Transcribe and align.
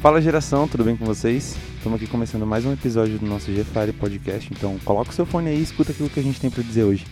Fala 0.00 0.20
geração, 0.20 0.68
tudo 0.68 0.84
bem 0.84 0.96
com 0.96 1.06
vocês? 1.06 1.56
Estamos 1.78 1.96
aqui 1.96 2.06
começando 2.06 2.46
mais 2.46 2.64
um 2.66 2.72
episódio 2.72 3.18
do 3.18 3.26
nosso 3.26 3.50
GFire 3.50 3.92
Podcast, 3.98 4.52
então 4.52 4.78
coloca 4.84 5.10
o 5.10 5.12
seu 5.12 5.24
fone 5.24 5.48
aí 5.48 5.58
e 5.58 5.62
escuta 5.62 5.90
aquilo 5.90 6.10
que 6.10 6.20
a 6.20 6.22
gente 6.22 6.38
tem 6.38 6.50
para 6.50 6.62
dizer 6.62 6.84
hoje. 6.84 7.06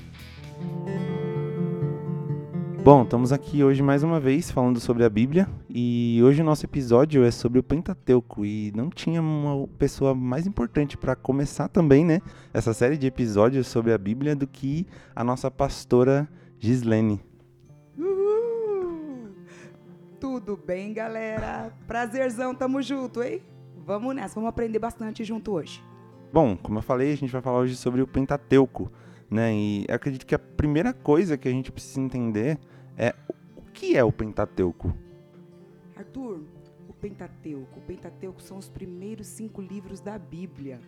Bom, 2.85 3.03
estamos 3.03 3.33
aqui 3.33 3.65
hoje 3.65 3.83
mais 3.83 4.03
uma 4.03 4.21
vez 4.21 4.51
falando 4.51 4.79
sobre 4.79 5.03
a 5.03 5.09
Bíblia 5.09 5.49
e 5.69 6.21
hoje 6.23 6.43
o 6.43 6.45
nosso 6.45 6.67
episódio 6.67 7.25
é 7.25 7.31
sobre 7.31 7.59
o 7.59 7.63
Pentateuco 7.63 8.45
e 8.45 8.71
não 8.77 8.91
tinha 8.91 9.21
uma 9.23 9.67
pessoa 9.79 10.15
mais 10.15 10.47
importante 10.47 10.97
para 10.99 11.17
começar 11.17 11.69
também, 11.69 12.05
né, 12.05 12.21
essa 12.53 12.75
série 12.75 12.99
de 12.99 13.07
episódios 13.07 13.67
sobre 13.67 13.93
a 13.93 13.99
Bíblia 13.99 14.37
do 14.37 14.47
que 14.47 14.87
a 15.17 15.25
nossa 15.25 15.51
pastora 15.51 16.29
Gislene. 16.61 17.19
Tudo 20.25 20.57
bem, 20.57 20.95
galera? 20.95 21.71
Prazerzão, 21.87 22.55
tamo 22.55 22.81
junto, 22.81 23.23
hein? 23.23 23.43
Vamos 23.77 24.17
nessa, 24.17 24.35
vamos 24.37 24.49
aprender 24.49 24.79
bastante 24.79 25.23
junto 25.23 25.53
hoje. 25.53 25.85
Bom, 26.33 26.57
como 26.57 26.79
eu 26.79 26.83
falei, 26.83 27.13
a 27.13 27.15
gente 27.15 27.31
vai 27.31 27.43
falar 27.43 27.59
hoje 27.59 27.77
sobre 27.77 28.01
o 28.01 28.07
Pentateuco, 28.07 28.91
né? 29.31 29.55
E 29.55 29.85
acredito 29.87 30.25
que 30.25 30.35
a 30.35 30.39
primeira 30.39 30.95
coisa 30.95 31.37
que 31.37 31.47
a 31.47 31.51
gente 31.51 31.71
precisa 31.71 32.01
entender 32.01 32.59
é 32.97 33.15
o 33.55 33.71
que 33.71 33.99
é 33.99 34.03
o 34.03 34.11
Pentateuco? 34.11 34.97
Arthur, 35.95 36.41
o 36.89 36.95
Pentateuco. 36.95 37.79
O 37.79 37.83
Pentateuco 37.83 38.41
são 38.41 38.57
os 38.57 38.71
primeiros 38.71 39.27
cinco 39.27 39.61
livros 39.61 40.01
da 40.01 40.19
Bíblia, 40.19 40.81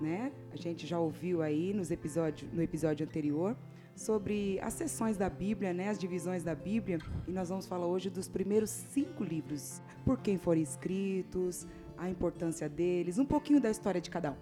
né? 0.00 0.30
A 0.52 0.56
gente 0.56 0.86
já 0.86 1.00
ouviu 1.00 1.42
aí 1.42 1.74
nos 1.74 1.90
episódio, 1.90 2.48
no 2.52 2.62
episódio 2.62 3.04
anterior 3.04 3.56
sobre 4.00 4.58
as 4.60 4.72
seções 4.72 5.16
da 5.16 5.28
Bíblia, 5.28 5.72
né, 5.74 5.88
as 5.88 5.98
divisões 5.98 6.42
da 6.42 6.54
Bíblia, 6.54 6.98
e 7.28 7.30
nós 7.30 7.50
vamos 7.50 7.66
falar 7.66 7.86
hoje 7.86 8.08
dos 8.08 8.28
primeiros 8.28 8.70
cinco 8.70 9.22
livros, 9.22 9.82
por 10.04 10.18
quem 10.18 10.38
foram 10.38 10.60
escritos, 10.60 11.66
a 11.98 12.08
importância 12.08 12.68
deles, 12.68 13.18
um 13.18 13.26
pouquinho 13.26 13.60
da 13.60 13.70
história 13.70 14.00
de 14.00 14.08
cada 14.08 14.32
um. 14.32 14.36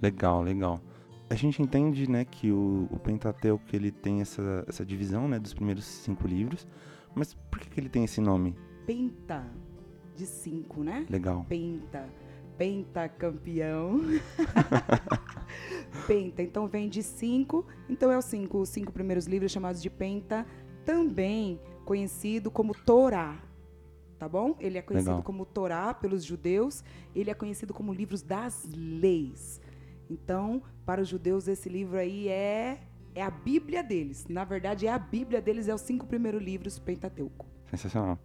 Legal, 0.00 0.42
legal 0.42 0.80
a 1.30 1.34
gente 1.34 1.62
entende, 1.62 2.10
né, 2.10 2.26
que 2.26 2.52
o, 2.52 2.86
o 2.90 2.98
Pentateuco 2.98 3.64
ele 3.72 3.90
tem 3.90 4.20
essa, 4.20 4.64
essa 4.68 4.84
divisão, 4.84 5.26
né, 5.26 5.38
dos 5.38 5.54
primeiros 5.54 5.84
cinco 5.84 6.26
livros, 6.26 6.66
mas 7.14 7.32
por 7.32 7.58
que, 7.58 7.70
que 7.70 7.80
ele 7.80 7.88
tem 7.88 8.04
esse 8.04 8.20
nome? 8.20 8.54
Penta, 8.86 9.50
de 10.14 10.26
cinco, 10.26 10.84
né? 10.84 11.06
Legal. 11.08 11.46
Penta, 11.48 12.06
penta 12.62 13.08
campeão. 13.08 14.00
penta, 16.06 16.42
então 16.42 16.68
vem 16.68 16.88
de 16.88 17.02
cinco, 17.02 17.66
então 17.88 18.08
é 18.12 18.16
os 18.16 18.24
cinco, 18.24 18.58
os 18.58 18.68
cinco 18.68 18.92
primeiros 18.92 19.26
livros 19.26 19.50
chamados 19.50 19.82
de 19.82 19.90
Penta, 19.90 20.46
também 20.84 21.60
conhecido 21.84 22.52
como 22.52 22.72
Torá, 22.72 23.42
tá 24.16 24.28
bom? 24.28 24.54
Ele 24.60 24.78
é 24.78 24.82
conhecido 24.82 25.10
Legal. 25.10 25.24
como 25.24 25.44
Torá 25.44 25.92
pelos 25.92 26.24
judeus, 26.24 26.84
ele 27.16 27.32
é 27.32 27.34
conhecido 27.34 27.74
como 27.74 27.92
livros 27.92 28.22
das 28.22 28.64
leis. 28.72 29.60
Então, 30.08 30.62
para 30.86 31.02
os 31.02 31.08
judeus, 31.08 31.48
esse 31.48 31.68
livro 31.68 31.98
aí 31.98 32.28
é, 32.28 32.78
é 33.12 33.24
a 33.24 33.30
Bíblia 33.30 33.82
deles. 33.82 34.24
Na 34.28 34.44
verdade, 34.44 34.86
é 34.86 34.92
a 34.92 35.00
Bíblia 35.00 35.42
deles, 35.42 35.66
é 35.66 35.74
os 35.74 35.80
cinco 35.80 36.06
primeiros 36.06 36.40
livros 36.40 36.78
Pentateuco. 36.78 37.44
Sensacional. 37.68 38.20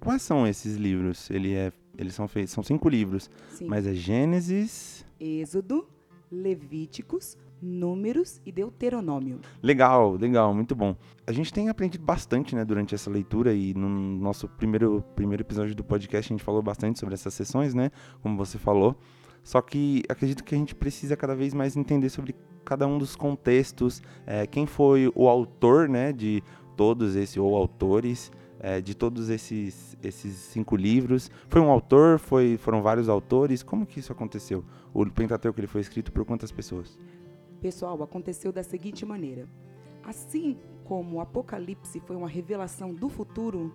Quais 0.00 0.22
são 0.22 0.46
esses 0.46 0.76
livros? 0.76 1.30
Ele 1.30 1.52
é, 1.52 1.70
eles 1.98 2.14
são 2.14 2.28
feitos, 2.28 2.52
são 2.52 2.62
cinco 2.62 2.88
livros, 2.88 3.30
Sim. 3.50 3.66
mas 3.66 3.86
é 3.86 3.94
Gênesis. 3.94 5.04
Êxodo, 5.20 5.86
Levíticos, 6.30 7.36
Números 7.62 8.40
e 8.44 8.52
Deuteronômio. 8.52 9.40
Legal, 9.62 10.14
legal, 10.16 10.54
muito 10.54 10.74
bom. 10.74 10.94
A 11.26 11.32
gente 11.32 11.52
tem 11.52 11.68
aprendido 11.68 12.04
bastante, 12.04 12.54
né, 12.54 12.64
durante 12.64 12.94
essa 12.94 13.10
leitura 13.10 13.54
e 13.54 13.72
no 13.72 13.88
nosso 13.88 14.48
primeiro, 14.48 15.02
primeiro 15.14 15.42
episódio 15.42 15.74
do 15.74 15.82
podcast 15.82 16.30
a 16.30 16.34
gente 16.34 16.44
falou 16.44 16.62
bastante 16.62 16.98
sobre 16.98 17.14
essas 17.14 17.32
sessões, 17.32 17.72
né, 17.72 17.90
como 18.22 18.36
você 18.36 18.58
falou. 18.58 18.96
Só 19.42 19.60
que 19.60 20.02
acredito 20.08 20.42
que 20.42 20.54
a 20.54 20.58
gente 20.58 20.74
precisa 20.74 21.16
cada 21.16 21.34
vez 21.34 21.54
mais 21.54 21.76
entender 21.76 22.08
sobre 22.08 22.34
cada 22.64 22.86
um 22.86 22.98
dos 22.98 23.14
contextos, 23.14 24.02
é, 24.26 24.46
quem 24.46 24.66
foi 24.66 25.10
o 25.14 25.28
autor, 25.28 25.88
né, 25.88 26.12
de 26.12 26.42
todos 26.76 27.14
esses 27.14 27.36
ou 27.36 27.54
autores 27.54 28.32
é, 28.64 28.80
de 28.80 28.94
todos 28.94 29.28
esses 29.28 29.94
esses 30.02 30.32
cinco 30.36 30.74
livros. 30.74 31.30
Foi 31.50 31.60
um 31.60 31.70
autor? 31.70 32.18
Foi 32.18 32.56
foram 32.56 32.80
vários 32.80 33.10
autores? 33.10 33.62
Como 33.62 33.84
que 33.84 34.00
isso 34.00 34.10
aconteceu? 34.10 34.64
O 34.94 35.04
Pentateuco 35.04 35.60
ele 35.60 35.66
foi 35.66 35.82
escrito 35.82 36.10
por 36.10 36.24
quantas 36.24 36.50
pessoas? 36.50 36.98
Pessoal, 37.60 38.02
aconteceu 38.02 38.50
da 38.50 38.62
seguinte 38.62 39.04
maneira: 39.04 39.46
assim 40.02 40.56
como 40.82 41.16
o 41.16 41.20
Apocalipse 41.20 42.00
foi 42.00 42.16
uma 42.16 42.26
revelação 42.26 42.94
do 42.94 43.10
futuro, 43.10 43.70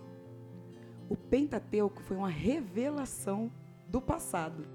o 1.07 1.15
Pentateuco 1.15 2.01
foi 2.01 2.17
uma 2.17 2.29
revelação 2.29 3.51
do 3.87 4.01
passado. 4.01 4.65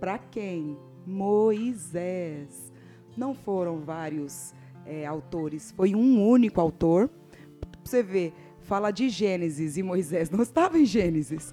Para 0.00 0.16
quem? 0.16 0.78
Moisés. 1.06 2.72
Não 3.14 3.34
foram 3.34 3.80
vários 3.80 4.54
é, 4.86 5.04
autores, 5.04 5.72
foi 5.72 5.94
um 5.94 6.26
único 6.26 6.58
autor. 6.58 7.10
Você 7.84 8.02
vê, 8.02 8.32
fala 8.62 8.90
de 8.90 9.08
Gênesis 9.08 9.76
e 9.76 9.82
Moisés 9.82 10.30
não 10.30 10.42
estava 10.42 10.78
em 10.78 10.84
Gênesis. 10.84 11.52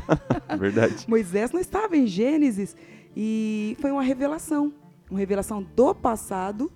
Verdade. 0.58 1.06
Moisés 1.08 1.50
não 1.52 1.60
estava 1.60 1.96
em 1.96 2.06
Gênesis 2.06 2.76
e 3.16 3.76
foi 3.80 3.90
uma 3.90 4.02
revelação, 4.02 4.72
uma 5.10 5.18
revelação 5.18 5.62
do 5.62 5.94
passado 5.94 6.70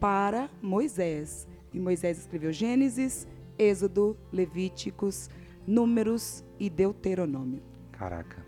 para 0.00 0.50
Moisés. 0.60 1.46
E 1.72 1.78
Moisés 1.78 2.18
escreveu 2.18 2.52
Gênesis, 2.52 3.26
Êxodo, 3.58 4.16
Levíticos, 4.32 5.28
Números 5.66 6.44
e 6.58 6.70
Deuteronômio. 6.70 7.62
Caraca, 7.92 8.44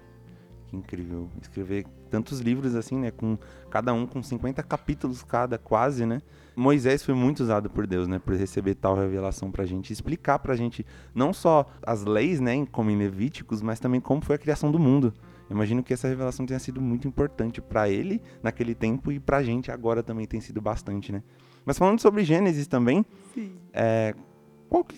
que 0.69 0.76
incrível. 0.76 1.28
Escrever 1.41 1.87
tantos 2.10 2.41
livros 2.41 2.75
assim, 2.75 2.97
né? 2.97 3.10
Com 3.10 3.38
cada 3.70 3.93
um 3.93 4.06
com 4.06 4.22
50 4.22 4.62
capítulos 4.62 5.22
cada, 5.22 5.59
quase, 5.59 6.06
né? 6.06 6.22
Moisés 6.58 7.04
foi 7.04 7.14
muito 7.14 7.41
usado 7.41 7.70
por 7.70 7.86
Deus, 7.86 8.08
né? 8.08 8.19
Por 8.19 8.34
receber 8.34 8.74
tal 8.74 8.96
revelação 8.96 9.48
pra 9.48 9.64
gente, 9.64 9.92
explicar 9.92 10.41
pra 10.41 10.56
gente 10.56 10.84
não 11.14 11.32
só 11.32 11.70
as 11.80 12.04
leis, 12.04 12.41
né? 12.41 12.66
Como 12.72 12.91
em 12.91 12.98
Levíticos, 12.98 13.62
mas 13.62 13.78
também 13.78 14.00
como 14.00 14.20
foi 14.20 14.34
a 14.34 14.38
criação 14.38 14.72
do 14.72 14.78
mundo. 14.78 15.14
Imagino 15.48 15.84
que 15.84 15.94
essa 15.94 16.08
revelação 16.08 16.44
tenha 16.44 16.58
sido 16.58 16.80
muito 16.80 17.06
importante 17.06 17.60
para 17.60 17.88
ele 17.88 18.20
naquele 18.42 18.74
tempo 18.74 19.12
e 19.12 19.20
pra 19.20 19.41
gente 19.41 19.70
agora 19.70 20.02
também 20.02 20.26
tem 20.26 20.41
sido 20.41 20.60
bastante, 20.60 21.12
né? 21.12 21.22
Mas 21.64 21.78
falando 21.78 22.00
sobre 22.00 22.24
Gênesis 22.24 22.66
também, 22.66 23.06
é, 23.72 24.12
qual 24.69 24.82
que, 24.82 24.96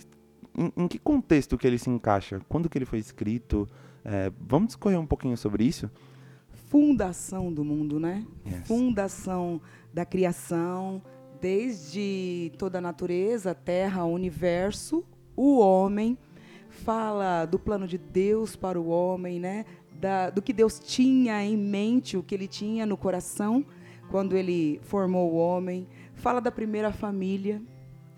em, 0.57 0.73
em, 0.75 0.87
que 0.87 0.97
contexto 0.97 1.59
que 1.59 1.67
ele 1.67 1.77
se 1.77 1.91
encaixa? 1.91 2.41
Quando 2.49 2.69
que 2.69 2.77
ele 2.77 2.85
foi 2.85 2.97
escrito? 2.97 3.69
É, 4.03 4.31
vamos 4.39 4.69
discorrer 4.69 4.99
um 4.99 5.05
pouquinho 5.05 5.37
sobre 5.37 5.63
isso? 5.63 5.91
Fundação 6.69 7.53
do 7.53 7.63
mundo, 7.63 7.99
né? 7.99 8.25
Yes. 8.45 8.67
Fundação 8.67 9.61
da 9.93 10.05
criação, 10.05 11.01
desde 11.41 12.51
toda 12.57 12.77
a 12.77 12.81
natureza, 12.81 13.55
terra, 13.55 14.05
universo, 14.05 15.03
o 15.35 15.59
homem. 15.59 16.17
Fala 16.69 17.45
do 17.45 17.59
plano 17.59 17.87
de 17.87 17.97
Deus 17.97 18.55
para 18.55 18.79
o 18.79 18.87
homem, 18.87 19.39
né? 19.39 19.65
Da, 19.99 20.29
do 20.29 20.41
que 20.41 20.53
Deus 20.53 20.79
tinha 20.79 21.43
em 21.43 21.57
mente, 21.57 22.15
o 22.15 22.23
que 22.23 22.33
ele 22.33 22.47
tinha 22.47 22.85
no 22.85 22.95
coração 22.95 23.65
quando 24.09 24.37
ele 24.37 24.79
formou 24.83 25.31
o 25.31 25.35
homem. 25.35 25.87
Fala 26.13 26.39
da 26.39 26.51
primeira 26.51 26.91
família. 26.91 27.61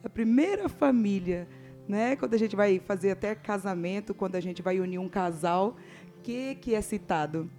A 0.04 0.10
primeira 0.10 0.68
família, 0.68 1.48
né? 1.88 2.16
Quando 2.18 2.34
a 2.34 2.38
gente 2.38 2.56
vai 2.56 2.80
fazer 2.80 3.12
até 3.12 3.34
casamento, 3.34 4.14
quando 4.14 4.36
a 4.36 4.42
gente 4.42 4.62
vai 4.62 4.80
unir 4.80 5.00
um 5.00 5.08
casal, 5.08 5.78
que 6.22 6.56
que 6.56 6.76
é 6.76 6.82
citado? 6.82 7.50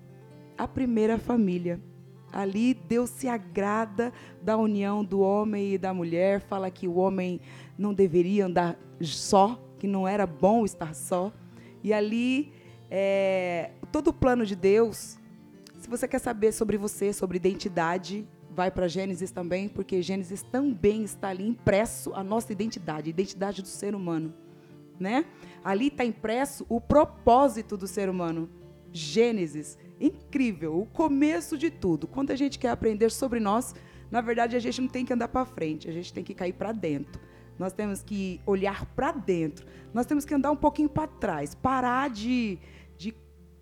A 0.56 0.68
primeira 0.68 1.18
família. 1.18 1.80
Ali 2.34 2.74
Deus 2.74 3.10
se 3.10 3.28
agrada 3.28 4.12
da 4.42 4.56
união 4.56 5.04
do 5.04 5.20
homem 5.20 5.74
e 5.74 5.78
da 5.78 5.94
mulher, 5.94 6.40
fala 6.40 6.68
que 6.68 6.88
o 6.88 6.96
homem 6.96 7.40
não 7.78 7.94
deveria 7.94 8.46
andar 8.46 8.76
só, 9.00 9.62
que 9.78 9.86
não 9.86 10.06
era 10.06 10.26
bom 10.26 10.64
estar 10.64 10.94
só. 10.94 11.32
E 11.82 11.92
ali 11.92 12.52
é, 12.90 13.70
todo 13.92 14.08
o 14.08 14.12
plano 14.12 14.44
de 14.44 14.56
Deus. 14.56 15.18
Se 15.78 15.88
você 15.88 16.08
quer 16.08 16.18
saber 16.18 16.52
sobre 16.52 16.76
você, 16.76 17.12
sobre 17.12 17.36
identidade, 17.36 18.26
vai 18.50 18.70
para 18.70 18.88
Gênesis 18.88 19.30
também, 19.30 19.68
porque 19.68 20.02
Gênesis 20.02 20.42
também 20.42 21.04
está 21.04 21.28
ali 21.28 21.46
impresso 21.46 22.12
a 22.14 22.24
nossa 22.24 22.52
identidade, 22.52 23.08
a 23.08 23.10
identidade 23.10 23.62
do 23.62 23.68
ser 23.68 23.94
humano, 23.94 24.32
né? 24.98 25.24
Ali 25.62 25.88
está 25.88 26.04
impresso 26.04 26.64
o 26.68 26.80
propósito 26.80 27.76
do 27.76 27.86
ser 27.86 28.08
humano. 28.08 28.48
Gênesis, 28.92 29.76
incrível, 30.00 30.80
o 30.80 30.86
começo 30.86 31.56
de 31.56 31.70
tudo. 31.70 32.06
Quando 32.06 32.30
a 32.30 32.36
gente 32.36 32.58
quer 32.58 32.70
aprender 32.70 33.10
sobre 33.10 33.40
nós, 33.40 33.74
na 34.10 34.20
verdade 34.20 34.56
a 34.56 34.58
gente 34.58 34.80
não 34.80 34.88
tem 34.88 35.04
que 35.04 35.12
andar 35.12 35.28
para 35.28 35.44
frente, 35.44 35.88
a 35.88 35.92
gente 35.92 36.12
tem 36.12 36.24
que 36.24 36.34
cair 36.34 36.52
para 36.52 36.72
dentro. 36.72 37.20
Nós 37.58 37.72
temos 37.72 38.02
que 38.02 38.40
olhar 38.46 38.84
para 38.86 39.12
dentro. 39.12 39.66
Nós 39.92 40.06
temos 40.06 40.24
que 40.24 40.34
andar 40.34 40.50
um 40.50 40.56
pouquinho 40.56 40.88
para 40.88 41.06
trás, 41.06 41.54
parar 41.54 42.10
de, 42.10 42.58
de 42.96 43.14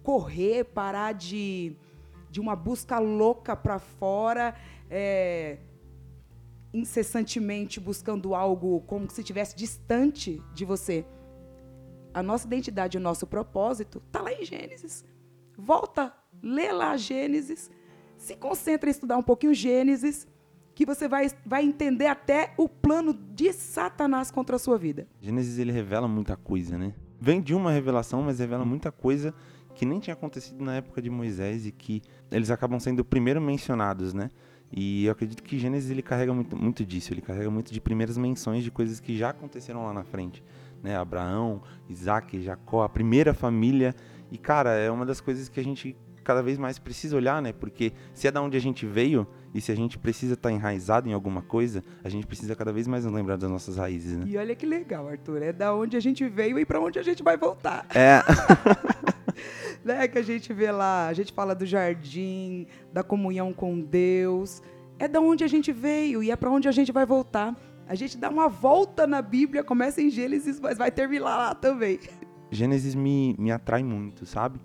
correr, 0.03 0.65
parar 0.65 1.13
de, 1.13 1.77
de 2.31 2.41
uma 2.41 2.57
busca 2.57 2.99
louca 2.99 3.55
para 3.55 3.79
fora, 3.79 4.55
é, 4.91 5.59
incessantemente 6.73 7.79
buscando 7.79 8.35
algo 8.35 8.81
como 8.83 9.11
se 9.11 9.21
estivesse 9.21 9.55
distante 9.55 10.43
de 10.55 10.65
você. 10.65 11.05
A 12.15 12.23
nossa 12.23 12.47
identidade, 12.47 12.97
o 12.97 13.01
nosso 13.01 13.27
propósito 13.27 14.03
está 14.07 14.23
lá 14.23 14.33
em 14.33 14.45
Gênesis. 14.45 15.05
volta, 15.57 16.15
lê 16.43 16.73
lá 16.73 16.97
Gênesis, 16.97 17.71
se 18.17 18.37
concentra 18.37 18.89
em 18.89 18.93
estudar 18.93 19.17
um 19.17 19.23
pouquinho 19.23 19.55
Gênesis, 19.55 20.27
que 20.75 20.87
você 20.87 21.07
vai, 21.07 21.31
vai 21.45 21.65
entender 21.65 22.07
até 22.07 22.55
o 22.57 22.69
plano 22.69 23.13
de 23.13 23.53
Satanás 23.53 24.31
contra 24.31 24.57
a 24.57 24.59
sua 24.59 24.79
vida. 24.79 25.07
Gênesis 25.21 25.59
ele 25.59 25.73
revela 25.73 26.09
muita 26.09 26.37
coisa, 26.37 26.79
né? 26.79 26.95
Vem 27.21 27.41
de 27.41 27.55
uma 27.55 27.71
revelação, 27.71 28.23
mas 28.23 28.39
revela 28.39 28.65
muita 28.65 28.91
coisa 28.91 29.35
que 29.75 29.87
nem 29.87 30.01
tinha 30.01 30.15
acontecido 30.15 30.63
na 30.63 30.77
época 30.77 31.01
de 31.01 31.09
Moisés 31.09 31.67
e 31.67 31.73
que 31.73 32.03
eles 32.31 32.51
acabam 32.51 32.79
sendo 32.79 33.05
primeiro 33.05 33.41
mencionados, 33.41 34.13
né? 34.13 34.31
E 34.71 35.05
eu 35.05 35.13
acredito 35.13 35.43
que 35.43 35.59
Gênesis 35.59 35.91
ele 35.91 36.03
carrega 36.03 36.33
muito, 36.33 36.57
muito 36.57 36.85
disso, 36.85 37.13
ele 37.13 37.21
carrega 37.21 37.51
muito 37.51 37.73
de 37.73 37.81
primeiras 37.81 38.17
menções 38.17 38.65
de 38.65 38.71
coisas 38.71 39.01
que 39.01 39.17
já 39.17 39.31
aconteceram 39.31 39.85
lá 39.85 39.93
na 39.93 40.03
frente, 40.03 40.43
né? 40.83 40.97
Abraão, 40.97 41.63
Isaac, 41.89 42.41
Jacó, 42.43 42.83
a 42.83 42.89
primeira 42.89 43.35
família. 43.35 43.95
E 44.31 44.39
cara, 44.39 44.71
é 44.71 44.91
uma 44.91 45.05
das 45.05 45.21
coisas 45.21 45.49
que 45.49 45.61
a 45.61 45.65
gente 45.65 45.95
cada 46.23 46.43
vez 46.43 46.59
mais 46.59 46.79
precisa 46.79 47.17
olhar, 47.17 47.41
né? 47.43 47.53
Porque 47.53 47.93
se 48.15 48.27
é 48.27 48.31
da 48.31 48.41
onde 48.41 48.57
a 48.57 48.61
gente 48.61 48.87
veio 48.87 49.27
e 49.55 49.61
se 49.61 49.71
a 49.71 49.75
gente 49.75 49.99
precisa 49.99 50.35
estar 50.35 50.49
tá 50.49 50.55
enraizado 50.55 51.09
em 51.09 51.13
alguma 51.13 51.43
coisa, 51.43 51.85
a 52.03 52.09
gente 52.09 52.27
precisa 52.27 52.55
cada 52.57 52.73
vez 52.73 52.87
mais 52.87 53.05
lembrar 53.05 53.37
das 53.37 53.51
nossas 53.51 53.77
raízes, 53.77 54.17
né? 54.17 54.25
E 54.27 54.37
olha 54.37 54.55
que 54.55 54.65
legal, 54.65 55.09
Arthur, 55.09 55.43
é 55.43 55.53
da 55.53 55.75
onde 55.75 55.97
a 55.97 56.01
gente 56.01 56.27
veio 56.29 56.59
e 56.59 56.65
para 56.65 56.81
onde 56.81 56.99
a 56.99 57.03
gente 57.03 57.23
vai 57.23 57.37
voltar. 57.37 57.87
É. 57.95 58.23
né, 59.85 60.09
que 60.09 60.19
a 60.19 60.23
gente 60.23 60.53
vê 60.53 60.71
lá, 60.71 61.09
a 61.09 61.13
gente 61.13 61.33
fala 61.33 61.55
do 61.55 61.67
jardim, 61.67 62.67
da 62.93 63.03
comunhão 63.03 63.53
com 63.53 63.81
Deus. 63.81 64.63
É 64.99 65.09
da 65.09 65.21
onde 65.21 65.45
a 65.45 65.49
gente 65.49 65.73
veio 65.73 66.23
e 66.23 66.31
é 66.31 66.37
para 66.37 66.51
onde 66.51 66.69
a 66.69 66.73
gente 66.73 66.93
vai 66.93 67.05
voltar. 67.05 67.57
A 67.89 67.95
gente 67.95 68.17
dá 68.17 68.31
uma 68.31 68.49
volta 68.49 69.07
na 69.07 69.21
Bíblia, 69.21 69.63
começa 69.63 70.01
em 70.01 70.09
Gênesis, 70.09 70.61
mas 70.61 70.79
vai 70.79 70.91
terminar 70.91 71.37
lá 71.37 71.55
também. 71.55 71.99
Gênesis 72.51 72.95
me, 72.95 73.35
me 73.39 73.51
atrai 73.51 73.83
muito, 73.83 74.25
sabe? 74.25 74.61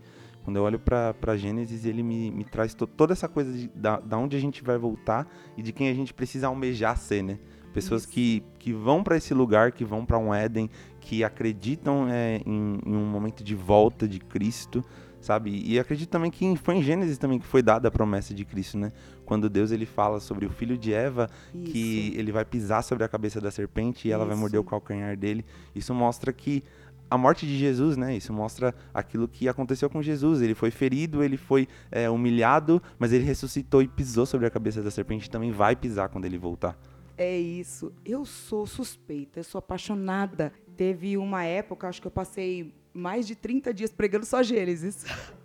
Quando 0.47 0.55
eu 0.55 0.63
olho 0.63 0.79
para 0.79 1.35
Gênesis, 1.35 1.83
ele 1.83 2.01
me, 2.01 2.31
me 2.31 2.45
traz 2.45 2.73
to, 2.73 2.88
toda 2.88 3.11
essa 3.11 3.27
coisa 3.27 3.51
de, 3.51 3.67
da, 3.75 3.99
da 3.99 4.17
onde 4.17 4.38
a 4.38 4.39
gente 4.39 4.63
vai 4.63 4.77
voltar 4.77 5.27
e 5.57 5.61
de 5.61 5.73
quem 5.73 5.89
a 5.89 5.94
gente 5.94 6.13
precisa 6.13 6.47
almejar 6.47 6.97
ser, 6.97 7.21
né? 7.21 7.38
Pessoas 7.73 8.05
que, 8.05 8.41
que 8.57 8.71
vão 8.71 9.03
para 9.03 9.17
esse 9.17 9.33
lugar, 9.33 9.73
que 9.73 9.83
vão 9.83 10.05
para 10.05 10.17
um 10.17 10.33
Éden, 10.33 10.69
que 11.01 11.21
acreditam 11.21 12.07
é, 12.09 12.38
em, 12.45 12.79
em, 12.85 12.95
um 12.95 13.05
momento 13.05 13.44
de 13.44 13.53
volta 13.55 14.07
de 14.07 14.21
Cristo, 14.21 14.81
sabe? 15.19 15.51
E 15.65 15.77
acredito 15.77 16.09
também 16.09 16.31
que 16.31 16.55
foi 16.55 16.75
em 16.75 16.81
Gênesis 16.81 17.17
também 17.17 17.39
que 17.39 17.45
foi 17.45 17.61
dada 17.61 17.89
a 17.89 17.91
promessa 17.91 18.33
de 18.33 18.45
Cristo, 18.45 18.77
né? 18.77 18.94
Quando 19.25 19.49
Deus 19.49 19.71
ele 19.71 19.85
fala 19.85 20.21
sobre 20.21 20.45
o 20.45 20.49
filho 20.49 20.77
de 20.77 20.94
Eva, 20.94 21.29
Isso. 21.53 21.73
que 21.73 22.13
ele 22.15 22.31
vai 22.31 22.45
pisar 22.45 22.81
sobre 22.83 23.03
a 23.03 23.09
cabeça 23.09 23.41
da 23.41 23.51
serpente 23.51 24.07
e 24.07 24.13
ela 24.13 24.23
Isso. 24.23 24.29
vai 24.29 24.39
morder 24.39 24.61
o 24.61 24.63
calcanhar 24.63 25.17
dele. 25.17 25.44
Isso 25.75 25.94
mostra 25.94 26.31
que 26.31 26.63
a 27.09 27.18
morte 27.18 27.45
de 27.45 27.57
Jesus, 27.57 27.98
né? 27.98 28.15
Isso 28.15 28.33
mostra 28.33 28.74
aquilo 28.94 29.27
que 29.27 29.48
aconteceu 29.48 29.89
com 29.89 30.01
Jesus. 30.01 30.42
Ele 30.42 30.54
foi 30.54 30.71
ferido, 30.71 31.24
ele 31.24 31.38
foi 31.38 31.68
é, 31.92 32.09
humilhado, 32.09 32.81
mas 33.00 33.13
ele 33.13 33.24
ressuscitou 33.24 33.81
e 33.81 33.88
pisou 33.88 34.25
sobre 34.25 34.45
a 34.45 34.50
cabeça 34.50 34.81
da 34.81 34.92
serpente. 34.92 35.30
Também 35.30 35.51
vai 35.51 35.75
pisar 35.75 36.09
quando 36.09 36.25
ele 36.25 36.38
voltar. 36.38 36.77
É 37.18 37.38
isso. 37.38 37.92
Eu 38.06 38.25
sou 38.25 38.68
suspeita, 38.68 39.39
eu 39.39 39.44
sou 39.44 39.59
apaixonada. 39.59 40.51
Teve 40.75 41.18
uma 41.18 41.44
época, 41.44 41.88
acho 41.88 42.01
que 42.01 42.07
eu 42.07 42.12
passei 42.12 42.74
mais 42.94 43.25
de 43.25 43.36
30 43.36 43.74
dias 43.74 43.92
pregando 43.92 44.25
só 44.25 44.44
Gênesis. 44.44 45.06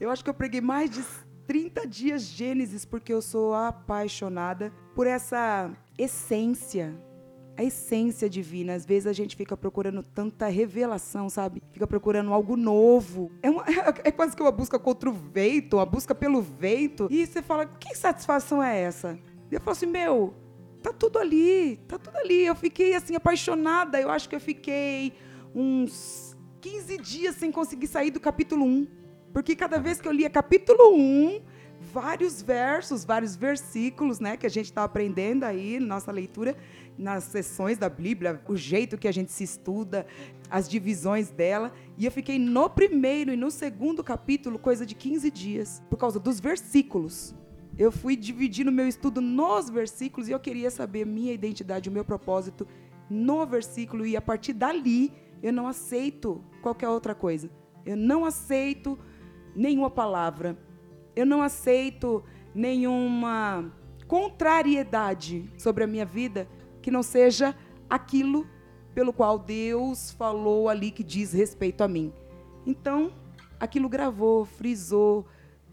Eu 0.00 0.10
acho 0.10 0.24
que 0.24 0.28
eu 0.28 0.34
preguei 0.34 0.60
mais 0.60 0.90
de 0.90 1.04
30 1.46 1.86
dias 1.86 2.22
Gênesis 2.22 2.84
porque 2.84 3.12
eu 3.12 3.22
sou 3.22 3.54
apaixonada 3.54 4.72
por 4.96 5.06
essa 5.06 5.70
essência 5.96 6.92
a 7.56 7.64
essência 7.64 8.28
divina. 8.28 8.74
Às 8.74 8.86
vezes 8.86 9.06
a 9.06 9.12
gente 9.12 9.36
fica 9.36 9.56
procurando 9.56 10.02
tanta 10.02 10.46
revelação, 10.46 11.28
sabe? 11.28 11.62
Fica 11.72 11.86
procurando 11.86 12.32
algo 12.32 12.56
novo. 12.56 13.30
É, 13.42 13.50
uma, 13.50 13.64
é 14.04 14.10
quase 14.10 14.34
que 14.34 14.42
uma 14.42 14.50
busca 14.50 14.78
contra 14.78 15.08
o 15.10 15.12
vento, 15.12 15.76
uma 15.76 15.86
busca 15.86 16.14
pelo 16.14 16.40
vento. 16.40 17.08
E 17.10 17.26
você 17.26 17.42
fala, 17.42 17.66
que 17.66 17.94
satisfação 17.94 18.62
é 18.62 18.80
essa? 18.80 19.18
E 19.50 19.54
eu 19.54 19.60
falo 19.60 19.72
assim, 19.72 19.86
meu, 19.86 20.34
tá 20.82 20.92
tudo 20.92 21.18
ali, 21.18 21.76
tá 21.88 21.98
tudo 21.98 22.16
ali. 22.16 22.46
Eu 22.46 22.54
fiquei 22.54 22.94
assim 22.94 23.14
apaixonada. 23.14 24.00
Eu 24.00 24.10
acho 24.10 24.28
que 24.28 24.36
eu 24.36 24.40
fiquei 24.40 25.12
uns 25.54 26.36
15 26.60 26.98
dias 26.98 27.36
sem 27.36 27.50
conseguir 27.50 27.86
sair 27.86 28.10
do 28.10 28.20
capítulo 28.20 28.64
1. 28.64 28.86
Porque 29.32 29.54
cada 29.54 29.78
vez 29.78 30.00
que 30.00 30.08
eu 30.08 30.12
lia 30.12 30.28
capítulo 30.28 30.94
1, 30.94 31.42
vários 31.80 32.42
versos, 32.42 33.04
vários 33.04 33.36
versículos, 33.36 34.20
né, 34.20 34.36
que 34.36 34.46
a 34.46 34.50
gente 34.50 34.66
está 34.66 34.84
aprendendo 34.84 35.44
aí, 35.44 35.78
nossa 35.80 36.12
leitura, 36.12 36.56
nas 37.00 37.24
sessões 37.24 37.78
da 37.78 37.88
Bíblia, 37.88 38.40
o 38.46 38.54
jeito 38.54 38.98
que 38.98 39.08
a 39.08 39.12
gente 39.12 39.32
se 39.32 39.42
estuda, 39.42 40.06
as 40.50 40.68
divisões 40.68 41.30
dela. 41.30 41.72
E 41.96 42.04
eu 42.04 42.12
fiquei 42.12 42.38
no 42.38 42.68
primeiro 42.68 43.32
e 43.32 43.36
no 43.36 43.50
segundo 43.50 44.04
capítulo, 44.04 44.58
coisa 44.58 44.84
de 44.84 44.94
15 44.94 45.30
dias, 45.30 45.82
por 45.88 45.96
causa 45.96 46.20
dos 46.20 46.38
versículos. 46.38 47.34
Eu 47.78 47.90
fui 47.90 48.16
dividindo 48.16 48.70
meu 48.70 48.86
estudo 48.86 49.22
nos 49.22 49.70
versículos 49.70 50.28
e 50.28 50.32
eu 50.32 50.38
queria 50.38 50.70
saber 50.70 51.06
minha 51.06 51.32
identidade, 51.32 51.88
o 51.88 51.92
meu 51.92 52.04
propósito 52.04 52.68
no 53.08 53.46
versículo. 53.46 54.04
E 54.04 54.14
a 54.14 54.20
partir 54.20 54.52
dali, 54.52 55.10
eu 55.42 55.54
não 55.54 55.66
aceito 55.66 56.44
qualquer 56.60 56.90
outra 56.90 57.14
coisa. 57.14 57.50
Eu 57.86 57.96
não 57.96 58.26
aceito 58.26 58.98
nenhuma 59.56 59.88
palavra. 59.88 60.58
Eu 61.16 61.24
não 61.24 61.42
aceito 61.42 62.22
nenhuma 62.54 63.72
contrariedade 64.06 65.50
sobre 65.56 65.84
a 65.84 65.86
minha 65.86 66.04
vida 66.04 66.46
que 66.80 66.90
não 66.90 67.02
seja 67.02 67.54
aquilo 67.88 68.46
pelo 68.94 69.12
qual 69.12 69.38
Deus 69.38 70.10
falou 70.10 70.68
ali 70.68 70.90
que 70.90 71.02
diz 71.02 71.32
respeito 71.32 71.82
a 71.82 71.88
mim. 71.88 72.12
Então, 72.66 73.12
aquilo 73.58 73.88
gravou, 73.88 74.44
frisou, 74.44 75.26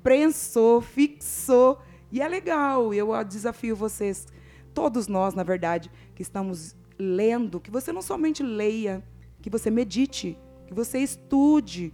prensou, 0.03 0.81
fixou. 0.81 1.79
E 2.11 2.21
é 2.21 2.27
legal, 2.27 2.93
eu 2.93 3.11
desafio 3.23 3.75
vocês, 3.75 4.27
todos 4.73 5.07
nós, 5.07 5.33
na 5.33 5.43
verdade, 5.43 5.91
que 6.15 6.21
estamos 6.21 6.75
lendo, 6.97 7.59
que 7.59 7.69
você 7.69 7.91
não 7.91 8.01
somente 8.01 8.41
leia, 8.41 9.03
que 9.41 9.49
você 9.49 9.69
medite, 9.69 10.37
que 10.65 10.73
você 10.73 10.99
estude, 10.99 11.93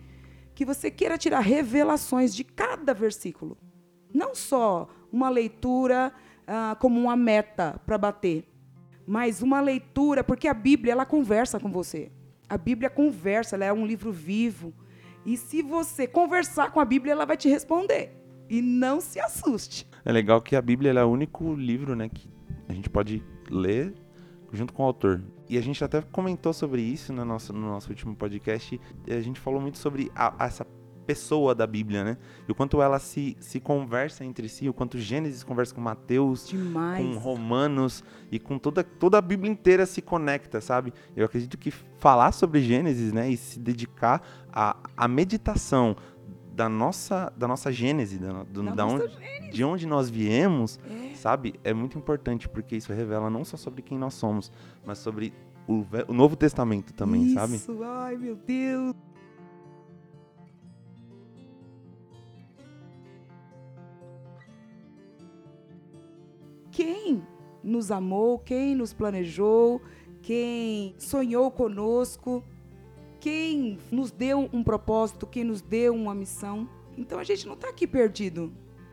que 0.53 0.65
você 0.65 0.91
queira 0.91 1.17
tirar 1.17 1.39
revelações 1.39 2.35
de 2.35 2.43
cada 2.43 2.93
versículo. 2.93 3.57
Não 4.13 4.35
só 4.35 4.87
uma 5.11 5.29
leitura 5.29 6.13
ah, 6.45 6.77
como 6.79 6.99
uma 6.99 7.15
meta 7.15 7.81
para 7.85 7.97
bater, 7.97 8.47
mas 9.05 9.41
uma 9.41 9.61
leitura, 9.61 10.23
porque 10.23 10.47
a 10.47 10.53
Bíblia 10.53 10.93
ela 10.93 11.05
conversa 11.05 11.59
com 11.59 11.71
você. 11.71 12.11
A 12.49 12.57
Bíblia 12.57 12.89
conversa, 12.89 13.55
ela 13.55 13.65
é 13.65 13.73
um 13.73 13.85
livro 13.85 14.11
vivo. 14.11 14.73
E 15.25 15.37
se 15.37 15.61
você 15.61 16.05
conversar 16.07 16.71
com 16.71 16.79
a 16.79 16.85
Bíblia, 16.85 17.13
ela 17.13 17.25
vai 17.25 17.37
te 17.37 17.49
responder. 17.49 18.11
E 18.49 18.61
não 18.61 18.99
se 18.99 19.19
assuste. 19.19 19.87
É 20.05 20.11
legal 20.11 20.41
que 20.41 20.55
a 20.55 20.61
Bíblia 20.61 20.91
é 20.91 21.03
o 21.03 21.07
único 21.07 21.53
livro, 21.53 21.95
né, 21.95 22.09
que 22.09 22.29
a 22.67 22.73
gente 22.73 22.89
pode 22.89 23.23
ler 23.49 23.93
junto 24.51 24.73
com 24.73 24.83
o 24.83 24.85
autor. 24.85 25.23
E 25.49 25.57
a 25.57 25.61
gente 25.61 25.83
até 25.83 26.01
comentou 26.01 26.53
sobre 26.53 26.81
isso 26.81 27.11
no 27.11 27.25
nosso, 27.25 27.51
no 27.51 27.67
nosso 27.67 27.89
último 27.89 28.15
podcast. 28.15 28.79
A 29.07 29.21
gente 29.21 29.39
falou 29.39 29.59
muito 29.59 29.77
sobre 29.77 30.11
a, 30.15 30.33
essa 30.45 30.65
pessoa 31.03 31.53
da 31.53 31.67
Bíblia, 31.67 32.03
né? 32.03 32.17
E 32.47 32.51
o 32.51 32.55
quanto 32.55 32.81
ela 32.81 32.99
se, 32.99 33.37
se 33.39 33.59
conversa 33.59 34.23
entre 34.25 34.49
si, 34.49 34.67
o 34.67 34.73
quanto 34.73 34.97
Gênesis 34.97 35.43
conversa 35.43 35.73
com 35.73 35.81
Mateus, 35.81 36.47
Demais. 36.47 37.05
com 37.05 37.17
Romanos 37.19 38.03
e 38.31 38.39
com 38.39 38.57
toda, 38.57 38.83
toda 38.83 39.17
a 39.17 39.21
Bíblia 39.21 39.51
inteira 39.51 39.85
se 39.85 40.01
conecta, 40.01 40.61
sabe? 40.61 40.93
Eu 41.15 41.25
acredito 41.25 41.57
que 41.57 41.71
falar 41.71 42.31
sobre 42.31 42.61
Gênesis, 42.61 43.13
né, 43.13 43.29
e 43.29 43.37
se 43.37 43.59
dedicar 43.59 44.21
à, 44.51 44.75
à 44.95 45.07
meditação 45.07 45.95
da 46.53 46.69
nossa, 46.69 47.33
da 47.35 47.47
nossa 47.47 47.71
Gênese, 47.71 48.19
da, 48.19 48.43
do, 48.43 48.63
da, 48.63 48.75
da 48.75 48.85
onde, 48.85 49.07
Gênese. 49.07 49.51
de 49.51 49.63
onde 49.63 49.87
nós 49.87 50.09
viemos, 50.09 50.79
é. 50.89 51.15
sabe? 51.15 51.55
É 51.63 51.73
muito 51.73 51.97
importante 51.97 52.47
porque 52.47 52.75
isso 52.75 52.93
revela 52.93 53.29
não 53.29 53.43
só 53.43 53.57
sobre 53.57 53.81
quem 53.81 53.97
nós 53.97 54.13
somos, 54.13 54.51
mas 54.85 54.99
sobre 54.99 55.33
o, 55.67 55.85
o 56.07 56.13
Novo 56.13 56.35
Testamento 56.35 56.93
também, 56.93 57.25
isso. 57.25 57.33
sabe? 57.33 57.55
Isso, 57.55 57.83
ai 57.83 58.15
meu 58.15 58.35
Deus. 58.35 58.93
Quem 66.83 67.23
nos 67.63 67.91
amou, 67.91 68.37
quem 68.39 68.75
nos 68.75 68.93
planejou, 68.93 69.81
quem 70.21 70.93
sonhou 70.97 71.49
conosco, 71.49 72.43
quem 73.21 73.79
nos 73.89 74.11
deu 74.11 74.49
um 74.51 74.61
propósito, 74.61 75.25
quem 75.25 75.45
nos 75.45 75.61
deu 75.61 75.95
uma 75.95 76.13
missão. 76.13 76.67
Então 76.97 77.19
a 77.19 77.23
gente 77.23 77.47
não 77.47 77.53
está 77.53 77.69
aqui 77.69 77.87
perdido. 77.87 78.51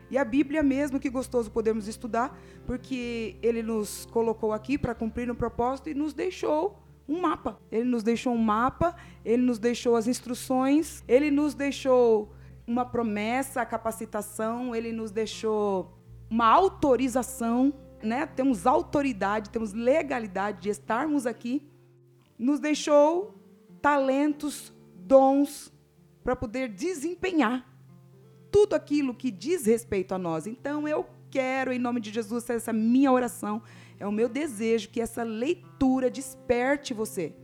E 0.09 0.17
a 0.17 0.23
Bíblia 0.23 0.63
mesmo, 0.63 1.01
que 1.01 1.09
gostoso 1.09 1.51
podemos 1.51 1.85
estudar, 1.89 2.39
porque 2.65 3.35
ele 3.41 3.61
nos 3.61 4.05
colocou 4.05 4.53
aqui 4.53 4.77
para 4.77 4.95
cumprir 4.95 5.29
um 5.29 5.35
propósito 5.35 5.89
e 5.89 5.93
nos 5.93 6.13
deixou 6.13 6.81
um 7.09 7.19
mapa. 7.19 7.59
Ele 7.69 7.85
nos 7.85 8.03
deixou 8.03 8.33
um 8.33 8.37
mapa, 8.37 8.95
ele 9.25 9.43
nos 9.43 9.59
deixou 9.59 9.97
as 9.97 10.07
instruções, 10.07 11.03
ele 11.09 11.29
nos 11.29 11.53
deixou 11.53 12.33
uma 12.65 12.85
promessa, 12.85 13.61
a 13.61 13.65
capacitação, 13.65 14.73
ele 14.73 14.93
nos 14.93 15.11
deixou 15.11 16.00
uma 16.31 16.47
autorização, 16.47 17.73
né? 18.01 18.25
Temos 18.25 18.65
autoridade, 18.65 19.49
temos 19.49 19.73
legalidade 19.73 20.61
de 20.61 20.69
estarmos 20.69 21.27
aqui. 21.27 21.61
Nos 22.39 22.61
deixou 22.61 23.35
talentos, 23.81 24.73
dons 24.95 25.73
para 26.23 26.33
poder 26.33 26.69
desempenhar 26.69 27.69
tudo 28.49 28.75
aquilo 28.75 29.13
que 29.13 29.29
diz 29.29 29.65
respeito 29.65 30.13
a 30.13 30.17
nós. 30.17 30.47
Então 30.47 30.87
eu 30.87 31.05
quero, 31.29 31.73
em 31.73 31.79
nome 31.79 31.99
de 31.99 32.11
Jesus, 32.11 32.49
essa 32.49 32.71
minha 32.71 33.11
oração, 33.11 33.61
é 33.99 34.07
o 34.07 34.11
meu 34.11 34.29
desejo 34.29 34.89
que 34.89 35.01
essa 35.01 35.23
leitura 35.23 36.09
desperte 36.09 36.93
você. 36.93 37.35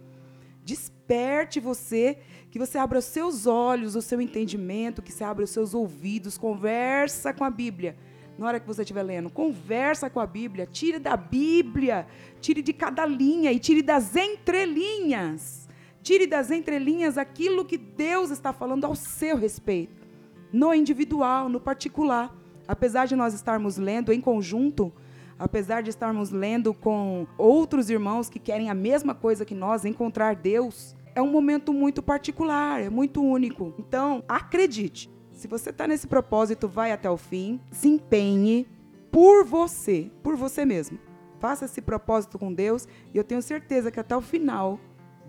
Desperte 0.64 1.60
você, 1.60 2.20
que 2.50 2.58
você 2.58 2.78
abra 2.78 3.00
os 3.00 3.06
seus 3.06 3.46
olhos, 3.46 3.96
o 3.96 4.02
seu 4.02 4.22
entendimento, 4.22 5.02
que 5.02 5.12
você 5.12 5.26
abra 5.26 5.44
os 5.44 5.50
seus 5.50 5.74
ouvidos, 5.74 6.38
conversa 6.38 7.34
com 7.34 7.44
a 7.44 7.50
Bíblia. 7.50 7.98
Na 8.38 8.48
hora 8.48 8.60
que 8.60 8.68
você 8.68 8.82
estiver 8.84 9.02
lendo, 9.02 9.30
conversa 9.30 10.10
com 10.10 10.20
a 10.20 10.28
Bíblia, 10.28 10.68
tire 10.68 11.00
da 11.00 11.18
Bíblia, 11.18 12.06
tire 12.40 12.62
de 12.62 12.72
cada 12.72 13.06
linha 13.06 13.52
e 13.52 13.58
tire 13.58 13.82
das 13.82 14.16
entrelinhas. 14.16 15.68
Tire 16.04 16.28
das 16.28 16.52
entrelinhas 16.52 17.18
aquilo 17.18 17.66
que 17.66 17.78
Deus 17.78 18.30
está 18.30 18.54
falando 18.54 18.86
ao 18.86 18.96
seu 18.96 19.36
respeito, 19.36 20.08
no 20.54 20.74
individual, 20.74 21.50
no 21.50 21.60
particular. 21.60 22.34
Apesar 22.68 23.08
de 23.08 23.16
nós 23.16 23.34
estarmos 23.34 23.78
lendo 23.78 24.14
em 24.14 24.22
conjunto, 24.22 24.94
apesar 25.38 25.82
de 25.82 25.90
estarmos 25.90 26.30
lendo 26.30 26.74
com 26.74 27.26
outros 27.38 27.90
irmãos 27.90 28.30
que 28.30 28.40
querem 28.40 28.70
a 28.70 28.74
mesma 28.74 29.16
coisa 29.16 29.44
que 29.44 29.56
nós, 29.56 29.84
encontrar 29.84 30.36
Deus, 30.36 30.96
é 31.16 31.22
um 31.22 31.32
momento 31.32 31.74
muito 31.74 32.04
particular, 32.04 32.82
é 32.82 32.90
muito 32.90 33.22
único. 33.22 33.74
Então, 33.80 34.24
acredite, 34.28 35.10
se 35.38 35.48
você 35.48 35.70
está 35.70 35.88
nesse 35.88 36.08
propósito, 36.08 36.68
vai 36.68 36.92
até 36.92 37.08
o 37.08 37.16
fim, 37.16 37.62
se 37.72 37.88
empenhe 37.88 38.68
por 39.12 39.46
você, 39.46 40.12
por 40.24 40.36
você 40.36 40.66
mesmo. 40.66 40.98
Faça 41.40 41.66
esse 41.66 41.80
propósito 41.80 42.40
com 42.40 42.52
Deus 42.52 42.88
e 43.14 43.18
eu 43.18 43.24
tenho 43.24 43.42
certeza 43.44 43.92
que 43.92 44.00
até 44.00 44.18
o 44.18 44.22
final 44.22 44.80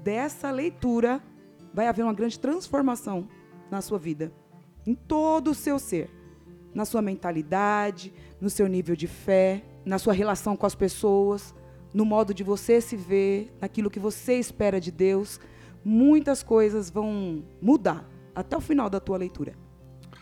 dessa 0.02 0.50
leitura 0.50 1.22
vai 1.74 1.86
haver 1.86 2.04
uma 2.04 2.14
grande 2.14 2.40
transformação 2.40 3.28
na 3.70 3.82
sua 3.82 3.98
vida, 3.98 4.32
em 4.86 4.94
todo 4.94 5.50
o 5.50 5.54
seu 5.54 5.78
ser, 5.78 6.08
na 6.74 6.86
sua 6.86 7.02
mentalidade, 7.02 8.10
no 8.40 8.48
seu 8.48 8.66
nível 8.66 8.96
de 8.96 9.06
fé, 9.06 9.62
na 9.84 9.98
sua 9.98 10.14
relação 10.14 10.56
com 10.56 10.64
as 10.64 10.74
pessoas, 10.74 11.54
no 11.92 12.06
modo 12.06 12.32
de 12.32 12.42
você 12.42 12.80
se 12.80 12.96
ver, 12.96 13.54
naquilo 13.60 13.90
que 13.90 14.00
você 14.00 14.38
espera 14.38 14.80
de 14.80 14.90
Deus. 14.90 15.38
Muitas 15.84 16.42
coisas 16.42 16.88
vão 16.88 17.44
mudar 17.60 18.08
até 18.34 18.56
o 18.56 18.60
final 18.60 18.88
da 18.88 19.00
tua 19.00 19.18
leitura. 19.18 19.67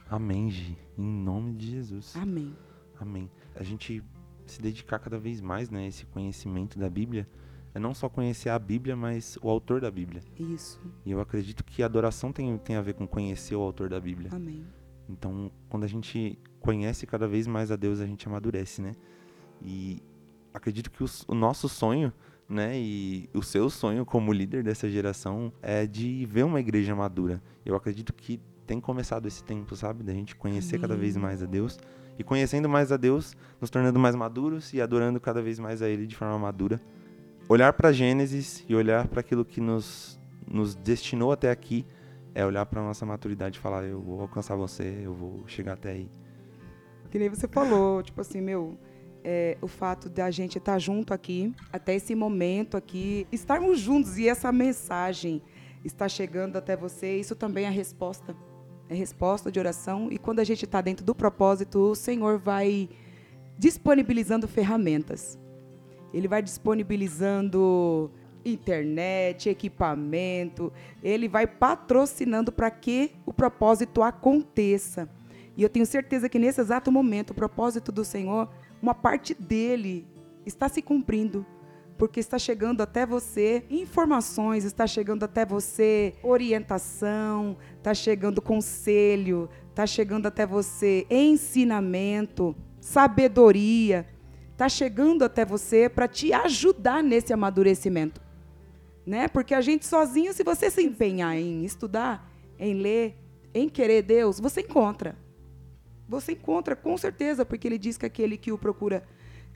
Amém, 0.08 0.50
Gi. 0.50 0.78
Em 0.96 1.04
nome 1.04 1.52
de 1.54 1.70
Jesus. 1.70 2.14
Amém. 2.16 2.54
Amém. 2.98 3.30
A 3.54 3.62
gente 3.62 4.02
se 4.46 4.62
dedicar 4.62 4.98
cada 4.98 5.18
vez 5.18 5.40
mais, 5.40 5.70
né, 5.70 5.86
esse 5.86 6.06
conhecimento 6.06 6.78
da 6.78 6.88
Bíblia, 6.88 7.28
é 7.74 7.78
não 7.78 7.92
só 7.92 8.08
conhecer 8.08 8.48
a 8.48 8.58
Bíblia, 8.58 8.96
mas 8.96 9.36
o 9.42 9.50
autor 9.50 9.80
da 9.80 9.90
Bíblia. 9.90 10.22
Isso. 10.38 10.80
E 11.04 11.10
eu 11.10 11.20
acredito 11.20 11.62
que 11.64 11.82
a 11.82 11.86
adoração 11.86 12.32
tem, 12.32 12.56
tem 12.58 12.76
a 12.76 12.80
ver 12.80 12.94
com 12.94 13.06
conhecer 13.06 13.54
o 13.54 13.60
autor 13.60 13.88
da 13.88 14.00
Bíblia. 14.00 14.30
Amém. 14.32 14.64
Então, 15.08 15.50
quando 15.68 15.84
a 15.84 15.88
gente 15.88 16.38
conhece 16.60 17.06
cada 17.06 17.28
vez 17.28 17.46
mais 17.46 17.70
a 17.70 17.76
Deus, 17.76 18.00
a 18.00 18.06
gente 18.06 18.26
amadurece, 18.26 18.80
né? 18.80 18.96
E 19.60 20.02
acredito 20.54 20.90
que 20.90 21.04
o 21.28 21.34
nosso 21.34 21.68
sonho, 21.68 22.12
né, 22.48 22.78
e 22.78 23.28
o 23.34 23.42
seu 23.42 23.68
sonho 23.68 24.06
como 24.06 24.32
líder 24.32 24.62
dessa 24.62 24.88
geração 24.88 25.52
é 25.60 25.86
de 25.86 26.24
ver 26.26 26.44
uma 26.44 26.60
igreja 26.60 26.94
madura. 26.94 27.42
Eu 27.64 27.76
acredito 27.76 28.14
que 28.14 28.40
tem 28.66 28.80
começado 28.80 29.26
esse 29.26 29.42
tempo, 29.42 29.76
sabe, 29.76 30.02
da 30.02 30.12
gente 30.12 30.34
conhecer 30.34 30.76
Amém. 30.76 30.82
cada 30.82 30.96
vez 30.96 31.16
mais 31.16 31.42
a 31.42 31.46
Deus 31.46 31.78
e 32.18 32.24
conhecendo 32.24 32.68
mais 32.68 32.90
a 32.90 32.96
Deus, 32.96 33.36
nos 33.60 33.70
tornando 33.70 33.98
mais 33.98 34.14
maduros 34.14 34.72
e 34.72 34.80
adorando 34.80 35.20
cada 35.20 35.40
vez 35.40 35.58
mais 35.58 35.80
a 35.82 35.88
Ele 35.88 36.06
de 36.06 36.16
forma 36.16 36.38
madura. 36.38 36.80
Olhar 37.48 37.72
para 37.72 37.92
Gênesis 37.92 38.64
e 38.68 38.74
olhar 38.74 39.06
para 39.06 39.20
aquilo 39.20 39.44
que 39.44 39.60
nos 39.60 40.16
nos 40.46 40.76
destinou 40.76 41.32
até 41.32 41.50
aqui 41.50 41.84
é 42.34 42.44
olhar 42.44 42.64
para 42.66 42.80
nossa 42.82 43.04
maturidade 43.04 43.58
e 43.58 43.60
falar 43.60 43.84
eu 43.84 44.00
vou 44.00 44.20
alcançar 44.20 44.54
você, 44.54 45.00
eu 45.02 45.12
vou 45.12 45.42
chegar 45.46 45.72
até 45.72 45.90
aí. 45.90 46.10
Que 47.10 47.18
nem 47.18 47.28
você 47.28 47.48
falou, 47.48 48.02
tipo 48.02 48.20
assim, 48.20 48.40
meu, 48.40 48.78
é, 49.24 49.56
o 49.60 49.66
fato 49.66 50.08
da 50.08 50.30
gente 50.30 50.58
estar 50.58 50.78
junto 50.78 51.14
aqui, 51.14 51.54
até 51.72 51.94
esse 51.94 52.14
momento 52.14 52.76
aqui, 52.76 53.26
estarmos 53.32 53.80
juntos 53.80 54.18
e 54.18 54.28
essa 54.28 54.52
mensagem 54.52 55.42
está 55.84 56.08
chegando 56.08 56.56
até 56.56 56.76
você, 56.76 57.16
isso 57.16 57.34
também 57.34 57.64
é 57.64 57.70
resposta. 57.70 58.36
É 58.88 58.94
resposta 58.94 59.50
de 59.50 59.58
oração. 59.58 60.08
E 60.10 60.18
quando 60.18 60.40
a 60.40 60.44
gente 60.44 60.64
está 60.64 60.80
dentro 60.80 61.04
do 61.04 61.14
propósito, 61.14 61.78
o 61.78 61.94
Senhor 61.94 62.38
vai 62.38 62.88
disponibilizando 63.58 64.46
ferramentas. 64.46 65.38
Ele 66.12 66.28
vai 66.28 66.42
disponibilizando 66.42 68.10
internet, 68.44 69.48
equipamento, 69.48 70.72
ele 71.02 71.26
vai 71.26 71.48
patrocinando 71.48 72.52
para 72.52 72.70
que 72.70 73.10
o 73.26 73.32
propósito 73.32 74.02
aconteça. 74.02 75.08
E 75.56 75.62
eu 75.62 75.68
tenho 75.68 75.84
certeza 75.84 76.28
que 76.28 76.38
nesse 76.38 76.60
exato 76.60 76.92
momento, 76.92 77.30
o 77.30 77.34
propósito 77.34 77.90
do 77.90 78.04
Senhor 78.04 78.48
uma 78.80 78.94
parte 78.94 79.34
dele 79.34 80.06
está 80.44 80.68
se 80.68 80.80
cumprindo. 80.82 81.44
Porque 81.96 82.20
está 82.20 82.38
chegando 82.38 82.82
até 82.82 83.06
você 83.06 83.64
informações, 83.70 84.64
está 84.64 84.86
chegando 84.86 85.24
até 85.24 85.46
você 85.46 86.14
orientação, 86.22 87.56
está 87.78 87.94
chegando 87.94 88.42
conselho, 88.42 89.48
está 89.70 89.86
chegando 89.86 90.26
até 90.26 90.46
você 90.46 91.06
ensinamento, 91.08 92.54
sabedoria, 92.80 94.06
está 94.52 94.68
chegando 94.68 95.24
até 95.24 95.44
você 95.44 95.88
para 95.88 96.06
te 96.06 96.32
ajudar 96.32 97.02
nesse 97.02 97.32
amadurecimento. 97.32 98.20
Né? 99.06 99.28
Porque 99.28 99.54
a 99.54 99.60
gente 99.60 99.86
sozinho, 99.86 100.32
se 100.32 100.42
você 100.42 100.70
se 100.70 100.82
empenhar 100.82 101.36
em 101.36 101.64
estudar, 101.64 102.30
em 102.58 102.74
ler, 102.74 103.16
em 103.54 103.68
querer 103.68 104.02
Deus, 104.02 104.40
você 104.40 104.60
encontra. 104.62 105.16
Você 106.08 106.32
encontra 106.32 106.76
com 106.76 106.96
certeza, 106.96 107.44
porque 107.44 107.66
ele 107.66 107.78
diz 107.78 107.96
que 107.96 108.06
aquele 108.06 108.36
que 108.36 108.52
o 108.52 108.58
procura 108.58 109.02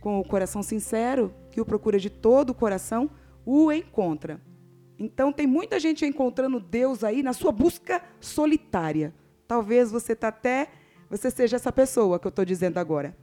com 0.00 0.18
o 0.18 0.24
coração 0.24 0.62
sincero, 0.62 1.34
que 1.50 1.60
o 1.60 1.64
procura 1.64 1.98
de 1.98 2.10
todo 2.10 2.50
o 2.50 2.54
coração, 2.54 3.10
o 3.44 3.70
encontra. 3.70 4.40
Então 4.98 5.32
tem 5.32 5.46
muita 5.46 5.80
gente 5.80 6.04
encontrando 6.04 6.60
Deus 6.60 7.02
aí 7.04 7.22
na 7.22 7.32
sua 7.32 7.52
busca 7.52 8.02
solitária. 8.20 9.14
Talvez 9.46 9.90
você 9.90 10.14
tá 10.14 10.28
até 10.28 10.68
você 11.10 11.28
seja 11.28 11.56
essa 11.56 11.72
pessoa 11.72 12.20
que 12.20 12.26
eu 12.26 12.30
estou 12.30 12.44
dizendo 12.44 12.78
agora. 12.78 13.16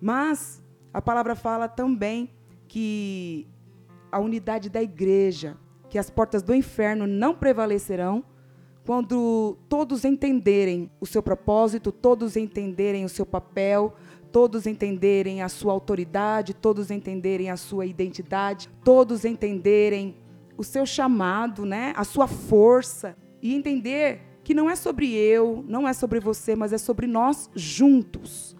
Mas 0.00 0.62
a 0.94 1.02
palavra 1.02 1.34
fala 1.34 1.68
também 1.68 2.30
que 2.68 3.48
a 4.12 4.20
unidade 4.20 4.70
da 4.70 4.80
igreja, 4.80 5.56
que 5.88 5.98
as 5.98 6.08
portas 6.08 6.40
do 6.40 6.54
inferno 6.54 7.04
não 7.04 7.34
prevalecerão 7.34 8.24
quando 8.84 9.58
todos 9.68 10.04
entenderem 10.04 10.88
o 11.00 11.06
seu 11.06 11.20
propósito, 11.20 11.90
todos 11.90 12.36
entenderem 12.36 13.04
o 13.04 13.08
seu 13.08 13.26
papel, 13.26 13.96
todos 14.36 14.66
entenderem 14.66 15.40
a 15.40 15.48
sua 15.48 15.72
autoridade, 15.72 16.52
todos 16.52 16.90
entenderem 16.90 17.48
a 17.48 17.56
sua 17.56 17.86
identidade, 17.86 18.68
todos 18.84 19.24
entenderem 19.24 20.14
o 20.58 20.62
seu 20.62 20.84
chamado, 20.84 21.64
né? 21.64 21.94
A 21.96 22.04
sua 22.04 22.26
força 22.26 23.16
e 23.40 23.54
entender 23.54 24.20
que 24.44 24.52
não 24.52 24.68
é 24.68 24.76
sobre 24.76 25.10
eu, 25.14 25.64
não 25.66 25.88
é 25.88 25.94
sobre 25.94 26.20
você, 26.20 26.54
mas 26.54 26.74
é 26.74 26.76
sobre 26.76 27.06
nós 27.06 27.48
juntos. 27.54 28.54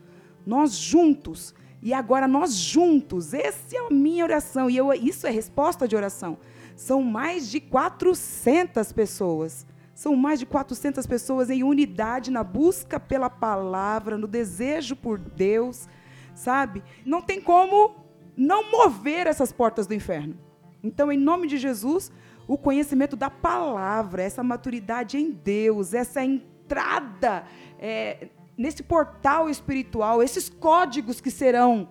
Nós 0.46 0.72
juntos. 0.78 1.54
E 1.82 1.92
agora 1.92 2.26
nós 2.26 2.54
juntos. 2.54 3.34
Essa 3.34 3.76
é 3.76 3.78
a 3.78 3.90
minha 3.90 4.24
oração 4.24 4.70
e 4.70 4.78
eu, 4.78 4.90
isso 4.94 5.26
é 5.26 5.30
resposta 5.30 5.86
de 5.86 5.94
oração. 5.94 6.38
São 6.74 7.02
mais 7.02 7.50
de 7.50 7.60
400 7.60 8.92
pessoas 8.92 9.66
são 9.96 10.14
mais 10.14 10.38
de 10.38 10.44
400 10.44 11.06
pessoas 11.06 11.48
em 11.48 11.64
unidade 11.64 12.30
na 12.30 12.44
busca 12.44 13.00
pela 13.00 13.30
palavra, 13.30 14.18
no 14.18 14.28
desejo 14.28 14.94
por 14.94 15.18
Deus, 15.18 15.88
sabe? 16.34 16.84
Não 17.02 17.22
tem 17.22 17.40
como 17.40 17.96
não 18.36 18.70
mover 18.70 19.26
essas 19.26 19.50
portas 19.50 19.86
do 19.86 19.94
inferno. 19.94 20.38
Então, 20.82 21.10
em 21.10 21.16
nome 21.16 21.48
de 21.48 21.56
Jesus, 21.56 22.12
o 22.46 22.58
conhecimento 22.58 23.16
da 23.16 23.30
palavra, 23.30 24.22
essa 24.22 24.42
maturidade 24.42 25.16
em 25.16 25.30
Deus, 25.30 25.94
essa 25.94 26.22
entrada 26.22 27.46
é, 27.78 28.28
nesse 28.54 28.82
portal 28.82 29.48
espiritual, 29.48 30.22
esses 30.22 30.50
códigos 30.50 31.22
que 31.22 31.30
serão 31.30 31.88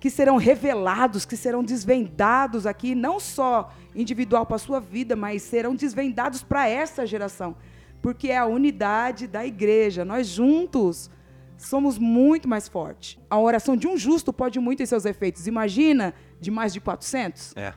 que 0.00 0.10
serão 0.10 0.36
revelados, 0.36 1.24
que 1.24 1.36
serão 1.36 1.62
desvendados 1.62 2.66
aqui, 2.66 2.94
não 2.94 3.18
só 3.18 3.72
individual 3.94 4.46
para 4.46 4.56
a 4.56 4.60
sua 4.60 4.80
vida, 4.80 5.16
mas 5.16 5.42
serão 5.42 5.74
desvendados 5.74 6.42
para 6.42 6.68
essa 6.68 7.06
geração. 7.06 7.56
Porque 8.00 8.28
é 8.28 8.38
a 8.38 8.46
unidade 8.46 9.26
da 9.26 9.44
igreja. 9.44 10.04
Nós 10.04 10.28
juntos 10.28 11.10
somos 11.56 11.98
muito 11.98 12.48
mais 12.48 12.68
fortes. 12.68 13.18
A 13.28 13.38
oração 13.38 13.76
de 13.76 13.88
um 13.88 13.96
justo 13.96 14.32
pode 14.32 14.60
muito 14.60 14.82
em 14.82 14.86
seus 14.86 15.04
efeitos. 15.04 15.48
Imagina 15.48 16.14
de 16.40 16.50
mais 16.50 16.72
de 16.72 16.80
400? 16.80 17.56
É. 17.56 17.74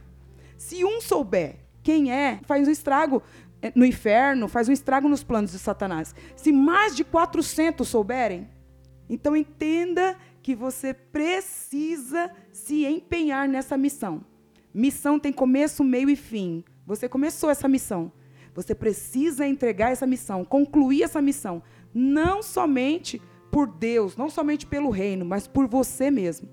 Se 0.57 0.85
um 0.85 1.01
souber 1.01 1.55
quem 1.81 2.11
é, 2.11 2.39
faz 2.43 2.67
um 2.67 2.71
estrago 2.71 3.23
é, 3.61 3.71
no 3.75 3.83
inferno, 3.83 4.47
faz 4.47 4.69
um 4.69 4.71
estrago 4.71 5.09
nos 5.09 5.23
planos 5.23 5.51
de 5.51 5.57
Satanás. 5.57 6.13
Se 6.35 6.51
mais 6.51 6.95
de 6.95 7.03
400 7.03 7.87
souberem, 7.87 8.47
então 9.09 9.35
entenda 9.35 10.15
que 10.41 10.55
você 10.55 10.93
precisa 10.93 12.31
se 12.51 12.86
empenhar 12.86 13.48
nessa 13.48 13.77
missão. 13.77 14.25
Missão 14.74 15.19
tem 15.19 15.31
começo, 15.31 15.83
meio 15.83 16.10
e 16.10 16.15
fim. 16.15 16.63
Você 16.86 17.07
começou 17.07 17.50
essa 17.50 17.67
missão. 17.67 18.12
Você 18.53 18.75
precisa 18.75 19.48
entregar 19.48 19.91
essa 19.91 20.05
missão, 20.05 20.43
concluir 20.43 21.03
essa 21.03 21.21
missão, 21.21 21.63
não 21.93 22.43
somente 22.43 23.21
por 23.50 23.67
Deus, 23.67 24.17
não 24.17 24.29
somente 24.29 24.65
pelo 24.65 24.89
reino, 24.89 25.25
mas 25.25 25.48
por 25.48 25.67
você 25.67 26.12
mesmo. 26.12 26.50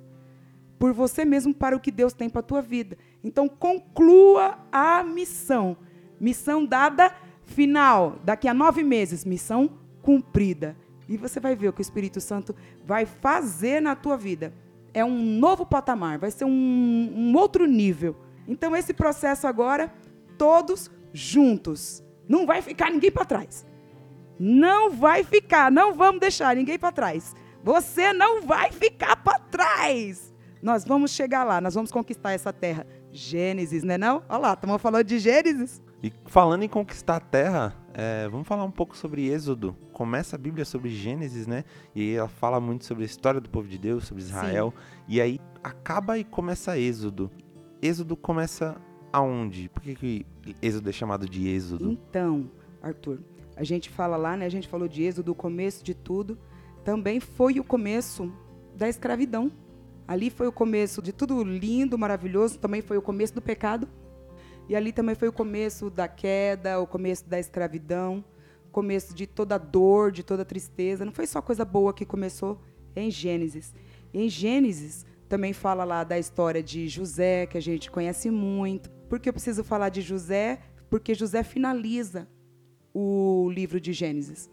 Por 0.79 0.93
você 0.93 1.25
mesmo 1.25 1.53
para 1.53 1.77
o 1.77 1.81
que 1.81 1.91
Deus 1.91 2.13
tem 2.13 2.29
para 2.29 2.41
a 2.41 2.45
tua 2.45 2.63
vida. 2.63 2.97
Então 3.23 3.49
conclua 3.49 4.59
a 4.71 5.03
missão. 5.03 5.77
Missão 6.21 6.65
dada 6.65 7.13
final. 7.45 8.21
Daqui 8.25 8.47
a 8.47 8.55
nove 8.55 8.83
meses, 8.85 9.25
missão 9.25 9.79
cumprida. 10.03 10.77
E 11.09 11.17
você 11.17 11.41
vai 11.41 11.57
ver 11.57 11.69
o 11.69 11.73
que 11.73 11.81
o 11.81 11.83
Espírito 11.83 12.21
Santo 12.21 12.55
vai 12.85 13.07
fazer 13.07 13.81
na 13.81 13.97
tua 13.97 14.17
vida. 14.17 14.53
É 14.93 15.05
um 15.05 15.39
novo 15.39 15.65
patamar, 15.65 16.19
vai 16.19 16.31
ser 16.31 16.45
um, 16.45 17.13
um 17.17 17.37
outro 17.37 17.67
nível. 17.67 18.17
Então, 18.47 18.77
esse 18.77 18.93
processo 18.93 19.47
agora, 19.47 19.93
todos 20.37 20.91
juntos. 21.13 22.03
Não 22.29 22.47
vai 22.47 22.61
ficar 22.61 22.91
ninguém 22.91 23.11
para 23.11 23.25
trás. 23.25 23.67
Não 24.39 24.91
vai 24.91 25.25
ficar, 25.25 25.71
não 25.71 25.95
vamos 25.95 26.21
deixar 26.21 26.55
ninguém 26.55 26.79
para 26.79 26.93
trás. 26.93 27.35
Você 27.63 28.13
não 28.13 28.43
vai 28.43 28.71
ficar 28.71 29.17
para 29.17 29.39
trás. 29.39 30.33
Nós 30.63 30.85
vamos 30.85 31.11
chegar 31.11 31.45
lá, 31.45 31.61
nós 31.61 31.75
vamos 31.75 31.91
conquistar 31.91 32.33
essa 32.33 32.53
terra. 32.53 32.87
Gênesis, 33.11 33.83
né 33.83 33.97
não? 33.97 34.23
Olha 34.29 34.39
lá, 34.39 34.53
estamos 34.53 34.81
falando 34.81 35.05
de 35.05 35.19
Gênesis. 35.19 35.83
E 36.03 36.13
falando 36.27 36.63
em 36.63 36.69
conquistar 36.69 37.17
a 37.17 37.21
terra, 37.21 37.75
é, 38.01 38.29
vamos 38.29 38.47
falar 38.47 38.63
um 38.63 38.71
pouco 38.71 38.97
sobre 38.97 39.27
Êxodo. 39.27 39.77
Começa 39.93 40.37
a 40.37 40.39
Bíblia 40.39 40.65
sobre 40.65 40.89
Gênesis, 40.89 41.49
né? 41.49 41.65
E 41.93 42.15
ela 42.15 42.29
fala 42.29 42.61
muito 42.61 42.85
sobre 42.85 43.03
a 43.03 43.07
história 43.07 43.41
do 43.41 43.51
povo 43.51 43.67
de 43.67 43.77
Deus, 43.77 44.05
sobre 44.05 44.23
Israel. 44.23 44.73
Sim. 44.77 45.05
E 45.09 45.21
aí 45.21 45.41
acaba 45.65 46.17
e 46.17 46.23
começa 46.23 46.79
Êxodo. 46.79 47.29
Êxodo 47.83 48.17
começa 48.17 48.81
aonde? 49.13 49.69
Por 49.69 49.83
que, 49.83 49.97
que 49.97 50.27
Êxodo 50.63 50.89
é 50.89 50.93
chamado 50.93 51.29
de 51.29 51.49
Êxodo? 51.49 51.91
Então, 51.91 52.49
Arthur, 52.81 53.19
a 53.57 53.65
gente 53.65 53.91
fala 53.91 54.17
lá, 54.17 54.37
né? 54.37 54.47
A 54.47 54.51
gente 54.51 54.69
falou 54.69 54.87
de 54.87 55.03
Êxodo, 55.03 55.33
o 55.33 55.35
começo 55.35 55.83
de 55.83 55.93
tudo. 55.93 56.39
Também 56.85 57.19
foi 57.19 57.59
o 57.59 57.65
começo 57.65 58.33
da 58.77 58.89
escravidão. 58.89 59.51
Ali 60.07 60.31
foi 60.31 60.47
o 60.47 60.53
começo 60.53 61.03
de 61.03 61.13
tudo 61.13 61.43
lindo, 61.43 61.99
maravilhoso. 61.99 62.61
Também 62.61 62.81
foi 62.81 62.97
o 62.97 63.03
começo 63.03 63.35
do 63.35 63.43
pecado. 63.43 63.89
E 64.69 64.77
ali 64.77 64.93
também 64.93 65.15
foi 65.15 65.29
o 65.29 65.33
começo 65.33 65.89
da 65.89 66.07
queda, 66.07 66.79
o 66.79 66.87
começo 66.87 67.27
da 67.27 67.41
escravidão, 67.41 68.23
começo 68.71 69.15
de 69.15 69.27
toda 69.27 69.57
dor, 69.57 70.13
de 70.13 70.23
toda 70.23 70.45
tristeza. 70.45 71.05
Não 71.05 71.13
foi 71.13 71.27
só 71.27 71.41
coisa 71.41 71.65
boa 71.65 71.95
que 71.95 72.05
começou 72.05 72.61
em 72.95 73.11
Gênesis. 73.11 73.75
Em 74.13 74.29
Gênesis 74.29 75.07
também 75.29 75.53
fala 75.53 75.85
lá 75.85 76.05
da 76.05 76.19
história 76.19 76.63
de 76.63 76.87
José, 76.89 77.47
que 77.47 77.57
a 77.57 77.63
gente 77.63 77.91
conhece 77.91 78.31
muito. 78.31 78.91
Por 79.09 79.19
que 79.19 79.29
eu 79.29 79.33
preciso 79.33 79.65
falar 79.65 79.89
de 79.89 80.03
José? 80.03 80.61
Porque 80.91 81.15
José 81.15 81.43
finaliza 81.43 82.29
o 82.93 83.51
livro 83.51 83.81
de 83.81 83.93
Gênesis. 83.93 84.51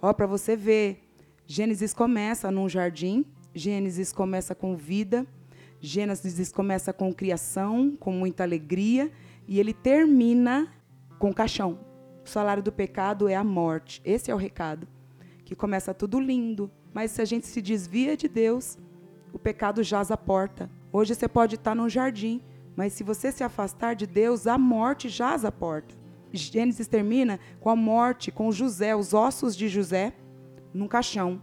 Ó, 0.00 0.12
para 0.12 0.26
você 0.26 0.56
ver, 0.56 1.04
Gênesis 1.46 1.92
começa 1.92 2.50
num 2.50 2.68
jardim, 2.68 3.24
Gênesis 3.54 4.12
começa 4.12 4.54
com 4.54 4.76
vida, 4.76 5.26
Gênesis 5.80 6.50
começa 6.52 6.92
com 6.92 7.12
criação, 7.12 7.96
com 7.98 8.12
muita 8.12 8.42
alegria, 8.42 9.10
e 9.46 9.58
ele 9.58 9.72
termina 9.72 10.68
com 11.18 11.32
caixão. 11.32 11.78
O 12.24 12.28
salário 12.28 12.62
do 12.62 12.72
pecado 12.72 13.28
é 13.28 13.34
a 13.34 13.44
morte. 13.44 14.00
Esse 14.04 14.30
é 14.30 14.34
o 14.34 14.38
recado. 14.38 14.86
Que 15.44 15.54
começa 15.54 15.92
tudo 15.92 16.20
lindo, 16.20 16.70
mas 16.94 17.10
se 17.10 17.20
a 17.20 17.24
gente 17.24 17.46
se 17.46 17.60
desvia 17.60 18.16
de 18.16 18.28
Deus, 18.28 18.78
o 19.32 19.38
pecado 19.38 19.82
jaz 19.82 20.10
à 20.10 20.16
porta. 20.16 20.70
Hoje 20.92 21.14
você 21.14 21.28
pode 21.28 21.56
estar 21.56 21.74
num 21.74 21.88
jardim, 21.88 22.40
mas 22.76 22.92
se 22.92 23.02
você 23.02 23.32
se 23.32 23.42
afastar 23.42 23.94
de 23.94 24.06
Deus, 24.06 24.46
a 24.46 24.56
morte 24.56 25.08
jaz 25.08 25.44
à 25.44 25.52
porta. 25.52 25.94
Gênesis 26.32 26.86
termina 26.86 27.38
com 27.60 27.68
a 27.68 27.76
morte, 27.76 28.30
com 28.30 28.50
José, 28.50 28.96
os 28.96 29.12
ossos 29.12 29.56
de 29.56 29.68
José 29.68 30.14
num 30.72 30.88
caixão. 30.88 31.40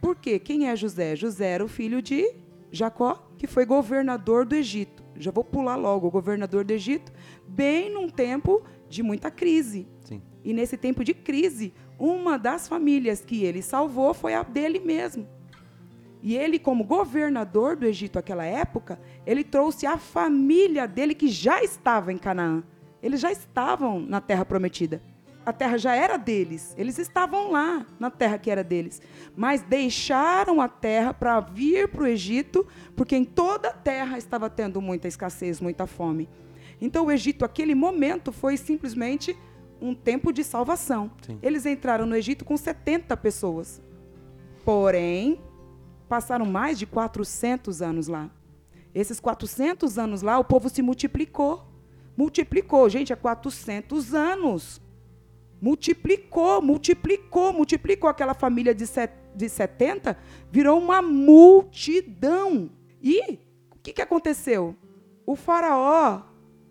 Por 0.00 0.16
quê? 0.16 0.38
Quem 0.38 0.68
é 0.68 0.74
José? 0.74 1.14
José 1.14 1.50
era 1.50 1.64
o 1.64 1.68
filho 1.68 2.00
de 2.00 2.34
Jacó, 2.72 3.30
que 3.36 3.46
foi 3.46 3.66
governador 3.66 4.46
do 4.46 4.54
Egito. 4.54 5.04
Já 5.16 5.30
vou 5.30 5.44
pular 5.44 5.76
logo, 5.76 6.06
o 6.06 6.10
governador 6.10 6.64
do 6.64 6.70
Egito, 6.70 7.12
bem 7.50 7.92
num 7.92 8.08
tempo 8.08 8.62
de 8.88 9.02
muita 9.02 9.30
crise. 9.30 9.86
Sim. 10.04 10.22
E 10.44 10.52
nesse 10.52 10.76
tempo 10.76 11.04
de 11.04 11.12
crise, 11.14 11.72
uma 11.98 12.38
das 12.38 12.66
famílias 12.66 13.24
que 13.24 13.44
ele 13.44 13.62
salvou 13.62 14.14
foi 14.14 14.34
a 14.34 14.42
dele 14.42 14.80
mesmo. 14.80 15.28
E 16.22 16.36
ele, 16.36 16.58
como 16.58 16.84
governador 16.84 17.76
do 17.76 17.86
Egito 17.86 18.16
naquela 18.16 18.44
época, 18.44 19.00
ele 19.26 19.42
trouxe 19.42 19.86
a 19.86 19.96
família 19.96 20.86
dele 20.86 21.14
que 21.14 21.28
já 21.28 21.62
estava 21.62 22.12
em 22.12 22.18
Canaã. 22.18 22.62
Eles 23.02 23.20
já 23.20 23.32
estavam 23.32 24.00
na 24.00 24.20
terra 24.20 24.44
prometida. 24.44 25.02
A 25.44 25.52
terra 25.52 25.78
já 25.78 25.94
era 25.94 26.18
deles. 26.18 26.74
Eles 26.76 26.98
estavam 26.98 27.50
lá 27.50 27.86
na 27.98 28.10
terra 28.10 28.38
que 28.38 28.50
era 28.50 28.62
deles. 28.62 29.00
Mas 29.34 29.62
deixaram 29.62 30.60
a 30.60 30.68
terra 30.68 31.14
para 31.14 31.40
vir 31.40 31.88
para 31.88 32.02
o 32.02 32.06
Egito, 32.06 32.66
porque 32.94 33.16
em 33.16 33.24
toda 33.24 33.68
a 33.68 33.72
terra 33.72 34.18
estava 34.18 34.50
tendo 34.50 34.82
muita 34.82 35.08
escassez, 35.08 35.60
muita 35.60 35.86
fome. 35.86 36.28
Então 36.80 37.06
o 37.06 37.12
Egito, 37.12 37.44
aquele 37.44 37.74
momento, 37.74 38.32
foi 38.32 38.56
simplesmente 38.56 39.36
um 39.80 39.94
tempo 39.94 40.32
de 40.32 40.44
salvação. 40.44 41.10
Sim. 41.22 41.38
Eles 41.42 41.66
entraram 41.66 42.06
no 42.06 42.16
Egito 42.16 42.44
com 42.44 42.56
70 42.56 43.16
pessoas. 43.16 43.80
Porém, 44.64 45.40
passaram 46.08 46.44
mais 46.44 46.78
de 46.78 46.86
400 46.86 47.82
anos 47.82 48.08
lá. 48.08 48.30
Esses 48.94 49.20
400 49.20 49.98
anos 49.98 50.22
lá, 50.22 50.38
o 50.38 50.44
povo 50.44 50.68
se 50.68 50.82
multiplicou 50.82 51.70
multiplicou. 52.20 52.88
Gente, 52.88 53.12
é 53.12 53.16
400 53.16 54.14
anos. 54.14 54.80
Multiplicou, 55.60 56.60
multiplicou, 56.60 57.52
multiplicou. 57.52 58.10
Aquela 58.10 58.34
família 58.34 58.74
de, 58.74 58.86
set, 58.86 59.12
de 59.34 59.48
70 59.48 60.16
virou 60.50 60.78
uma 60.78 61.00
multidão. 61.00 62.70
E 63.02 63.38
o 63.70 63.78
que, 63.82 63.94
que 63.94 64.02
aconteceu? 64.02 64.76
O 65.24 65.34
faraó 65.34 66.22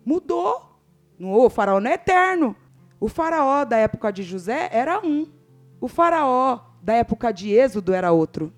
mudou. 0.04 0.78
O 1.18 1.50
faraó 1.50 1.80
não 1.80 1.90
é 1.90 1.94
eterno. 1.94 2.56
O 2.98 3.08
faraó 3.08 3.64
da 3.64 3.76
época 3.76 4.12
de 4.12 4.22
José 4.22 4.68
era 4.72 5.00
um. 5.04 5.26
O 5.80 5.88
faraó 5.88 6.60
da 6.82 6.94
época 6.94 7.32
de 7.32 7.50
Êxodo 7.50 7.92
era 7.92 8.12
outro. 8.12 8.52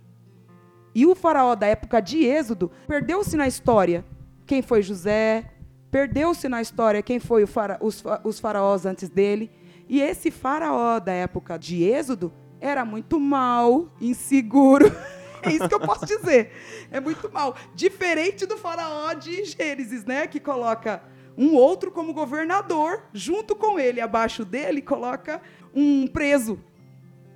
E 0.95 1.07
o 1.07 1.15
faraó 1.15 1.55
da 1.55 1.67
época 1.67 2.01
de 2.01 2.25
Êxodo 2.25 2.71
perdeu-se 2.87 3.37
na 3.37 3.47
história. 3.47 4.05
Quem 4.47 4.63
foi 4.63 4.83
José? 4.83 5.45
Perdeu-se 5.91 6.49
na 6.49 6.61
história 6.61 7.03
quem 7.03 7.19
foi 7.19 7.47
fara, 7.47 7.79
os, 7.81 8.03
os 8.25 8.41
faraós 8.41 8.87
antes 8.87 9.09
dele. 9.09 9.51
E 9.89 10.01
esse 10.01 10.31
faraó 10.31 10.99
da 10.99 11.13
época 11.13 11.59
de 11.59 11.83
Êxodo 11.85 12.33
era 12.61 12.85
muito 12.85 13.19
mal, 13.19 13.89
inseguro. 14.01 14.87
é 15.43 15.51
isso 15.51 15.69
que 15.69 15.75
eu 15.75 15.81
posso 15.81 16.07
dizer. 16.07 16.53
É 16.91 17.01
muito 17.01 17.31
mal. 17.31 17.57
Diferente 17.75 18.47
do 18.47 18.57
faraó 18.57 19.13
de 19.13 19.45
Gênesis, 19.45 20.05
né? 20.05 20.27
Que 20.27 20.41
coloca 20.41 21.03
um 21.37 21.55
outro 21.55 21.91
como 21.91 22.13
governador, 22.13 23.05
junto 23.13 23.55
com 23.57 23.79
ele, 23.79 24.01
abaixo 24.01 24.45
dele, 24.45 24.83
coloca 24.83 25.41
um 25.75 26.07
preso. 26.07 26.59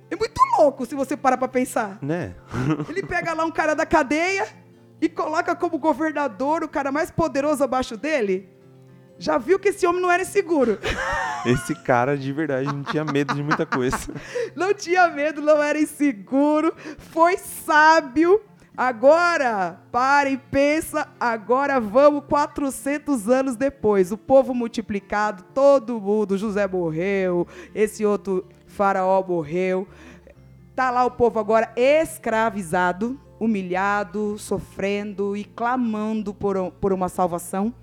É 0.09 0.15
muito 0.15 0.39
louco 0.57 0.85
se 0.85 0.95
você 0.95 1.17
parar 1.17 1.37
para 1.37 1.47
pensar. 1.47 1.99
Né? 2.01 2.35
ele 2.87 3.03
pega 3.03 3.33
lá 3.33 3.43
um 3.43 3.51
cara 3.51 3.75
da 3.75 3.85
cadeia, 3.85 4.47
e 5.01 5.07
coloca 5.07 5.55
como 5.55 5.77
governador 5.77 6.63
o 6.63 6.67
cara 6.67 6.91
mais 6.91 7.11
poderoso 7.11 7.63
abaixo 7.63 7.95
dele, 7.95 8.49
já 9.17 9.37
viu 9.37 9.59
que 9.59 9.69
esse 9.69 9.85
homem 9.85 10.01
não 10.01 10.11
era 10.11 10.23
inseguro. 10.23 10.79
Esse 11.45 11.73
cara 11.73 12.17
de 12.17 12.33
verdade 12.33 12.67
não 12.67 12.83
tinha 12.83 13.05
medo 13.05 13.33
de 13.33 13.41
muita 13.41 13.65
coisa. 13.65 13.97
não 14.53 14.73
tinha 14.73 15.07
medo, 15.07 15.41
não 15.41 15.63
era 15.63 15.79
inseguro, 15.79 16.75
foi 16.97 17.37
sábio. 17.37 18.41
Agora, 18.77 19.81
para 19.91 20.29
e 20.29 20.37
pensa, 20.37 21.07
agora 21.19 21.79
vamos 21.79 22.23
400 22.29 23.27
anos 23.27 23.55
depois. 23.55 24.11
O 24.11 24.17
povo 24.19 24.53
multiplicado, 24.53 25.43
todo 25.51 25.99
mundo, 25.99 26.37
José 26.37 26.67
morreu, 26.67 27.47
esse 27.73 28.05
outro 28.05 28.47
faraó 28.67 29.25
morreu. 29.27 29.87
Tá 30.75 30.91
lá 30.91 31.03
o 31.05 31.09
povo 31.09 31.39
agora 31.39 31.73
escravizado, 31.75 33.19
humilhado, 33.39 34.37
sofrendo 34.37 35.35
e 35.35 35.43
clamando 35.43 36.31
por, 36.31 36.71
por 36.73 36.93
uma 36.93 37.09
salvação, 37.09 37.73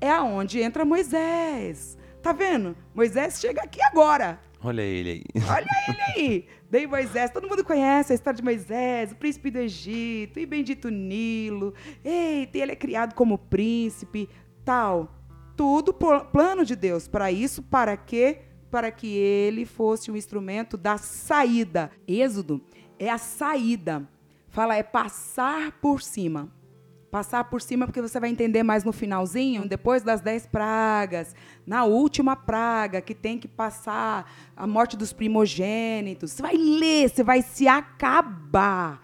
é 0.00 0.10
aonde 0.10 0.60
entra 0.60 0.84
Moisés. 0.84 1.96
Tá 2.20 2.32
vendo? 2.32 2.76
Moisés 2.92 3.38
chega 3.38 3.62
aqui 3.62 3.80
agora. 3.80 4.40
Olha 4.66 4.82
ele 4.82 5.10
aí. 5.10 5.42
Olha 5.48 5.66
ele 5.88 6.02
aí. 6.02 6.46
Daí 6.70 6.86
Moisés, 6.86 7.30
todo 7.30 7.48
mundo 7.48 7.64
conhece 7.64 8.12
a 8.12 8.14
história 8.14 8.36
de 8.36 8.42
Moisés, 8.42 9.12
o 9.12 9.16
príncipe 9.16 9.50
do 9.50 9.58
Egito, 9.58 10.40
e 10.40 10.46
bendito 10.46 10.88
Nilo. 10.88 11.72
Eita, 12.04 12.58
ele 12.58 12.72
é 12.72 12.76
criado 12.76 13.14
como 13.14 13.38
príncipe, 13.38 14.28
tal. 14.64 15.14
Tudo 15.56 15.94
plano 15.94 16.64
de 16.64 16.74
Deus. 16.74 17.06
Para 17.06 17.30
isso, 17.30 17.62
para 17.62 17.96
quê? 17.96 18.40
Para 18.70 18.90
que 18.90 19.06
ele 19.16 19.64
fosse 19.64 20.10
o 20.10 20.16
instrumento 20.16 20.76
da 20.76 20.98
saída. 20.98 21.90
Êxodo 22.06 22.60
é 22.98 23.08
a 23.08 23.18
saída 23.18 24.08
Fala 24.56 24.74
é 24.74 24.82
passar 24.82 25.72
por 25.82 26.00
cima. 26.00 26.50
Passar 27.10 27.44
por 27.44 27.62
cima, 27.62 27.86
porque 27.86 28.02
você 28.02 28.18
vai 28.18 28.30
entender 28.30 28.62
mais 28.62 28.82
no 28.82 28.92
finalzinho, 28.92 29.68
depois 29.68 30.02
das 30.02 30.20
dez 30.20 30.44
pragas, 30.46 31.34
na 31.64 31.84
última 31.84 32.34
praga, 32.34 33.00
que 33.00 33.14
tem 33.14 33.38
que 33.38 33.46
passar 33.46 34.30
a 34.56 34.66
morte 34.66 34.96
dos 34.96 35.12
primogênitos. 35.12 36.32
Você 36.32 36.42
vai 36.42 36.56
ler, 36.56 37.08
você 37.08 37.22
vai 37.22 37.42
se 37.42 37.68
acabar. 37.68 39.00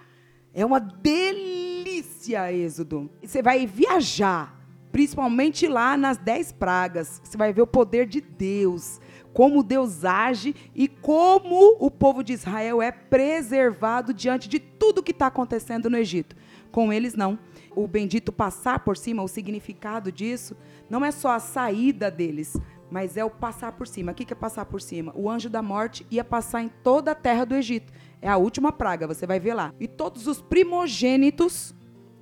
É 0.52 0.66
uma 0.66 0.80
delícia, 0.80 2.52
Êxodo. 2.52 3.08
Você 3.22 3.40
vai 3.40 3.66
viajar, 3.66 4.60
principalmente 4.90 5.68
lá 5.68 5.96
nas 5.96 6.18
dez 6.18 6.50
pragas. 6.50 7.20
Você 7.22 7.38
vai 7.38 7.52
ver 7.52 7.62
o 7.62 7.66
poder 7.66 8.06
de 8.06 8.20
Deus, 8.20 9.00
como 9.32 9.62
Deus 9.62 10.04
age 10.04 10.54
e 10.74 10.88
como 10.88 11.76
o 11.78 11.90
povo 11.90 12.22
de 12.22 12.32
Israel 12.32 12.82
é 12.82 12.90
preservado 12.90 14.12
diante 14.12 14.48
de 14.48 14.58
tudo 14.58 15.02
que 15.02 15.12
está 15.12 15.28
acontecendo 15.28 15.88
no 15.88 15.96
Egito. 15.96 16.36
Com 16.70 16.92
eles, 16.92 17.14
não 17.14 17.38
o 17.74 17.86
bendito 17.86 18.32
passar 18.32 18.80
por 18.80 18.96
cima, 18.96 19.22
o 19.22 19.28
significado 19.28 20.12
disso, 20.12 20.56
não 20.88 21.04
é 21.04 21.10
só 21.10 21.30
a 21.30 21.40
saída 21.40 22.10
deles, 22.10 22.56
mas 22.90 23.16
é 23.16 23.24
o 23.24 23.30
passar 23.30 23.72
por 23.72 23.86
cima. 23.86 24.12
O 24.12 24.14
que 24.14 24.30
é 24.30 24.36
passar 24.36 24.66
por 24.66 24.80
cima? 24.80 25.12
O 25.16 25.30
anjo 25.30 25.48
da 25.48 25.62
morte 25.62 26.06
ia 26.10 26.22
passar 26.22 26.62
em 26.62 26.68
toda 26.82 27.12
a 27.12 27.14
terra 27.14 27.44
do 27.44 27.54
Egito. 27.54 27.92
É 28.20 28.28
a 28.28 28.36
última 28.36 28.70
praga, 28.70 29.06
você 29.06 29.26
vai 29.26 29.40
ver 29.40 29.54
lá. 29.54 29.72
E 29.80 29.88
todos 29.88 30.26
os 30.26 30.42
primogênitos 30.42 31.74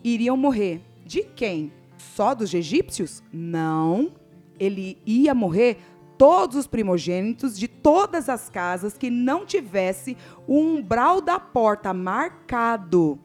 iriam 0.04 0.36
morrer. 0.36 0.80
De 1.04 1.22
quem? 1.22 1.72
Só 1.98 2.34
dos 2.34 2.54
egípcios? 2.54 3.22
Não. 3.32 4.12
Ele 4.58 4.98
ia 5.04 5.34
morrer 5.34 5.78
todos 6.16 6.56
os 6.56 6.66
primogênitos 6.66 7.58
de 7.58 7.66
todas 7.66 8.28
as 8.28 8.48
casas 8.48 8.96
que 8.96 9.10
não 9.10 9.44
tivesse 9.44 10.16
o 10.46 10.58
umbral 10.58 11.20
da 11.20 11.40
porta 11.40 11.92
marcado 11.92 13.18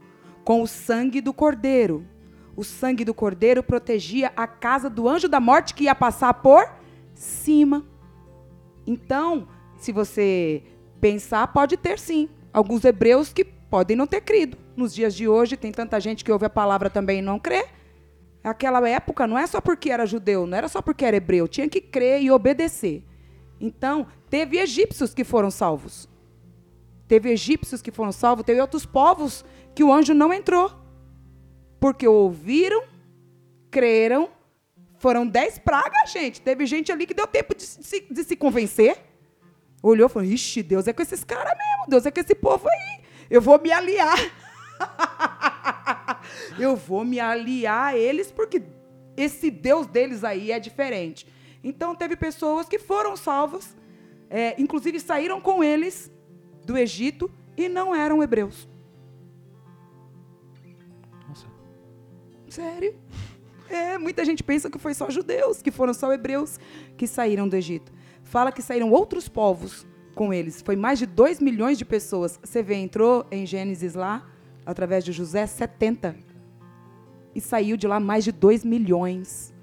com 0.43 0.61
o 0.61 0.67
sangue 0.67 1.21
do 1.21 1.33
cordeiro 1.33 2.05
o 2.55 2.63
sangue 2.63 3.03
do 3.03 3.13
cordeiro 3.13 3.61
protegia 3.61 4.31
a 4.35 4.47
casa 4.47 4.89
do 4.89 5.07
anjo 5.07 5.27
da 5.27 5.39
morte 5.39 5.73
que 5.73 5.85
ia 5.85 5.95
passar 5.95 6.33
por 6.35 6.67
cima. 7.13 7.85
Então, 8.87 9.47
se 9.77 9.91
você 9.91 10.63
pensar, 11.01 11.47
pode 11.47 11.75
ter 11.77 11.99
sim. 11.99 12.29
Alguns 12.53 12.85
hebreus 12.85 13.33
que 13.33 13.43
podem 13.43 13.97
não 13.97 14.07
ter 14.07 14.21
crido. 14.21 14.57
Nos 14.75 14.93
dias 14.93 15.15
de 15.15 15.27
hoje, 15.27 15.57
tem 15.57 15.71
tanta 15.71 15.99
gente 15.99 16.23
que 16.23 16.31
ouve 16.31 16.45
a 16.45 16.49
palavra 16.49 16.89
também 16.89 17.19
e 17.19 17.21
não 17.21 17.39
crê. 17.39 17.65
Aquela 18.43 18.87
época 18.87 19.25
não 19.25 19.37
é 19.37 19.47
só 19.47 19.59
porque 19.59 19.89
era 19.89 20.05
judeu, 20.05 20.45
não 20.45 20.57
era 20.57 20.67
só 20.67 20.81
porque 20.81 21.03
era 21.03 21.17
hebreu, 21.17 21.47
tinha 21.47 21.67
que 21.67 21.81
crer 21.81 22.21
e 22.21 22.29
obedecer. 22.29 23.03
Então, 23.59 24.05
teve 24.29 24.57
egípcios 24.59 25.13
que 25.13 25.23
foram 25.23 25.49
salvos. 25.49 26.07
Teve 27.07 27.31
egípcios 27.31 27.81
que 27.81 27.91
foram 27.91 28.11
salvos, 28.11 28.45
teve 28.45 28.61
outros 28.61 28.85
povos 28.85 29.43
que 29.73 29.83
o 29.83 29.91
anjo 29.91 30.13
não 30.13 30.31
entrou. 30.31 30.84
Porque 31.85 32.07
ouviram, 32.07 32.83
creram, 33.69 34.31
foram 34.97 35.27
dez 35.27 35.59
pragas, 35.59 36.11
gente. 36.11 36.41
Teve 36.41 36.65
gente 36.65 36.91
ali 36.91 37.05
que 37.05 37.13
deu 37.13 37.27
tempo 37.27 37.53
de 37.53 37.61
se, 37.61 38.07
de 38.09 38.23
se 38.23 38.35
convencer. 38.35 38.97
Olhou 39.83 40.07
e 40.07 40.09
falou: 40.09 40.27
Ixi, 40.27 40.63
Deus 40.63 40.87
é 40.87 40.93
com 40.93 41.03
esses 41.03 41.23
caras 41.23 41.53
mesmo, 41.55 41.87
Deus 41.87 42.03
é 42.07 42.09
com 42.09 42.19
esse 42.19 42.33
povo 42.33 42.67
aí. 42.67 43.03
Eu 43.29 43.39
vou 43.39 43.61
me 43.61 43.71
aliar. 43.71 44.17
Eu 46.57 46.75
vou 46.75 47.05
me 47.05 47.19
aliar 47.19 47.93
a 47.93 47.95
eles 47.95 48.31
porque 48.31 48.63
esse 49.15 49.51
Deus 49.51 49.85
deles 49.85 50.23
aí 50.23 50.51
é 50.51 50.59
diferente. 50.59 51.27
Então, 51.63 51.93
teve 51.93 52.15
pessoas 52.15 52.67
que 52.67 52.79
foram 52.79 53.15
salvas, 53.15 53.77
é, 54.27 54.59
inclusive 54.59 54.99
saíram 54.99 55.39
com 55.39 55.63
eles 55.63 56.11
do 56.65 56.75
Egito 56.75 57.29
e 57.55 57.69
não 57.69 57.93
eram 57.93 58.23
hebreus. 58.23 58.67
Sério? 62.55 62.95
É, 63.69 63.97
muita 63.97 64.23
gente 64.23 64.41
pensa 64.41 64.69
que 64.69 64.79
foi 64.79 64.93
só 64.93 65.09
judeus, 65.09 65.61
que 65.61 65.71
foram 65.71 65.93
só 65.93 66.13
hebreus 66.13 66.57
que 66.95 67.05
saíram 67.05 67.49
do 67.49 67.55
Egito. 67.55 67.91
Fala 68.23 68.49
que 68.49 68.61
saíram 68.61 68.91
outros 68.91 69.27
povos 69.27 69.85
com 70.13 70.33
eles. 70.33 70.61
Foi 70.61 70.77
mais 70.77 70.97
de 70.97 71.05
2 71.05 71.41
milhões 71.41 71.77
de 71.77 71.83
pessoas. 71.83 72.39
Você 72.41 72.63
vê, 72.63 72.75
entrou 72.75 73.27
em 73.29 73.45
Gênesis 73.45 73.93
lá, 73.93 74.25
através 74.65 75.03
de 75.03 75.11
José, 75.11 75.45
70. 75.45 76.15
E 77.35 77.41
saiu 77.41 77.75
de 77.75 77.87
lá 77.87 77.99
mais 77.99 78.23
de 78.23 78.31
2 78.31 78.63
milhões. 78.63 79.53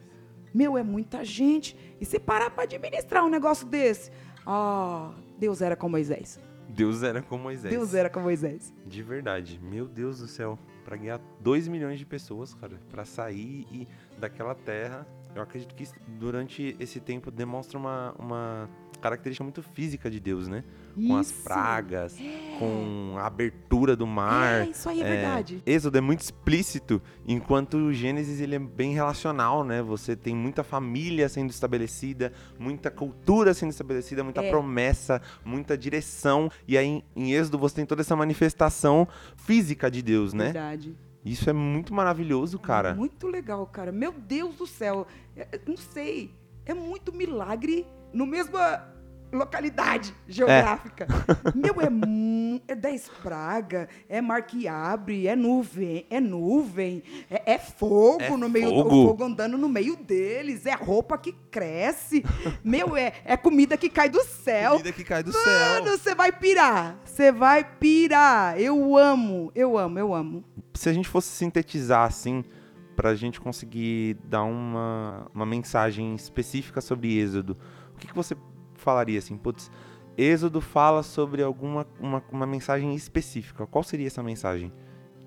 Meu, 0.53 0.77
é 0.77 0.83
muita 0.83 1.25
gente. 1.25 1.75
E 1.99 2.05
se 2.05 2.19
parar 2.19 2.51
para 2.51 2.65
administrar 2.65 3.25
um 3.25 3.31
negócio 3.31 3.67
desse? 3.67 4.11
Ah, 4.45 5.13
oh, 5.13 5.39
Deus 5.39 5.63
era 5.63 5.75
com 5.75 5.89
Moisés. 5.89 6.39
Deus 6.69 7.03
era 7.03 7.23
com 7.23 7.39
Moisés. 7.39 7.73
Deus 7.73 7.95
era 7.95 8.11
com 8.11 8.21
Moisés. 8.21 8.71
De 8.87 9.03
verdade. 9.03 9.59
Meu 9.63 9.87
Deus 9.87 10.19
do 10.19 10.27
céu 10.27 10.59
para 10.85 10.97
ganhar 10.97 11.21
2 11.41 11.69
milhões 11.69 11.99
de 11.99 12.07
pessoas, 12.07 12.55
cara, 12.55 12.79
para 12.91 13.05
sair 13.05 13.67
e 13.71 13.89
daquela 14.19 14.55
terra. 14.55 15.07
Eu 15.35 15.43
acredito 15.43 15.75
que 15.75 15.87
durante 16.19 16.77
esse 16.79 17.01
tempo 17.01 17.31
demonstra 17.31 17.79
uma, 17.79 18.15
uma 18.19 18.71
característica 19.03 19.43
muito 19.45 19.63
física 19.63 20.11
de 20.11 20.21
Deus, 20.21 20.49
né? 20.49 20.65
Isso. 20.97 21.09
Com 21.09 21.17
as 21.17 21.33
pragas, 21.33 22.19
é. 22.21 22.59
com 22.59 23.15
a 23.19 23.27
abertura 23.27 23.97
do 23.97 24.07
mar. 24.07 24.67
É, 24.67 24.71
isso 24.71 24.89
aí 24.89 25.03
é, 25.03 25.07
é, 25.07 25.09
verdade. 25.09 25.63
Êxodo 25.67 25.99
é 25.99 26.01
muito 26.01 26.21
explícito, 26.21 27.03
enquanto 27.27 27.77
o 27.77 27.93
Gênesis 27.93 28.41
ele 28.41 28.55
é 28.55 28.59
bem 28.59 28.93
relacional, 28.93 29.65
né? 29.65 29.83
Você 29.83 30.15
tem 30.15 30.35
muita 30.35 30.63
família 30.63 31.29
sendo 31.29 31.51
estabelecida, 31.51 32.33
muita 32.59 32.91
cultura 32.91 33.53
sendo 33.53 33.71
estabelecida, 33.71 34.23
muita 34.23 34.43
é. 34.43 34.51
promessa, 34.51 35.21
muita 35.45 35.77
direção. 35.77 36.51
E 36.67 36.79
aí 36.79 37.03
em, 37.17 37.33
Êxodo 37.33 37.59
você 37.59 37.77
tem 37.77 37.87
toda 37.87 38.03
essa 38.03 38.15
manifestação 38.15 39.09
física 39.37 39.91
de 39.91 40.03
Deus, 40.03 40.33
né? 40.33 40.45
Verdade. 40.45 40.97
Isso 41.25 41.49
é 41.49 41.53
muito 41.53 41.95
maravilhoso, 41.95 42.59
cara. 42.59 42.95
Muito 42.95 43.29
legal, 43.29 43.65
cara. 43.67 43.93
Meu 43.93 44.13
Deus 44.13 44.57
do 44.57 44.67
céu. 44.67 45.07
É, 45.37 45.61
não 45.67 45.77
sei. 45.77 46.35
É 46.67 46.75
muito 46.75 47.13
milagre 47.13 47.87
no 48.13 48.27
mesmo 48.27 48.57
localidade 49.33 50.15
geográfica. 50.29 51.07
É. 51.07 51.53
Meu, 51.57 51.81
é, 51.81 51.89
é 52.69 52.75
dez 52.75 53.11
praga, 53.23 53.89
é 54.09 54.21
mar 54.21 54.43
que 54.43 54.69
abre, 54.69 55.27
é 55.27 55.35
nuvem, 55.35 56.07
é 56.11 56.21
nuvem, 56.21 57.03
é, 57.31 57.55
é 57.55 57.59
fogo 57.59 58.23
é 58.23 58.37
no 58.37 58.49
meio 58.49 58.69
fogo. 58.69 58.83
do 58.85 59.07
fogo 59.07 59.25
andando 59.25 59.57
no 59.57 59.69
meio 59.69 59.97
deles, 59.97 60.67
é 60.67 60.75
roupa 60.75 61.17
que 61.17 61.33
cresce. 61.51 62.25
Meu, 62.63 62.97
é, 62.97 63.13
é 63.25 63.37
comida 63.37 63.77
que 63.77 63.89
cai 63.89 64.09
do 64.09 64.23
céu. 64.23 64.73
Comida 64.73 64.93
que 64.93 65.05
cai 65.05 65.23
do 65.23 65.33
Mano, 65.33 65.45
céu. 65.45 65.85
Mano, 65.85 65.99
você 65.99 66.15
vai 66.15 66.33
pirar. 66.33 66.99
Você 67.05 67.33
vai 67.33 67.65
pirar. 67.65 68.61
Eu 68.61 68.97
amo, 68.97 69.51
eu 69.55 69.79
amo, 69.79 69.99
eu 69.99 70.15
amo. 70.15 70.45
Se 70.75 70.89
a 70.89 70.93
gente 70.93 71.09
fosse 71.09 71.29
sintetizar 71.29 72.07
assim, 72.07 72.45
para 72.97 73.11
a 73.11 73.15
gente 73.15 73.41
conseguir 73.41 74.17
dar 74.25 74.45
uma, 74.45 75.27
uma 75.35 75.47
mensagem 75.47 76.15
específica 76.15 76.81
sobre 76.81 77.19
Êxodo, 77.19 77.57
o 77.95 77.99
que, 77.99 78.07
que 78.07 78.15
você 78.15 78.37
falaria 78.83 79.19
assim, 79.19 79.37
putz, 79.37 79.71
Êxodo 80.17 80.61
fala 80.61 81.03
sobre 81.03 81.43
alguma 81.43 81.87
uma, 81.99 82.23
uma 82.31 82.47
mensagem 82.47 82.95
específica. 82.95 83.67
Qual 83.67 83.83
seria 83.83 84.07
essa 84.07 84.23
mensagem? 84.23 84.73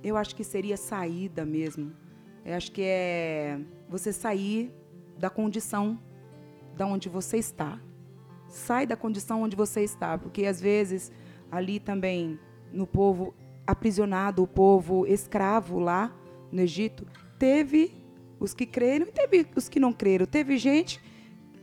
Eu 0.04 0.16
acho 0.16 0.36
que 0.36 0.44
seria 0.44 0.78
saída 0.78 1.46
mesmo. 1.46 1.92
Eu 2.46 2.56
acho 2.56 2.72
que 2.72 2.84
é 2.84 3.60
você 3.90 4.14
sair 4.14 4.72
da 5.18 5.30
condição 5.30 6.00
da 6.78 6.86
onde 6.86 7.10
você 7.10 7.38
está. 7.38 7.80
Sai 8.48 8.86
da 8.86 8.96
condição 8.96 9.42
onde 9.42 9.56
você 9.56 9.82
está, 9.82 10.18
porque 10.18 10.46
às 10.46 10.62
vezes 10.62 11.12
ali 11.52 11.80
também 11.80 12.40
no 12.72 12.86
povo 12.86 13.34
aprisionado, 13.66 14.44
o 14.44 14.48
povo 14.48 15.08
escravo 15.08 15.80
lá 15.80 16.16
no 16.52 16.62
Egito, 16.62 17.08
teve 17.40 17.92
os 18.40 18.54
que 18.54 18.66
creram 18.66 19.08
e 19.08 19.12
teve 19.12 19.48
os 19.56 19.68
que 19.68 19.80
não 19.80 19.92
creram. 19.92 20.26
Teve 20.26 20.58
gente 20.58 21.02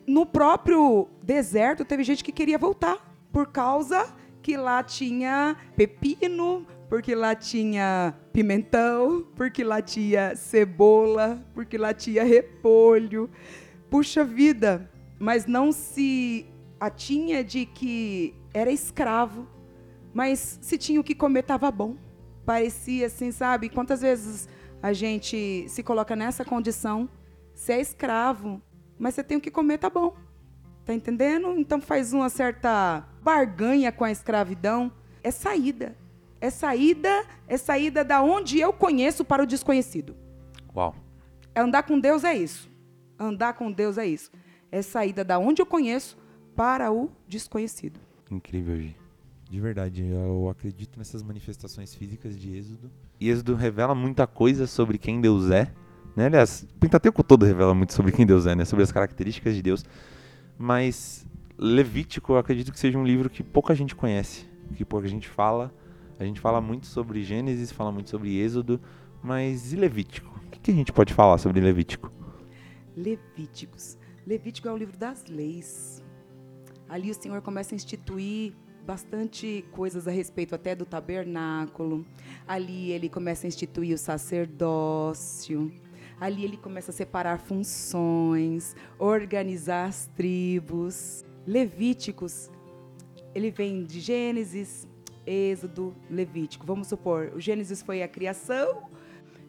no 0.07 0.27
próprio 0.27 1.09
deserto 1.23 1.85
teve 1.85 2.03
gente 2.05 2.25
que 2.25 2.33
queria 2.33 2.59
voltar 2.59 3.15
por 3.33 3.47
causa 3.47 4.13
que 4.43 4.57
lá 4.57 4.83
tinha 4.83 5.57
pepino, 5.77 6.67
porque 6.89 7.15
lá 7.15 7.35
tinha 7.35 8.15
pimentão, 8.33 9.27
porque 9.37 9.63
lá 9.63 9.81
tinha 9.81 10.35
cebola, 10.35 11.43
porque 11.55 11.79
lá 11.79 11.95
tinha 11.95 12.25
repolho. 12.25 13.31
Puxa 13.89 14.25
vida, 14.25 14.91
mas 15.19 15.47
não 15.47 15.71
se 15.71 16.47
atinha 16.81 17.45
de 17.45 17.65
que 17.65 18.35
era 18.53 18.71
escravo, 18.71 19.47
mas 20.13 20.59
se 20.61 20.77
tinha 20.77 21.01
o 21.01 21.05
que 21.05 21.15
comer 21.15 21.41
estava 21.41 21.71
bom. 21.71 21.97
Parecia 22.45 23.07
assim, 23.07 23.31
sabe? 23.31 23.69
Quantas 23.69 24.01
vezes 24.01 24.49
a 24.83 24.93
gente 24.93 25.65
se 25.69 25.83
coloca 25.83 26.17
nessa 26.17 26.45
condição? 26.45 27.09
Se 27.55 27.73
é 27.73 27.81
escravo, 27.81 28.61
mas 28.99 29.15
você 29.15 29.25
tem 29.25 29.37
o 29.37 29.41
que 29.41 29.51
comer, 29.51 29.79
tá 29.79 29.91
bom. 29.91 30.15
Tá 30.85 30.93
entendendo? 30.93 31.57
Então 31.59 31.81
faz 31.81 32.13
uma 32.13 32.29
certa 32.29 33.07
barganha 33.23 33.93
com 33.93 34.05
a 34.05 34.11
escravidão. 34.11 34.93
É 35.23 35.31
saída. 35.31 35.97
É 36.41 36.51
saída, 36.51 37.25
é 37.47 37.57
saída 37.57 38.03
da 38.05 38.21
onde 38.21 38.59
eu 38.59 38.73
conheço 38.73 39.25
para 39.25 39.43
o 39.43 39.47
desconhecido. 39.47 40.17
Uau. 40.75 40.95
Andar 41.55 41.85
com 41.85 42.01
Deus 42.01 42.25
é 42.25 42.35
isso. 42.35 42.69
Andar 43.19 43.53
com 43.55 43.71
Deus 43.71 43.97
é 43.97 44.07
isso. 44.07 44.31
É 44.71 44.83
saída 44.83 45.23
da 45.23 45.39
onde 45.39 45.63
eu 45.63 45.67
conheço 45.67 46.19
para 46.57 46.91
o 46.91 47.11
desconhecido. 47.29 48.01
Incrível, 48.31 48.81
Gi. 48.81 48.97
De 49.49 49.61
verdade, 49.61 50.03
eu 50.03 50.49
acredito 50.49 50.99
nessas 50.99 51.23
manifestações 51.23 51.95
físicas 51.95 52.41
de 52.41 52.57
Êxodo. 52.57 52.91
E 53.21 53.29
Êxodo 53.29 53.55
revela 53.55 53.95
muita 53.95 54.27
coisa 54.27 54.67
sobre 54.67 54.97
quem 54.97 55.21
Deus 55.21 55.51
é, 55.51 55.71
Né? 56.15 56.27
Aliás, 56.27 56.63
o 56.63 56.79
Pentateuco 56.79 57.23
todo 57.23 57.45
revela 57.45 57.75
muito 57.75 57.93
sobre 57.93 58.13
quem 58.13 58.27
Deus 58.27 58.47
é, 58.47 58.55
né? 58.55 58.65
sobre 58.65 58.83
as 58.83 58.93
características 58.93 59.55
de 59.55 59.63
Deus. 59.63 59.85
Mas 60.59 61.27
Levítico, 61.59 62.33
eu 62.33 62.39
acredito 62.39 62.73
que 62.73 62.79
seja 62.79 62.99
um 62.99 63.05
livro 63.05 63.31
que 63.31 63.43
pouca 63.43 63.75
gente 63.75 63.95
conhece, 63.95 64.47
que 64.75 64.85
pouca 64.85 65.07
gente 65.09 65.29
fala. 65.29 65.73
A 66.19 66.25
gente 66.25 66.41
fala 66.41 66.61
muito 66.61 66.87
sobre 66.87 67.23
Gênesis, 67.23 67.73
fala 67.73 67.91
muito 67.91 68.11
sobre 68.11 68.39
Êxodo, 68.39 68.81
mas 69.23 69.73
e 69.73 69.77
Levítico? 69.77 70.41
O 70.47 70.51
que 70.51 70.71
a 70.71 70.75
gente 70.75 70.93
pode 70.93 71.13
falar 71.13 71.39
sobre 71.39 71.61
Levítico? 71.61 72.13
Levíticos. 72.97 73.99
Levítico 74.27 74.69
é 74.69 74.73
o 74.73 74.77
livro 74.77 74.97
das 74.97 75.27
leis. 75.27 76.03
Ali 76.89 77.11
o 77.11 77.15
Senhor 77.15 77.41
começa 77.43 77.75
a 77.75 77.77
instituir 77.77 78.53
bastante 78.87 79.65
coisas 79.73 80.07
a 80.07 80.11
respeito 80.11 80.55
até 80.55 80.75
do 80.75 80.85
tabernáculo. 80.85 82.05
Ali 82.47 82.93
ele 82.93 83.09
começa 83.09 83.47
a 83.47 83.49
instituir 83.49 83.95
o 83.95 83.99
sacerdócio. 83.99 85.73
Ali 86.23 86.45
ele 86.45 86.57
começa 86.57 86.93
a 86.93 86.95
separar 86.95 87.41
funções, 87.41 88.77
organizar 88.97 89.89
as 89.89 90.07
tribos. 90.07 91.25
Levíticos, 91.45 92.49
ele 93.35 93.51
vem 93.51 93.83
de 93.83 93.99
Gênesis, 93.99 94.87
Êxodo, 95.27 95.93
Levítico. 96.09 96.65
Vamos 96.65 96.87
supor, 96.87 97.33
o 97.35 97.41
Gênesis 97.41 97.83
foi 97.83 98.05
a 98.05 98.09
criação, 98.09 98.89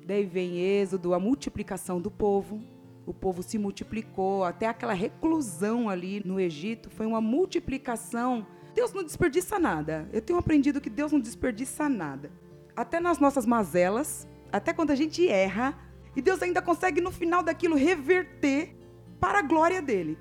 daí 0.03 0.25
vem 0.25 0.57
Êxodo, 0.57 1.13
a 1.13 1.19
multiplicação 1.19 2.01
do 2.01 2.09
povo. 2.09 2.59
O 3.05 3.13
povo 3.13 3.43
se 3.43 3.59
multiplicou, 3.59 4.43
até 4.43 4.65
aquela 4.65 4.93
reclusão 4.93 5.87
ali 5.87 6.23
no 6.25 6.39
Egito 6.39 6.89
foi 6.89 7.05
uma 7.05 7.21
multiplicação. 7.21 8.47
Deus 8.73 8.91
não 8.91 9.03
desperdiça 9.03 9.59
nada. 9.59 10.09
Eu 10.11 10.23
tenho 10.23 10.39
aprendido 10.39 10.81
que 10.81 10.89
Deus 10.89 11.11
não 11.11 11.19
desperdiça 11.19 11.87
nada. 11.87 12.31
Até 12.75 12.99
nas 12.99 13.19
nossas 13.19 13.45
mazelas, 13.45 14.27
até 14.51 14.73
quando 14.73 14.89
a 14.89 14.95
gente 14.95 15.29
erra, 15.29 15.77
e 16.15 16.21
Deus 16.21 16.41
ainda 16.41 16.61
consegue 16.61 17.01
no 17.01 17.11
final 17.11 17.41
daquilo 17.41 17.75
reverter 17.75 18.75
para 19.19 19.39
a 19.39 19.41
glória 19.41 19.81
dele. 19.81 20.17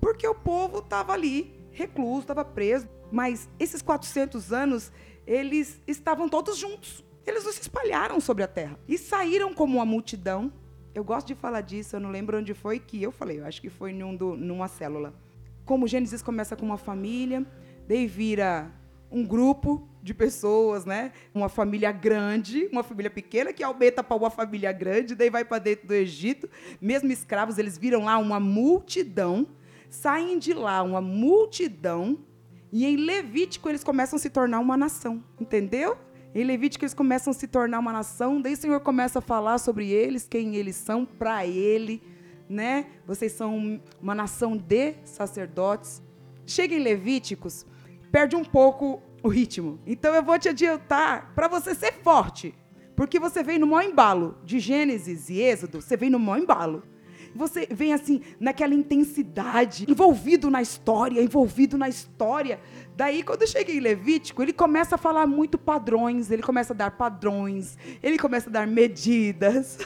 Porque 0.00 0.26
o 0.26 0.34
povo 0.34 0.78
estava 0.78 1.12
ali, 1.12 1.54
recluso, 1.72 2.20
estava 2.20 2.44
preso. 2.44 2.88
Mas 3.10 3.48
esses 3.58 3.82
400 3.82 4.52
anos, 4.52 4.92
eles 5.26 5.80
estavam 5.86 6.28
todos 6.28 6.56
juntos. 6.56 7.04
Eles 7.26 7.44
não 7.44 7.52
se 7.52 7.62
espalharam 7.62 8.20
sobre 8.20 8.44
a 8.44 8.48
terra. 8.48 8.78
E 8.86 8.96
saíram 8.96 9.52
como 9.52 9.78
uma 9.78 9.84
multidão. 9.84 10.52
Eu 10.94 11.02
gosto 11.02 11.26
de 11.26 11.34
falar 11.34 11.60
disso, 11.60 11.96
eu 11.96 12.00
não 12.00 12.10
lembro 12.10 12.38
onde 12.38 12.54
foi 12.54 12.78
que 12.78 13.02
eu 13.02 13.10
falei. 13.10 13.40
Eu 13.40 13.46
acho 13.46 13.60
que 13.60 13.68
foi 13.68 13.92
num 13.92 14.14
do, 14.14 14.36
numa 14.36 14.68
célula. 14.68 15.12
Como 15.64 15.88
Gênesis 15.88 16.22
começa 16.22 16.56
com 16.56 16.64
uma 16.64 16.78
família, 16.78 17.44
daí 17.88 18.06
vira 18.06 18.70
um 19.10 19.24
grupo 19.24 19.88
de 20.06 20.14
pessoas, 20.14 20.84
né? 20.84 21.10
Uma 21.34 21.48
família 21.48 21.90
grande, 21.90 22.68
uma 22.70 22.84
família 22.84 23.10
pequena 23.10 23.52
que 23.52 23.62
aumenta 23.64 24.04
para 24.04 24.16
uma 24.16 24.30
família 24.30 24.70
grande, 24.70 25.16
daí 25.16 25.28
vai 25.28 25.44
para 25.44 25.58
dentro 25.58 25.88
do 25.88 25.94
Egito. 25.94 26.48
Mesmo 26.80 27.10
escravos, 27.10 27.58
eles 27.58 27.76
viram 27.76 28.04
lá 28.04 28.16
uma 28.16 28.38
multidão, 28.38 29.48
saem 29.90 30.38
de 30.38 30.54
lá 30.54 30.80
uma 30.84 31.00
multidão, 31.00 32.20
e 32.72 32.86
em 32.86 32.96
Levítico 32.96 33.68
eles 33.68 33.82
começam 33.82 34.16
a 34.16 34.20
se 34.20 34.30
tornar 34.30 34.60
uma 34.60 34.76
nação, 34.76 35.24
entendeu? 35.40 35.98
Em 36.32 36.44
Levítico 36.44 36.84
eles 36.84 36.94
começam 36.94 37.32
a 37.32 37.34
se 37.34 37.48
tornar 37.48 37.80
uma 37.80 37.92
nação, 37.92 38.40
daí 38.40 38.52
o 38.52 38.56
Senhor 38.56 38.78
começa 38.80 39.18
a 39.18 39.22
falar 39.22 39.58
sobre 39.58 39.90
eles, 39.90 40.28
quem 40.28 40.54
eles 40.54 40.76
são 40.76 41.04
para 41.04 41.44
ele, 41.44 42.00
né? 42.48 42.86
Vocês 43.04 43.32
são 43.32 43.80
uma 44.00 44.14
nação 44.14 44.56
de 44.56 44.94
sacerdotes. 45.04 46.00
Chega 46.46 46.76
em 46.76 46.78
Levíticos, 46.78 47.66
perde 48.12 48.36
um 48.36 48.44
pouco 48.44 49.02
o 49.26 49.30
ritmo. 49.30 49.78
Então 49.86 50.14
eu 50.14 50.22
vou 50.22 50.38
te 50.38 50.48
adiantar 50.48 51.32
para 51.34 51.48
você 51.48 51.74
ser 51.74 51.92
forte. 51.92 52.54
Porque 52.94 53.18
você 53.18 53.42
vem 53.42 53.58
no 53.58 53.66
maior 53.66 53.88
embalo 53.88 54.38
de 54.44 54.58
Gênesis 54.58 55.28
e 55.28 55.40
Êxodo, 55.40 55.82
você 55.82 55.96
vem 55.96 56.08
no 56.08 56.18
maior 56.18 56.42
embalo. 56.42 56.82
Você 57.34 57.68
vem 57.70 57.92
assim, 57.92 58.22
naquela 58.40 58.72
intensidade, 58.72 59.84
envolvido 59.86 60.50
na 60.50 60.62
história, 60.62 61.20
envolvido 61.20 61.76
na 61.76 61.86
história. 61.86 62.58
Daí, 62.96 63.22
quando 63.22 63.46
chega 63.46 63.70
em 63.70 63.78
Levítico, 63.78 64.42
ele 64.42 64.54
começa 64.54 64.94
a 64.94 64.98
falar 64.98 65.26
muito 65.26 65.58
padrões, 65.58 66.30
ele 66.30 66.42
começa 66.42 66.72
a 66.72 66.76
dar 66.76 66.92
padrões, 66.92 67.76
ele 68.02 68.18
começa 68.18 68.48
a 68.48 68.52
dar 68.52 68.66
medidas. 68.66 69.78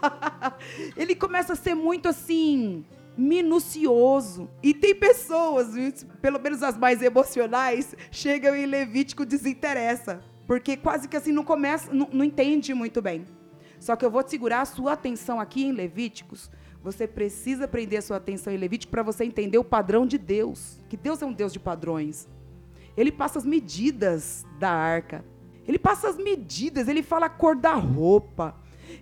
ele 0.96 1.14
começa 1.14 1.52
a 1.52 1.56
ser 1.56 1.74
muito 1.74 2.08
assim, 2.08 2.86
minucioso. 3.16 4.48
E 4.62 4.74
tem 4.74 4.94
pessoas, 4.94 5.68
pelo 6.20 6.40
menos 6.40 6.62
as 6.62 6.76
mais 6.76 7.02
emocionais, 7.02 7.94
chegam 8.10 8.54
em 8.54 8.66
Levítico 8.66 9.24
desinteressa, 9.24 10.22
porque 10.46 10.76
quase 10.76 11.08
que 11.08 11.16
assim 11.16 11.32
não 11.32 11.44
começa, 11.44 11.92
não, 11.92 12.08
não 12.12 12.24
entende 12.24 12.74
muito 12.74 13.00
bem. 13.00 13.24
Só 13.78 13.96
que 13.96 14.04
eu 14.04 14.10
vou 14.10 14.22
te 14.22 14.30
segurar 14.30 14.62
a 14.62 14.64
sua 14.64 14.92
atenção 14.92 15.40
aqui 15.40 15.64
em 15.64 15.72
Levíticos. 15.72 16.50
Você 16.82 17.06
precisa 17.06 17.66
prender 17.68 17.98
a 17.98 18.02
sua 18.02 18.16
atenção 18.18 18.52
em 18.52 18.56
Levítico 18.56 18.90
para 18.90 19.02
você 19.02 19.24
entender 19.24 19.58
o 19.58 19.64
padrão 19.64 20.06
de 20.06 20.18
Deus, 20.18 20.78
que 20.88 20.96
Deus 20.96 21.20
é 21.22 21.26
um 21.26 21.32
Deus 21.32 21.52
de 21.52 21.58
padrões. 21.58 22.28
Ele 22.96 23.10
passa 23.10 23.38
as 23.38 23.44
medidas 23.44 24.46
da 24.58 24.70
arca. 24.70 25.24
Ele 25.66 25.78
passa 25.78 26.08
as 26.08 26.16
medidas, 26.16 26.88
ele 26.88 27.02
fala 27.02 27.26
a 27.26 27.30
cor 27.30 27.56
da 27.56 27.74
roupa. 27.74 28.54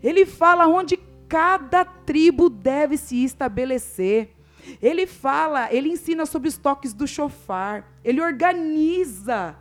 Ele 0.03 0.25
fala 0.25 0.67
onde 0.67 0.97
cada 1.33 1.83
tribo 1.83 2.51
deve 2.51 2.99
se 2.99 3.25
estabelecer. 3.25 4.35
Ele 4.83 5.07
fala, 5.07 5.73
ele 5.73 5.89
ensina 5.89 6.27
sobre 6.27 6.47
os 6.47 6.59
toques 6.59 6.93
do 6.93 7.07
chofar. 7.07 7.91
Ele 8.05 8.21
organiza 8.21 9.57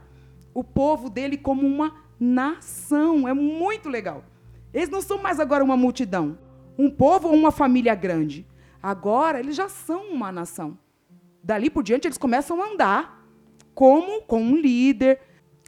o 0.54 0.66
povo 0.66 1.10
dele 1.10 1.38
como 1.38 1.66
uma 1.66 1.96
nação. 2.20 3.26
É 3.26 3.34
muito 3.34 3.88
legal. 3.88 4.26
Eles 4.74 4.90
não 4.90 5.02
são 5.02 5.18
mais 5.22 5.40
agora 5.40 5.64
uma 5.64 5.78
multidão, 5.78 6.38
um 6.78 6.90
povo 6.90 7.30
ou 7.30 7.34
uma 7.34 7.52
família 7.52 7.96
grande. 7.96 8.46
Agora 8.84 9.40
eles 9.40 9.56
já 9.56 9.70
são 9.70 10.12
uma 10.12 10.30
nação. 10.30 10.78
Dali 11.42 11.70
por 11.70 11.84
diante 11.84 12.06
eles 12.06 12.18
começam 12.18 12.62
a 12.62 12.66
andar 12.66 13.26
como 13.74 14.24
com 14.24 14.44
um 14.44 14.58
líder, 14.58 15.22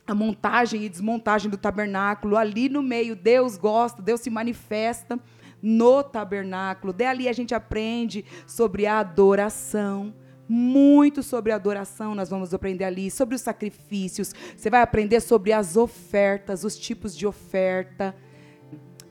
a 0.05 0.13
montagem 0.13 0.83
e 0.83 0.89
desmontagem 0.89 1.49
do 1.49 1.57
tabernáculo 1.57 2.35
ali 2.35 2.67
no 2.67 2.83
meio. 2.83 3.15
Deus 3.15 3.55
gosta, 3.55 4.01
Deus 4.01 4.19
se 4.19 4.29
manifesta 4.29 5.17
no 5.63 6.03
tabernáculo. 6.03 6.91
Dali 6.91 7.29
a 7.29 7.33
gente 7.33 7.55
aprende 7.55 8.25
sobre 8.45 8.85
a 8.85 8.99
adoração. 8.99 10.13
Muito 10.45 11.23
sobre 11.23 11.53
a 11.53 11.55
adoração 11.55 12.13
nós 12.13 12.29
vamos 12.29 12.53
aprender 12.53 12.83
ali, 12.83 13.09
sobre 13.09 13.33
os 13.33 13.41
sacrifícios. 13.41 14.35
Você 14.57 14.69
vai 14.69 14.81
aprender 14.81 15.21
sobre 15.21 15.53
as 15.53 15.77
ofertas, 15.77 16.65
os 16.65 16.77
tipos 16.77 17.15
de 17.15 17.25
oferta 17.25 18.13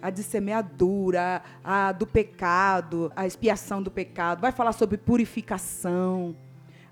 a 0.03 0.11
de 0.11 0.25
semeadura, 0.25 1.43
a 1.63 1.93
do 1.93 2.05
pecado, 2.05 3.13
a 3.15 3.25
expiação 3.25 3.81
do 3.81 3.89
pecado. 3.89 4.41
Vai 4.41 4.51
falar 4.51 4.73
sobre 4.73 4.99
purificação, 4.99 6.37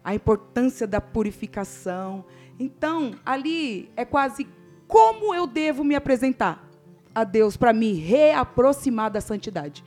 a 0.05 0.15
importância 0.15 0.87
da 0.87 1.01
purificação. 1.01 2.25
Então, 2.57 3.17
ali 3.27 3.91
é 3.97 4.05
quase 4.05 4.47
como 4.87 5.35
eu 5.35 5.49
devo 5.49 5.83
me 5.83 5.97
apresentar 5.97 6.70
a 7.15 7.25
Deus 7.25 7.57
para 7.57 7.73
me 7.73 7.93
reaproximar 7.93 9.11
da 9.11 9.21
santidade. 9.21 9.85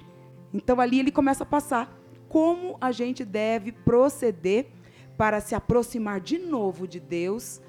Então 0.53 0.79
ali 0.79 0.99
ele 0.99 1.11
começa 1.11 1.43
a 1.43 1.47
passar 1.47 1.97
como 2.29 2.77
a 2.81 2.91
gente 2.91 3.23
deve 3.23 3.71
proceder 3.71 4.67
para 5.17 5.39
se 5.39 5.55
aproximar 5.55 6.19
de 6.19 6.37
novo 6.37 6.87
de 6.87 6.99
Deus 6.99 7.61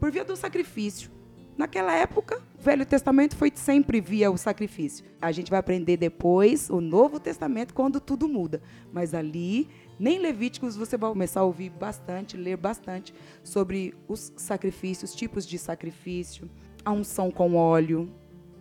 por 0.00 0.10
via 0.10 0.24
do 0.24 0.36
sacrifício. 0.36 1.10
Naquela 1.56 1.92
época, 1.92 2.40
o 2.56 2.62
Velho 2.62 2.86
Testamento 2.86 3.36
foi 3.36 3.50
sempre 3.52 4.00
via 4.00 4.30
o 4.30 4.38
sacrifício. 4.38 5.04
A 5.20 5.32
gente 5.32 5.50
vai 5.50 5.58
aprender 5.58 5.96
depois 5.96 6.70
o 6.70 6.80
Novo 6.80 7.18
Testamento 7.18 7.74
quando 7.74 8.00
tudo 8.00 8.28
muda. 8.28 8.62
Mas 8.92 9.12
ali, 9.12 9.68
nem 9.98 10.20
Levíticos 10.20 10.76
você 10.76 10.96
vai 10.96 11.10
começar 11.10 11.40
a 11.40 11.44
ouvir 11.44 11.70
bastante, 11.70 12.36
ler 12.36 12.56
bastante 12.56 13.12
sobre 13.42 13.92
os 14.06 14.32
sacrifícios, 14.36 15.12
tipos 15.12 15.44
de 15.44 15.58
sacrifício, 15.58 16.48
a 16.84 16.92
unção 16.92 17.28
com 17.28 17.56
óleo, 17.56 18.08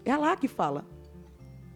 é 0.10 0.18
lá 0.18 0.36
que 0.36 0.48
fala 0.48 0.86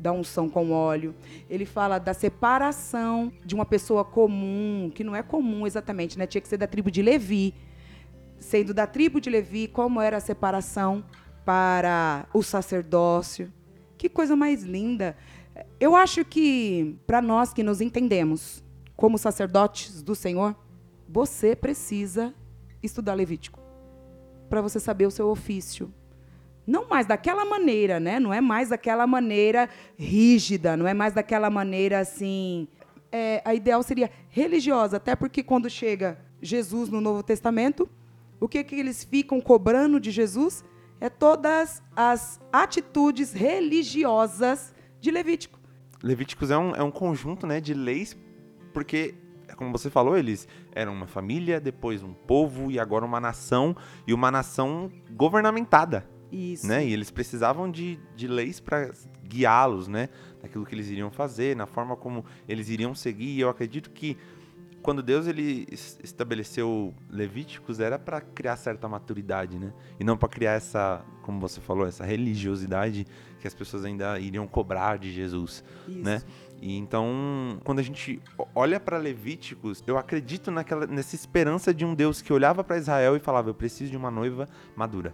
da 0.01 0.11
unção 0.11 0.49
com 0.49 0.71
óleo. 0.71 1.13
Ele 1.49 1.65
fala 1.65 1.99
da 1.99 2.13
separação 2.13 3.31
de 3.45 3.53
uma 3.53 3.65
pessoa 3.65 4.03
comum, 4.03 4.91
que 4.93 5.03
não 5.03 5.15
é 5.15 5.21
comum 5.21 5.67
exatamente, 5.67 6.17
né? 6.17 6.25
Tinha 6.25 6.41
que 6.41 6.47
ser 6.47 6.57
da 6.57 6.65
tribo 6.65 6.89
de 6.89 7.01
Levi. 7.01 7.53
Sendo 8.39 8.73
da 8.73 8.87
tribo 8.87 9.21
de 9.21 9.29
Levi, 9.29 9.67
como 9.67 10.01
era 10.01 10.17
a 10.17 10.19
separação 10.19 11.03
para 11.45 12.25
o 12.33 12.41
sacerdócio. 12.41 13.53
Que 13.97 14.09
coisa 14.09 14.35
mais 14.35 14.63
linda. 14.63 15.15
Eu 15.79 15.95
acho 15.95 16.25
que, 16.25 16.97
para 17.05 17.21
nós 17.21 17.53
que 17.53 17.61
nos 17.61 17.81
entendemos 17.81 18.63
como 18.95 19.17
sacerdotes 19.17 20.01
do 20.01 20.15
Senhor, 20.15 20.55
você 21.07 21.55
precisa 21.55 22.33
estudar 22.81 23.13
Levítico. 23.13 23.59
Para 24.49 24.61
você 24.61 24.79
saber 24.79 25.05
o 25.05 25.11
seu 25.11 25.27
ofício, 25.27 25.93
não 26.65 26.87
mais 26.87 27.05
daquela 27.05 27.45
maneira, 27.45 27.99
né? 27.99 28.19
Não 28.19 28.33
é 28.33 28.39
mais 28.39 28.69
daquela 28.69 29.07
maneira 29.07 29.69
rígida, 29.97 30.77
não 30.77 30.87
é 30.87 30.93
mais 30.93 31.13
daquela 31.13 31.49
maneira 31.49 31.99
assim. 31.99 32.67
É, 33.11 33.41
a 33.43 33.53
ideal 33.53 33.83
seria 33.83 34.09
religiosa, 34.29 34.97
até 34.97 35.15
porque 35.15 35.43
quando 35.43 35.69
chega 35.69 36.17
Jesus 36.41 36.89
no 36.89 37.01
Novo 37.01 37.21
Testamento, 37.23 37.89
o 38.39 38.47
que, 38.47 38.63
que 38.63 38.75
eles 38.75 39.03
ficam 39.03 39.39
cobrando 39.39 39.99
de 39.99 40.11
Jesus? 40.11 40.63
É 40.99 41.09
todas 41.09 41.81
as 41.95 42.39
atitudes 42.51 43.33
religiosas 43.33 44.73
de 44.99 45.11
Levítico. 45.11 45.59
Levíticos 46.01 46.49
é 46.49 46.57
um, 46.57 46.75
é 46.75 46.81
um 46.81 46.91
conjunto 46.91 47.45
né, 47.45 47.59
de 47.59 47.73
leis, 47.73 48.17
porque, 48.73 49.13
como 49.55 49.71
você 49.71 49.89
falou, 49.89 50.17
eles 50.17 50.47
eram 50.73 50.93
uma 50.93 51.05
família, 51.05 51.59
depois 51.59 52.01
um 52.01 52.13
povo 52.13 52.71
e 52.71 52.79
agora 52.79 53.05
uma 53.05 53.19
nação, 53.19 53.75
e 54.07 54.13
uma 54.13 54.31
nação 54.31 54.91
governamentada. 55.11 56.07
Isso. 56.31 56.67
Né? 56.67 56.85
E 56.85 56.93
eles 56.93 57.11
precisavam 57.11 57.69
de, 57.69 57.99
de 58.15 58.27
leis 58.27 58.59
para 58.59 58.91
guiá-los, 59.27 59.87
né? 59.87 60.09
Naquilo 60.41 60.65
que 60.65 60.73
eles 60.73 60.89
iriam 60.89 61.11
fazer, 61.11 61.55
na 61.55 61.65
forma 61.65 61.95
como 61.95 62.25
eles 62.47 62.69
iriam 62.69 62.95
seguir. 62.95 63.35
E 63.35 63.41
eu 63.41 63.49
acredito 63.49 63.89
que 63.91 64.17
quando 64.81 65.03
Deus 65.03 65.27
ele 65.27 65.67
estabeleceu 66.03 66.93
Levíticos 67.09 67.79
era 67.79 67.99
para 67.99 68.19
criar 68.19 68.55
certa 68.55 68.87
maturidade, 68.87 69.59
né? 69.59 69.71
E 69.99 70.03
não 70.03 70.17
para 70.17 70.27
criar 70.27 70.53
essa, 70.53 71.05
como 71.21 71.39
você 71.39 71.61
falou, 71.61 71.85
essa 71.85 72.03
religiosidade 72.03 73.05
que 73.39 73.47
as 73.47 73.53
pessoas 73.53 73.85
ainda 73.85 74.19
iriam 74.19 74.47
cobrar 74.47 74.97
de 74.97 75.11
Jesus, 75.11 75.63
Isso. 75.87 75.99
né? 75.99 76.21
E 76.61 76.77
então, 76.77 77.59
quando 77.63 77.79
a 77.79 77.83
gente 77.83 78.21
olha 78.53 78.79
para 78.79 78.97
Levíticos, 78.97 79.83
eu 79.87 79.97
acredito 79.97 80.51
naquela 80.51 80.85
nessa 80.85 81.15
esperança 81.15 81.73
de 81.73 81.83
um 81.83 81.95
Deus 81.95 82.21
que 82.21 82.31
olhava 82.31 82.63
para 82.63 82.77
Israel 82.77 83.15
e 83.15 83.19
falava: 83.19 83.49
"Eu 83.49 83.55
preciso 83.55 83.89
de 83.91 83.97
uma 83.97 84.11
noiva 84.11 84.47
madura". 84.75 85.11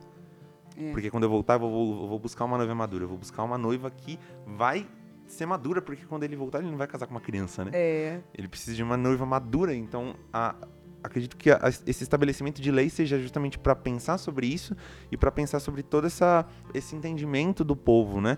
É. 0.77 0.91
Porque 0.91 1.09
quando 1.09 1.23
eu 1.23 1.29
voltar, 1.29 1.55
eu 1.55 1.59
vou, 1.61 2.01
eu 2.03 2.07
vou 2.07 2.19
buscar 2.19 2.45
uma 2.45 2.57
noiva 2.57 2.75
madura. 2.75 3.03
Eu 3.03 3.07
vou 3.09 3.17
buscar 3.17 3.43
uma 3.43 3.57
noiva 3.57 3.89
que 3.89 4.19
vai 4.45 4.87
ser 5.25 5.45
madura, 5.45 5.81
porque 5.81 6.05
quando 6.05 6.23
ele 6.23 6.35
voltar, 6.35 6.59
ele 6.59 6.69
não 6.69 6.77
vai 6.77 6.87
casar 6.87 7.05
com 7.07 7.13
uma 7.13 7.19
criança, 7.21 7.65
né? 7.65 7.71
É. 7.73 8.19
Ele 8.33 8.47
precisa 8.47 8.75
de 8.75 8.83
uma 8.83 8.95
noiva 8.95 9.25
madura, 9.25 9.73
então 9.75 10.15
a- 10.31 10.55
acredito 11.03 11.35
que 11.35 11.49
a- 11.51 11.59
esse 11.85 12.03
estabelecimento 12.03 12.61
de 12.61 12.71
lei 12.71 12.89
seja 12.89 13.19
justamente 13.19 13.57
para 13.59 13.75
pensar 13.75 14.17
sobre 14.17 14.47
isso 14.47 14.75
e 15.11 15.17
para 15.17 15.31
pensar 15.31 15.59
sobre 15.59 15.83
todo 15.83 16.07
essa, 16.07 16.45
esse 16.73 16.95
entendimento 16.95 17.63
do 17.63 17.75
povo, 17.75 18.21
né? 18.21 18.37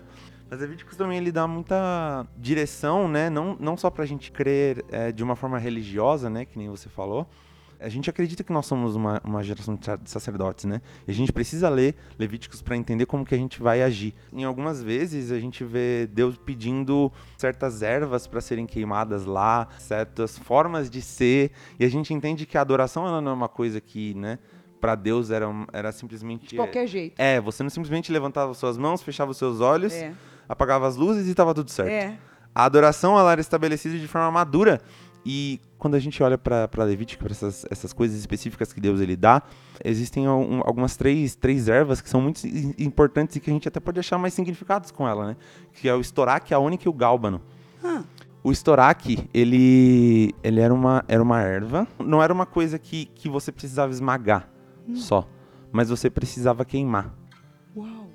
Mas 0.50 0.58
Levíticos 0.60 0.96
também 0.96 1.16
ele 1.18 1.30
dá 1.30 1.46
muita 1.46 2.26
direção, 2.36 3.06
né? 3.06 3.30
Não, 3.30 3.56
não 3.60 3.76
só 3.76 3.88
pra 3.88 4.04
gente 4.04 4.32
crer 4.32 4.84
é, 4.90 5.12
de 5.12 5.22
uma 5.22 5.36
forma 5.36 5.58
religiosa, 5.58 6.28
né? 6.28 6.44
Que 6.44 6.58
nem 6.58 6.68
você 6.68 6.88
falou. 6.88 7.28
A 7.80 7.88
gente 7.88 8.10
acredita 8.10 8.44
que 8.44 8.52
nós 8.52 8.66
somos 8.66 8.94
uma, 8.94 9.20
uma 9.24 9.42
geração 9.42 9.74
de 9.74 9.84
sa- 9.86 9.96
de 9.96 10.10
sacerdotes, 10.10 10.66
né? 10.66 10.82
E 11.08 11.10
a 11.10 11.14
gente 11.14 11.32
precisa 11.32 11.68
ler 11.68 11.94
Levíticos 12.18 12.60
para 12.60 12.76
entender 12.76 13.06
como 13.06 13.24
que 13.24 13.34
a 13.34 13.38
gente 13.38 13.62
vai 13.62 13.82
agir. 13.82 14.14
Em 14.32 14.44
algumas 14.44 14.82
vezes 14.82 15.30
a 15.32 15.40
gente 15.40 15.64
vê 15.64 16.06
Deus 16.06 16.36
pedindo 16.36 17.10
certas 17.38 17.80
ervas 17.82 18.26
para 18.26 18.40
serem 18.40 18.66
queimadas 18.66 19.24
lá, 19.24 19.66
certas 19.78 20.38
formas 20.38 20.90
de 20.90 21.00
ser, 21.00 21.52
e 21.78 21.84
a 21.84 21.88
gente 21.88 22.12
entende 22.12 22.44
que 22.44 22.58
a 22.58 22.60
adoração 22.60 23.06
ela 23.06 23.20
não 23.20 23.30
é 23.30 23.34
uma 23.34 23.48
coisa 23.48 23.80
que, 23.80 24.12
né, 24.14 24.38
para 24.80 24.94
Deus 24.94 25.30
era, 25.30 25.46
era 25.72 25.92
simplesmente 25.92 26.48
De 26.48 26.56
qualquer 26.56 26.86
jeito. 26.86 27.14
é, 27.18 27.40
você 27.40 27.62
não 27.62 27.70
simplesmente 27.70 28.10
levantava 28.12 28.52
suas 28.54 28.76
mãos, 28.78 29.02
fechava 29.02 29.30
os 29.30 29.36
seus 29.36 29.60
olhos, 29.60 29.92
É. 29.92 30.12
apagava 30.48 30.86
as 30.86 30.96
luzes 30.96 31.26
e 31.26 31.30
estava 31.30 31.54
tudo 31.54 31.70
certo. 31.70 31.90
É. 31.90 32.18
A 32.54 32.64
adoração 32.64 33.18
ela 33.18 33.30
era 33.32 33.40
estabelecida 33.40 33.96
de 33.98 34.08
forma 34.08 34.30
madura. 34.30 34.80
E 35.24 35.60
quando 35.78 35.94
a 35.94 35.98
gente 35.98 36.22
olha 36.22 36.38
para 36.38 36.68
Levítico, 36.84 37.22
para 37.24 37.32
essas, 37.32 37.66
essas 37.70 37.92
coisas 37.92 38.18
específicas 38.18 38.72
que 38.72 38.80
Deus 38.80 39.00
ele 39.00 39.16
dá, 39.16 39.42
existem 39.84 40.26
al- 40.26 40.62
algumas 40.66 40.96
três, 40.96 41.34
três 41.34 41.68
ervas 41.68 42.00
que 42.00 42.08
são 42.08 42.20
muito 42.20 42.40
importantes 42.78 43.36
e 43.36 43.40
que 43.40 43.50
a 43.50 43.52
gente 43.52 43.68
até 43.68 43.78
pode 43.80 44.00
achar 44.00 44.16
mais 44.18 44.32
significados 44.32 44.90
com 44.90 45.06
ela, 45.06 45.26
né? 45.26 45.36
Que 45.74 45.88
é 45.88 45.94
o 45.94 46.00
estoraque, 46.00 46.54
a 46.54 46.58
ônica 46.58 46.84
e 46.86 46.88
o 46.88 46.92
gálbano. 46.92 47.40
Ah, 47.84 48.02
O 48.42 48.50
estoraque, 48.50 49.28
ele, 49.34 50.34
ele 50.42 50.60
era, 50.60 50.72
uma, 50.72 51.04
era 51.06 51.22
uma 51.22 51.40
erva, 51.42 51.86
não 51.98 52.22
era 52.22 52.32
uma 52.32 52.46
coisa 52.46 52.78
que, 52.78 53.04
que 53.14 53.28
você 53.28 53.52
precisava 53.52 53.92
esmagar 53.92 54.48
só, 54.94 55.28
mas 55.70 55.90
você 55.90 56.08
precisava 56.08 56.64
queimar. 56.64 57.14
uau. 57.76 58.08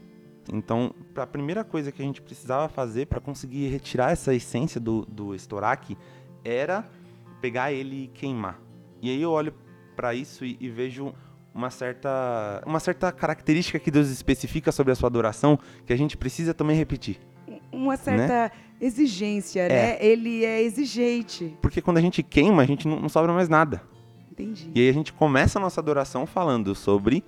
Então, 0.52 0.94
a 1.16 1.26
primeira 1.26 1.64
coisa 1.64 1.92
que 1.92 2.02
a 2.02 2.06
gente 2.06 2.22
precisava 2.22 2.68
fazer 2.70 3.08
para 3.08 3.20
conseguir 3.20 3.68
retirar 3.70 4.12
essa 4.12 4.32
essência 4.34 4.80
do, 4.80 5.04
do 5.06 5.34
estoraque 5.34 5.98
era 6.46 6.86
pegar 7.42 7.72
ele 7.74 8.04
e 8.04 8.08
queimar. 8.08 8.60
E 9.02 9.10
aí 9.10 9.22
eu 9.22 9.32
olho 9.32 9.54
para 9.96 10.14
isso 10.14 10.46
e, 10.46 10.56
e 10.60 10.70
vejo 10.70 11.14
uma 11.54 11.70
certa, 11.70 12.62
uma 12.66 12.80
certa 12.80 13.12
característica 13.12 13.80
que 13.80 13.90
Deus 13.90 14.10
especifica 14.10 14.72
sobre 14.72 14.92
a 14.94 14.96
sua 14.96 15.08
adoração 15.08 15.58
que 15.86 15.92
a 15.92 15.98
gente 15.98 16.16
precisa 16.16 16.54
também 16.54 16.76
repetir. 16.78 17.20
Uma 17.72 17.98
certa 17.98 18.52
exigência, 18.80 19.62
É. 19.62 19.70
né? 19.70 19.98
Ele 20.06 20.44
é 20.46 20.62
exigente. 20.62 21.58
Porque 21.62 21.82
quando 21.82 21.98
a 21.98 22.02
gente 22.02 22.22
queima, 22.24 22.62
a 22.62 22.66
gente 22.66 22.88
não, 22.88 23.00
não 23.00 23.10
sobra 23.10 23.32
mais 23.34 23.50
nada. 23.50 23.82
Entendi. 24.32 24.70
E 24.76 24.82
aí 24.82 24.90
a 24.90 24.94
gente 24.94 25.14
começa 25.14 25.58
a 25.58 25.62
nossa 25.62 25.80
adoração 25.80 26.26
falando 26.26 26.76
sobre 26.76 27.24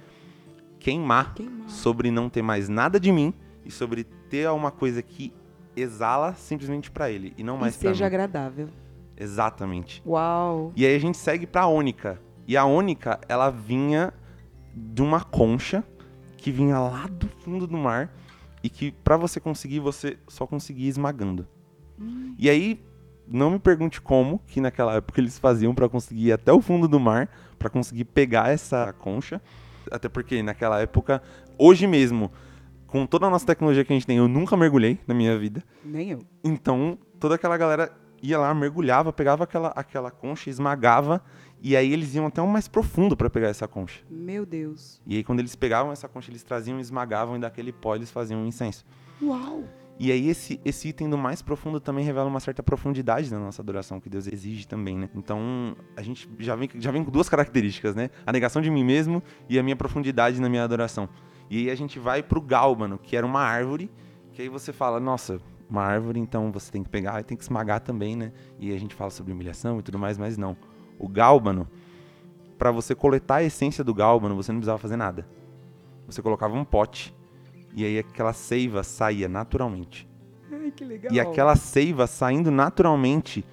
queimar, 0.80 1.34
Queimar. 1.34 1.70
sobre 1.70 2.12
não 2.12 2.30
ter 2.30 2.42
mais 2.42 2.68
nada 2.70 3.00
de 3.00 3.12
mim 3.12 3.34
e 3.66 3.72
sobre 3.72 4.04
ter 4.30 4.50
uma 4.50 4.72
coisa 4.72 5.02
que 5.02 5.34
exala 5.76 6.34
simplesmente 6.34 6.90
para 6.92 7.10
ele 7.10 7.34
e 7.38 7.44
não 7.44 7.58
mais 7.58 7.78
para 7.78 7.90
seja 7.90 8.04
mim. 8.04 8.08
agradável. 8.08 8.70
Exatamente. 9.18 10.02
Uau. 10.06 10.72
E 10.76 10.86
aí 10.86 10.96
a 10.96 11.00
gente 11.00 11.18
segue 11.18 11.48
pra 11.48 11.66
ônica. 11.66 12.22
E 12.48 12.56
a 12.56 12.64
ônica, 12.66 13.20
ela 13.28 13.50
vinha 13.50 14.14
de 14.74 15.02
uma 15.02 15.22
concha 15.22 15.84
que 16.38 16.52
vinha 16.52 16.80
lá 16.80 17.08
do 17.08 17.28
fundo 17.28 17.66
do 17.68 17.78
mar 17.78 18.14
e 18.64 18.70
que 18.70 18.92
pra 18.92 19.18
você 19.18 19.40
conseguir, 19.40 19.80
você 19.80 20.18
só 20.28 20.46
conseguia 20.46 20.88
esmagando. 20.88 21.48
E 22.38 22.50
aí, 22.50 22.80
não 23.28 23.52
me 23.52 23.60
pergunte 23.60 24.00
como 24.00 24.40
que 24.48 24.62
naquela 24.62 24.96
época 24.96 25.20
eles 25.20 25.38
faziam 25.38 25.74
pra 25.74 25.90
conseguir 25.90 26.28
ir 26.28 26.32
até 26.32 26.54
o 26.54 26.62
fundo 26.62 26.88
do 26.88 27.00
mar, 27.00 27.30
pra 27.58 27.70
conseguir 27.70 28.06
pegar 28.06 28.50
essa 28.50 28.94
concha. 28.94 29.42
Até 29.92 30.08
porque 30.08 30.44
naquela 30.44 30.80
época, 30.80 31.22
hoje 31.58 31.88
mesmo, 31.88 32.32
com 32.86 33.06
toda 33.06 33.26
a 33.26 33.30
nossa 33.30 33.46
tecnologia 33.46 33.84
que 33.84 33.92
a 33.92 33.96
gente 33.96 34.06
tem, 34.06 34.18
eu 34.18 34.28
nunca 34.28 34.56
mergulhei 34.56 35.00
na 35.08 35.14
minha 35.14 35.38
vida. 35.38 35.64
Nem 35.84 36.12
eu. 36.12 36.20
Então, 36.44 36.98
toda 37.20 37.36
aquela 37.36 37.58
galera 37.58 37.92
ia 38.22 38.38
lá, 38.38 38.54
mergulhava, 38.54 39.14
pegava 39.14 39.44
aquela, 39.44 39.70
aquela 39.70 40.12
concha, 40.12 40.50
esmagava, 40.50 41.22
e 41.62 41.76
aí 41.76 41.92
eles 41.92 42.14
iam 42.16 42.28
até 42.28 42.42
um 42.42 42.48
mais 42.48 42.68
profundo 42.68 43.16
para 43.18 43.30
pegar 43.30 43.48
essa 43.48 43.68
concha. 43.68 44.02
Meu 44.10 44.46
Deus. 44.46 45.02
E 45.06 45.18
aí, 45.18 45.24
quando 45.24 45.40
eles 45.40 45.56
pegavam 45.56 45.92
essa 45.92 46.08
concha, 46.08 46.30
eles 46.30 46.44
traziam, 46.44 46.80
esmagavam, 46.80 47.36
e 47.36 47.40
daquele 47.40 47.72
pó 47.72 47.96
eles 47.96 48.12
faziam 48.12 48.42
um 48.42 48.46
incenso. 48.46 48.86
Uau. 49.22 49.64
E 50.00 50.12
aí, 50.12 50.30
esse, 50.30 50.62
esse 50.64 50.90
item 50.90 51.10
do 51.10 51.18
mais 51.18 51.42
profundo 51.42 51.80
também 51.80 52.06
revela 52.06 52.30
uma 52.30 52.40
certa 52.40 52.62
profundidade 52.62 53.32
na 53.32 53.40
nossa 53.40 53.64
adoração, 53.64 54.00
que 54.00 54.08
Deus 54.08 54.28
exige 54.28 54.68
também, 54.68 54.96
né? 54.96 55.10
Então, 55.16 55.76
a 55.96 56.04
gente 56.04 56.30
já 56.38 56.56
vem, 56.56 56.70
já 56.76 56.92
vem 56.92 57.04
com 57.04 57.10
duas 57.10 57.28
características, 57.28 57.96
né? 57.96 58.12
A 58.24 58.32
negação 58.32 58.62
de 58.62 58.70
mim 58.70 58.84
mesmo 58.84 59.24
e 59.50 59.58
a 59.58 59.64
minha 59.64 59.76
profundidade 59.76 60.40
na 60.40 60.48
minha 60.48 60.64
adoração. 60.64 61.10
E 61.50 61.58
aí 61.58 61.72
a 61.72 61.76
gente 61.76 61.98
vai 61.98 62.22
pro 62.22 62.40
gálbano, 62.40 63.00
que 63.00 63.16
era 63.16 63.26
uma 63.26 63.42
árvore, 63.42 63.90
que 64.34 64.44
aí 64.44 64.50
você 64.50 64.72
fala, 64.72 65.00
nossa, 65.00 65.42
uma 65.70 65.84
árvore, 65.84 66.20
então 66.20 66.52
você 66.52 66.72
tem 66.72 66.84
que 66.84 66.90
pegar 66.90 67.20
e 67.20 67.24
tem 67.24 67.38
que 67.38 67.44
esmagar 67.44 67.82
também, 67.82 68.16
né? 68.16 68.32
E 68.60 68.74
a 68.74 68.80
gente 68.80 68.96
fala 68.96 69.10
sobre 69.10 69.34
humilhação 69.34 69.80
e 69.80 69.82
tudo 69.82 70.00
mais, 70.00 70.18
mas 70.18 70.38
não. 70.38 70.56
O 70.98 71.08
gálbano, 71.08 71.68
para 72.58 72.72
você 72.72 72.96
coletar 72.96 73.38
a 73.38 73.44
essência 73.44 73.84
do 73.84 73.94
gálbano, 73.94 74.36
você 74.36 74.52
não 74.52 74.60
precisava 74.60 74.78
fazer 74.78 74.96
nada. 74.96 75.28
Você 76.08 76.22
colocava 76.22 76.56
um 76.56 76.64
pote 76.64 77.14
e 77.76 77.86
aí 77.86 78.00
aquela 78.00 78.34
seiva 78.34 78.82
saía 78.84 79.28
naturalmente. 79.28 80.08
Ai, 80.52 80.72
que 80.72 80.86
legal. 80.86 81.14
E 81.14 81.20
aquela 81.20 81.56
seiva 81.56 82.08
saindo 82.08 82.50
naturalmente 82.50 83.46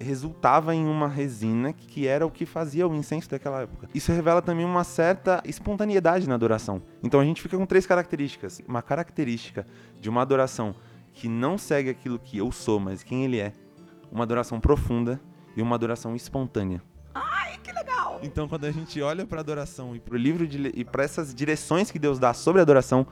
resultava 0.00 0.74
em 0.74 0.86
uma 0.86 1.08
resina 1.08 1.72
que 1.72 2.06
era 2.06 2.26
o 2.26 2.30
que 2.30 2.46
fazia 2.46 2.86
o 2.86 2.94
incenso 2.94 3.28
daquela 3.28 3.62
época. 3.62 3.88
Isso 3.94 4.12
revela 4.12 4.40
também 4.40 4.64
uma 4.64 4.84
certa 4.84 5.42
espontaneidade 5.44 6.28
na 6.28 6.34
adoração. 6.34 6.80
Então 7.02 7.20
a 7.20 7.24
gente 7.24 7.42
fica 7.42 7.56
com 7.56 7.66
três 7.66 7.86
características. 7.86 8.60
Uma 8.66 8.80
característica 8.80 9.66
de 10.00 10.08
uma 10.08 10.22
adoração 10.22 10.74
que 11.18 11.28
não 11.28 11.58
segue 11.58 11.90
aquilo 11.90 12.16
que 12.16 12.38
eu 12.38 12.52
sou, 12.52 12.78
mas 12.78 13.02
quem 13.02 13.24
ele 13.24 13.40
é. 13.40 13.52
Uma 14.10 14.22
adoração 14.22 14.60
profunda 14.60 15.20
e 15.56 15.60
uma 15.60 15.74
adoração 15.74 16.14
espontânea. 16.14 16.80
Ai, 17.12 17.58
que 17.58 17.72
legal. 17.72 18.20
Então, 18.22 18.48
quando 18.48 18.66
a 18.66 18.70
gente 18.70 19.02
olha 19.02 19.26
para 19.26 19.40
adoração 19.40 19.96
e 19.96 20.00
para 20.00 20.14
o 20.14 20.16
livro 20.16 20.46
de, 20.46 20.70
e 20.74 20.84
para 20.84 21.02
essas 21.02 21.34
direções 21.34 21.90
que 21.90 21.98
Deus 21.98 22.20
dá 22.20 22.32
sobre 22.32 22.60
a 22.60 22.62
adoração, 22.62 23.04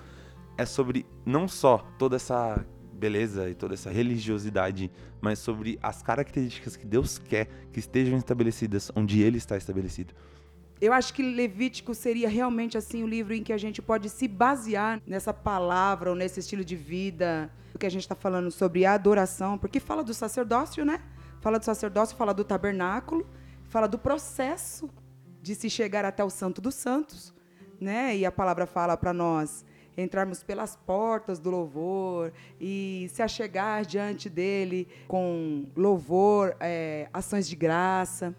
é 0.56 0.64
sobre 0.64 1.04
não 1.24 1.48
só 1.48 1.78
toda 1.98 2.14
essa 2.14 2.64
beleza 2.92 3.50
e 3.50 3.54
toda 3.54 3.74
essa 3.74 3.90
religiosidade, 3.90 4.88
mas 5.20 5.40
sobre 5.40 5.76
as 5.82 6.00
características 6.00 6.76
que 6.76 6.86
Deus 6.86 7.18
quer 7.18 7.48
que 7.72 7.80
estejam 7.80 8.16
estabelecidas 8.16 8.90
onde 8.94 9.20
Ele 9.20 9.36
está 9.36 9.56
estabelecido. 9.56 10.14
Eu 10.80 10.92
acho 10.92 11.14
que 11.14 11.22
Levítico 11.22 11.94
seria 11.94 12.28
realmente 12.28 12.76
assim 12.76 13.02
o 13.02 13.06
livro 13.06 13.32
em 13.32 13.42
que 13.42 13.52
a 13.52 13.56
gente 13.58 13.80
pode 13.80 14.10
se 14.10 14.28
basear 14.28 15.00
nessa 15.06 15.32
palavra 15.32 16.10
ou 16.10 16.16
nesse 16.16 16.40
estilo 16.40 16.64
de 16.64 16.76
vida, 16.76 17.50
que 17.78 17.86
a 17.86 17.90
gente 17.90 18.02
está 18.02 18.14
falando 18.14 18.50
sobre 18.50 18.84
adoração, 18.84 19.56
porque 19.56 19.80
fala 19.80 20.04
do 20.04 20.12
sacerdócio, 20.12 20.84
né? 20.84 21.00
Fala 21.40 21.58
do 21.58 21.64
sacerdócio, 21.64 22.16
fala 22.16 22.34
do 22.34 22.44
tabernáculo, 22.44 23.26
fala 23.64 23.86
do 23.86 23.98
processo 23.98 24.90
de 25.42 25.54
se 25.54 25.70
chegar 25.70 26.04
até 26.04 26.22
o 26.22 26.30
Santo 26.30 26.60
dos 26.60 26.74
Santos, 26.74 27.32
né? 27.80 28.16
E 28.16 28.26
a 28.26 28.32
palavra 28.32 28.66
fala 28.66 28.96
para 28.96 29.14
nós 29.14 29.64
entrarmos 29.96 30.42
pelas 30.42 30.76
portas 30.76 31.38
do 31.38 31.50
louvor 31.50 32.32
e 32.60 33.08
se 33.10 33.22
achegar 33.22 33.86
diante 33.86 34.28
dele 34.28 34.86
com 35.08 35.64
louvor, 35.74 36.54
é, 36.60 37.08
ações 37.14 37.48
de 37.48 37.56
graça 37.56 38.34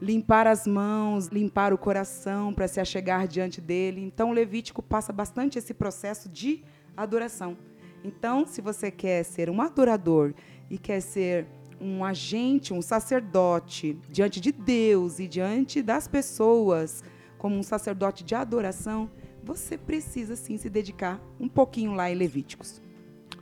limpar 0.00 0.46
as 0.46 0.66
mãos, 0.66 1.26
limpar 1.26 1.72
o 1.72 1.78
coração 1.78 2.52
para 2.52 2.66
se 2.66 2.80
achegar 2.80 3.28
diante 3.28 3.60
dele. 3.60 4.00
Então, 4.00 4.30
o 4.30 4.32
Levítico 4.32 4.82
passa 4.82 5.12
bastante 5.12 5.58
esse 5.58 5.74
processo 5.74 6.28
de 6.28 6.62
adoração. 6.96 7.56
Então, 8.02 8.46
se 8.46 8.60
você 8.60 8.90
quer 8.90 9.22
ser 9.24 9.50
um 9.50 9.60
adorador 9.60 10.32
e 10.70 10.78
quer 10.78 11.00
ser 11.00 11.46
um 11.80 12.04
agente, 12.04 12.72
um 12.72 12.82
sacerdote 12.82 13.98
diante 14.08 14.40
de 14.40 14.52
Deus 14.52 15.18
e 15.18 15.26
diante 15.26 15.82
das 15.82 16.06
pessoas, 16.06 17.02
como 17.38 17.56
um 17.56 17.62
sacerdote 17.62 18.22
de 18.22 18.34
adoração, 18.34 19.10
você 19.42 19.78
precisa 19.78 20.36
sim 20.36 20.56
se 20.56 20.68
dedicar 20.68 21.20
um 21.38 21.48
pouquinho 21.48 21.92
lá 21.94 22.10
em 22.10 22.14
Levíticos. 22.14 22.80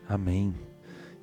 Amém. 0.08 0.54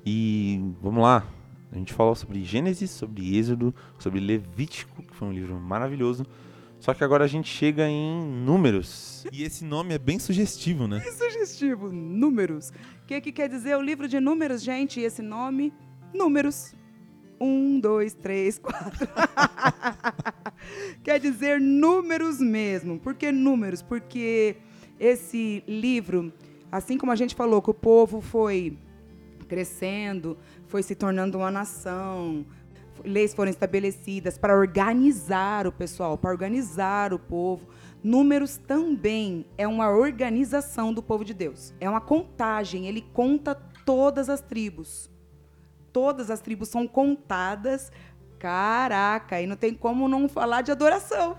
E 0.04 0.60
vamos 0.80 1.02
lá. 1.02 1.26
A 1.70 1.76
gente 1.76 1.92
falou 1.92 2.14
sobre 2.14 2.44
Gênesis, 2.44 2.90
sobre 2.90 3.36
Êxodo, 3.36 3.74
sobre 3.98 4.20
Levítico, 4.20 5.02
que 5.02 5.14
foi 5.14 5.28
um 5.28 5.32
livro 5.32 5.54
maravilhoso. 5.60 6.24
Só 6.78 6.94
que 6.94 7.02
agora 7.02 7.24
a 7.24 7.26
gente 7.26 7.48
chega 7.48 7.88
em 7.88 8.24
Números. 8.44 9.26
E 9.32 9.42
esse 9.42 9.64
nome 9.64 9.94
é 9.94 9.98
bem 9.98 10.18
sugestivo, 10.18 10.86
né? 10.86 11.00
Que 11.00 11.12
sugestivo, 11.12 11.90
Números. 11.90 12.70
O 13.02 13.06
que, 13.06 13.20
que 13.20 13.32
quer 13.32 13.48
dizer 13.48 13.76
o 13.76 13.82
livro 13.82 14.06
de 14.06 14.20
Números, 14.20 14.62
gente? 14.62 15.00
E 15.00 15.04
esse 15.04 15.22
nome, 15.22 15.72
Números. 16.14 16.74
Um, 17.40 17.78
dois, 17.78 18.14
três, 18.14 18.58
quatro. 18.58 19.06
quer 21.02 21.20
dizer 21.20 21.60
números 21.60 22.40
mesmo. 22.40 22.98
Por 22.98 23.14
que 23.14 23.30
números? 23.30 23.82
Porque 23.82 24.56
esse 24.98 25.62
livro, 25.68 26.32
assim 26.72 26.96
como 26.96 27.12
a 27.12 27.16
gente 27.16 27.34
falou 27.34 27.60
que 27.60 27.70
o 27.70 27.74
povo 27.74 28.22
foi 28.22 28.78
crescendo, 29.46 30.36
foi 30.68 30.82
se 30.82 30.94
tornando 30.94 31.38
uma 31.38 31.50
nação, 31.50 32.44
leis 33.04 33.34
foram 33.34 33.50
estabelecidas 33.50 34.38
para 34.38 34.56
organizar 34.56 35.66
o 35.66 35.72
pessoal, 35.72 36.16
para 36.16 36.30
organizar 36.30 37.12
o 37.12 37.18
povo. 37.18 37.68
Números 38.02 38.56
também 38.56 39.46
é 39.58 39.66
uma 39.66 39.90
organização 39.90 40.92
do 40.92 41.02
povo 41.02 41.24
de 41.24 41.34
Deus. 41.34 41.74
É 41.80 41.88
uma 41.88 42.00
contagem, 42.00 42.86
ele 42.86 43.02
conta 43.12 43.54
todas 43.84 44.28
as 44.28 44.40
tribos. 44.40 45.10
Todas 45.92 46.30
as 46.30 46.40
tribos 46.40 46.68
são 46.68 46.86
contadas. 46.86 47.90
Caraca, 48.38 49.40
e 49.40 49.46
não 49.46 49.56
tem 49.56 49.74
como 49.74 50.08
não 50.08 50.28
falar 50.28 50.62
de 50.62 50.70
adoração. 50.70 51.38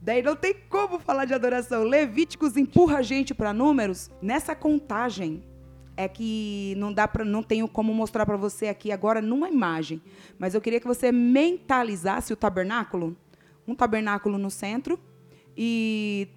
Daí 0.00 0.22
não 0.22 0.36
tem 0.36 0.54
como 0.68 0.98
falar 1.00 1.24
de 1.24 1.34
adoração. 1.34 1.82
Levíticos 1.82 2.56
empurra 2.56 2.98
a 2.98 3.02
gente 3.02 3.34
para 3.34 3.52
números 3.52 4.10
nessa 4.22 4.54
contagem 4.54 5.42
é 5.98 6.06
que 6.06 6.74
não 6.76 6.92
dá 6.92 7.08
para 7.08 7.24
não 7.24 7.42
tenho 7.42 7.66
como 7.66 7.92
mostrar 7.92 8.24
para 8.24 8.36
você 8.36 8.68
aqui 8.68 8.92
agora 8.92 9.20
numa 9.20 9.50
imagem, 9.50 10.00
mas 10.38 10.54
eu 10.54 10.60
queria 10.60 10.78
que 10.78 10.86
você 10.86 11.10
mentalizasse 11.10 12.32
o 12.32 12.36
tabernáculo, 12.36 13.16
um 13.66 13.74
tabernáculo 13.74 14.38
no 14.38 14.48
centro 14.48 14.96
e 15.56 16.28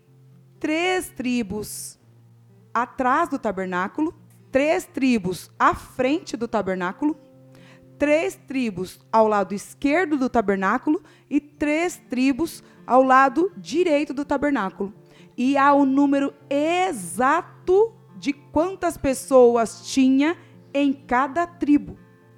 três 0.59 1.09
tribos 1.09 1.99
atrás 2.73 3.29
do 3.29 3.37
tabernáculo, 3.37 4.15
três 4.51 4.83
tribos 4.83 5.51
à 5.59 5.75
frente 5.75 6.35
do 6.35 6.47
tabernáculo, 6.47 7.15
três 7.99 8.35
tribos 8.35 8.99
ao 9.11 9.27
lado 9.27 9.53
esquerdo 9.53 10.17
do 10.17 10.27
tabernáculo 10.27 11.03
e 11.29 11.39
três 11.39 12.01
tribos 12.09 12.63
ao 12.87 13.03
lado 13.03 13.51
direito 13.55 14.11
do 14.11 14.25
tabernáculo. 14.25 14.91
E 15.37 15.55
há 15.55 15.71
o 15.71 15.85
número 15.85 16.33
exato 16.49 18.00
de 18.21 18.33
quantas 18.33 18.97
pessoas 18.97 19.81
tinha 19.83 20.37
em 20.71 20.93
cada 20.93 21.47
tribo. 21.47 21.97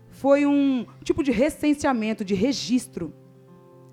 Foi 0.10 0.46
um 0.46 0.88
tipo 1.04 1.22
de 1.22 1.30
recenseamento, 1.30 2.24
de 2.24 2.34
registro. 2.34 3.14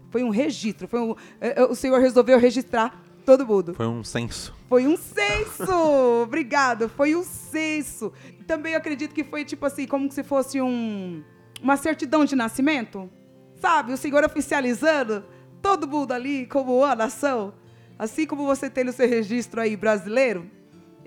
Foi 0.08 0.22
um 0.22 0.30
registro. 0.30 0.86
Foi 0.86 1.00
um, 1.00 1.16
é, 1.40 1.60
é, 1.60 1.64
o 1.64 1.74
Senhor 1.74 2.00
resolveu 2.00 2.38
registrar 2.38 3.02
todo 3.26 3.44
mundo. 3.44 3.74
Foi 3.74 3.88
um 3.88 4.04
censo. 4.04 4.54
Foi 4.68 4.86
um 4.86 4.96
censo! 4.96 5.72
Obrigado. 6.22 6.88
Foi 6.88 7.16
um 7.16 7.24
censo. 7.24 8.12
Também 8.46 8.76
acredito 8.76 9.12
que 9.12 9.24
foi 9.24 9.44
tipo 9.44 9.66
assim, 9.66 9.84
como 9.84 10.12
se 10.12 10.22
fosse 10.22 10.60
um, 10.60 11.24
uma 11.60 11.76
certidão 11.76 12.24
de 12.24 12.36
nascimento. 12.36 13.10
Sabe? 13.56 13.92
O 13.92 13.96
Senhor 13.96 14.22
oficializando 14.22 15.24
todo 15.60 15.88
mundo 15.88 16.12
ali 16.12 16.46
como 16.46 16.78
uma 16.78 16.94
nação. 16.94 17.52
Assim 17.98 18.28
como 18.28 18.46
você 18.46 18.70
tem 18.70 18.84
no 18.84 18.92
seu 18.92 19.08
registro 19.08 19.60
aí 19.60 19.76
brasileiro, 19.76 20.48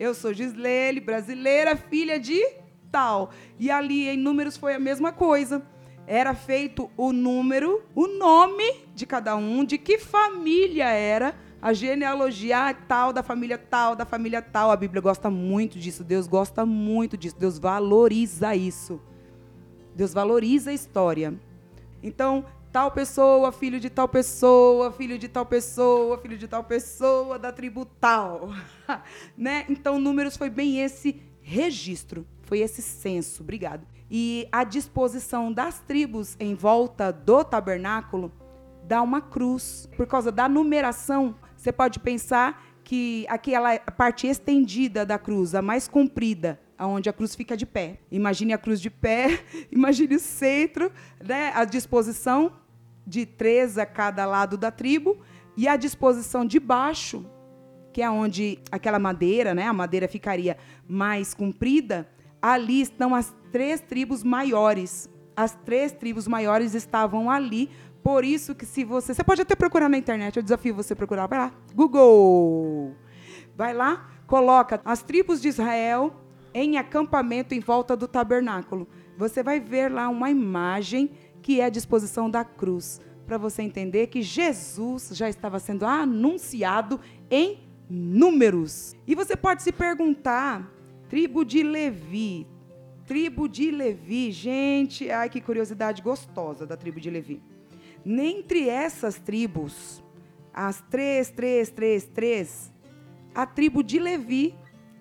eu 0.04 0.14
sou 0.14 0.34
Gislele, 0.34 1.00
brasileira, 1.00 1.78
filha 1.78 2.20
de 2.20 2.40
tal. 2.92 3.32
E 3.58 3.72
ali 3.72 4.10
em 4.10 4.18
números 4.18 4.58
foi 4.58 4.74
a 4.74 4.80
mesma 4.80 5.12
coisa. 5.12 5.66
Era 6.06 6.36
feito 6.36 6.92
o 6.98 7.14
número, 7.14 7.82
o 7.96 8.08
nome 8.08 8.86
de 8.94 9.06
cada 9.06 9.36
um, 9.38 9.64
de 9.64 9.78
que 9.78 9.98
família 9.98 10.90
era, 10.90 11.34
a 11.62 11.72
genealogia 11.72 12.74
tal, 12.88 13.14
da 13.14 13.24
família 13.24 13.58
tal, 13.58 13.96
da 13.96 14.06
família 14.06 14.42
tal. 14.42 14.70
A 14.70 14.76
Bíblia 14.76 15.02
gosta 15.02 15.30
muito 15.30 15.80
disso, 15.80 16.04
Deus 16.04 16.28
gosta 16.28 16.66
muito 16.66 17.16
disso, 17.16 17.38
Deus 17.40 17.58
valoriza 17.58 18.54
isso. 18.54 19.02
Deus 19.96 20.14
valoriza 20.14 20.72
a 20.72 20.74
história. 20.74 21.34
Então, 22.02 22.46
tal 22.74 22.90
pessoa, 22.90 23.52
filho 23.52 23.80
de 23.80 23.88
tal 23.88 24.08
pessoa, 24.08 24.92
filho 24.92 25.20
de 25.20 25.28
tal 25.28 25.46
pessoa, 25.46 26.18
filho 26.18 26.36
de 26.36 26.48
tal 26.48 26.64
pessoa, 26.64 27.38
da 27.38 27.52
tribo 27.52 27.86
tal. 27.86 28.50
né? 29.38 29.64
Então, 29.70 30.00
números 30.00 30.36
foi 30.36 30.50
bem 30.50 30.80
esse 30.80 31.22
registro, 31.40 32.26
foi 32.42 32.62
esse 32.62 32.82
censo. 32.82 33.44
Obrigado. 33.44 33.86
E 34.10 34.48
a 34.52 34.64
disposição 34.64 35.54
das 35.54 35.82
tribos 35.82 36.36
em 36.40 36.56
volta 36.56 37.14
do 37.14 37.44
tabernáculo 37.44 38.32
dá 38.86 39.04
uma 39.04 39.22
cruz. 39.22 39.88
Por 39.96 40.08
causa 40.08 40.32
da 40.32 40.50
numeração, 40.50 41.36
você 41.56 41.72
pode 41.72 42.00
pensar 42.00 42.66
que 42.84 43.24
aquela 43.30 43.78
parte 43.78 44.26
estendida 44.26 45.06
da 45.06 45.20
cruz, 45.20 45.54
a 45.54 45.62
mais 45.62 45.88
comprida, 45.88 46.60
aonde 46.76 47.08
a 47.08 47.14
cruz 47.14 47.36
fica 47.36 47.56
de 47.56 47.68
pé. 47.68 48.00
Imagine 48.12 48.54
a 48.54 48.58
cruz 48.58 48.82
de 48.82 48.90
pé, 48.90 49.44
imagine 49.72 50.16
o 50.16 50.20
centro, 50.20 50.92
né, 51.24 51.52
a 51.54 51.66
disposição 51.66 52.63
de 53.06 53.26
três 53.26 53.78
a 53.78 53.86
cada 53.86 54.26
lado 54.26 54.58
da 54.58 54.72
tribo, 54.72 55.18
e 55.56 55.68
a 55.68 55.76
disposição 55.76 56.46
de 56.46 56.60
baixo, 56.60 57.26
que 57.92 58.02
é 58.02 58.10
onde 58.10 58.60
aquela 58.72 58.98
madeira, 58.98 59.54
né, 59.54 59.68
a 59.68 59.74
madeira 59.74 60.08
ficaria 60.08 60.58
mais 60.88 61.34
comprida, 61.34 62.10
ali 62.42 62.82
estão 62.82 63.14
as 63.14 63.34
três 63.52 63.80
tribos 63.80 64.24
maiores. 64.24 65.10
As 65.36 65.56
três 65.56 65.92
tribos 65.92 66.28
maiores 66.28 66.74
estavam 66.74 67.30
ali, 67.30 67.70
por 68.04 68.26
isso 68.26 68.54
que 68.54 68.66
se 68.66 68.84
você, 68.84 69.14
você 69.14 69.24
pode 69.24 69.42
até 69.42 69.56
procurar 69.56 69.88
na 69.88 69.98
internet, 69.98 70.36
eu 70.36 70.44
desafio 70.44 70.76
você 70.76 70.94
procurar, 70.94 71.28
vai 71.28 71.40
lá, 71.40 71.54
Google. 71.74 72.96
Vai 73.56 73.74
lá, 73.74 74.10
coloca 74.28 74.82
as 74.84 75.04
tribos 75.04 75.42
de 75.42 75.48
Israel 75.48 76.14
em 76.54 76.78
acampamento 76.78 77.56
em 77.56 77.60
volta 77.60 77.96
do 77.96 78.08
tabernáculo. 78.08 78.88
Você 79.18 79.42
vai 79.42 79.60
ver 79.60 79.92
lá 79.92 80.10
uma 80.10 80.30
imagem 80.30 81.12
que 81.44 81.60
é 81.60 81.66
a 81.66 81.70
disposição 81.70 82.30
da 82.30 82.44
cruz, 82.44 83.00
para 83.28 83.38
você 83.38 83.62
entender 83.62 84.08
que 84.08 84.22
Jesus 84.22 85.12
já 85.14 85.30
estava 85.30 85.60
sendo 85.60 85.86
anunciado 85.86 87.00
em 87.30 87.60
números. 87.90 88.96
E 89.06 89.14
você 89.14 89.36
pode 89.36 89.62
se 89.62 89.72
perguntar, 89.72 90.74
tribo 91.10 91.44
de 91.44 91.62
Levi, 91.62 92.48
tribo 93.06 93.48
de 93.48 93.70
Levi, 93.70 94.32
gente, 94.32 95.12
ai 95.12 95.30
que 95.30 95.42
curiosidade 95.42 96.02
gostosa 96.02 96.66
da 96.66 96.78
tribo 96.78 97.00
de 97.00 97.10
Levi. 97.10 97.42
Dentre 98.06 98.70
essas 98.70 99.20
tribos, 99.20 100.02
as 100.54 100.82
três, 100.90 101.30
três, 101.30 101.70
três, 101.70 102.06
três, 102.06 102.74
a 103.36 103.46
tribo 103.46 103.84
de 103.84 104.00
Levi, 104.00 104.56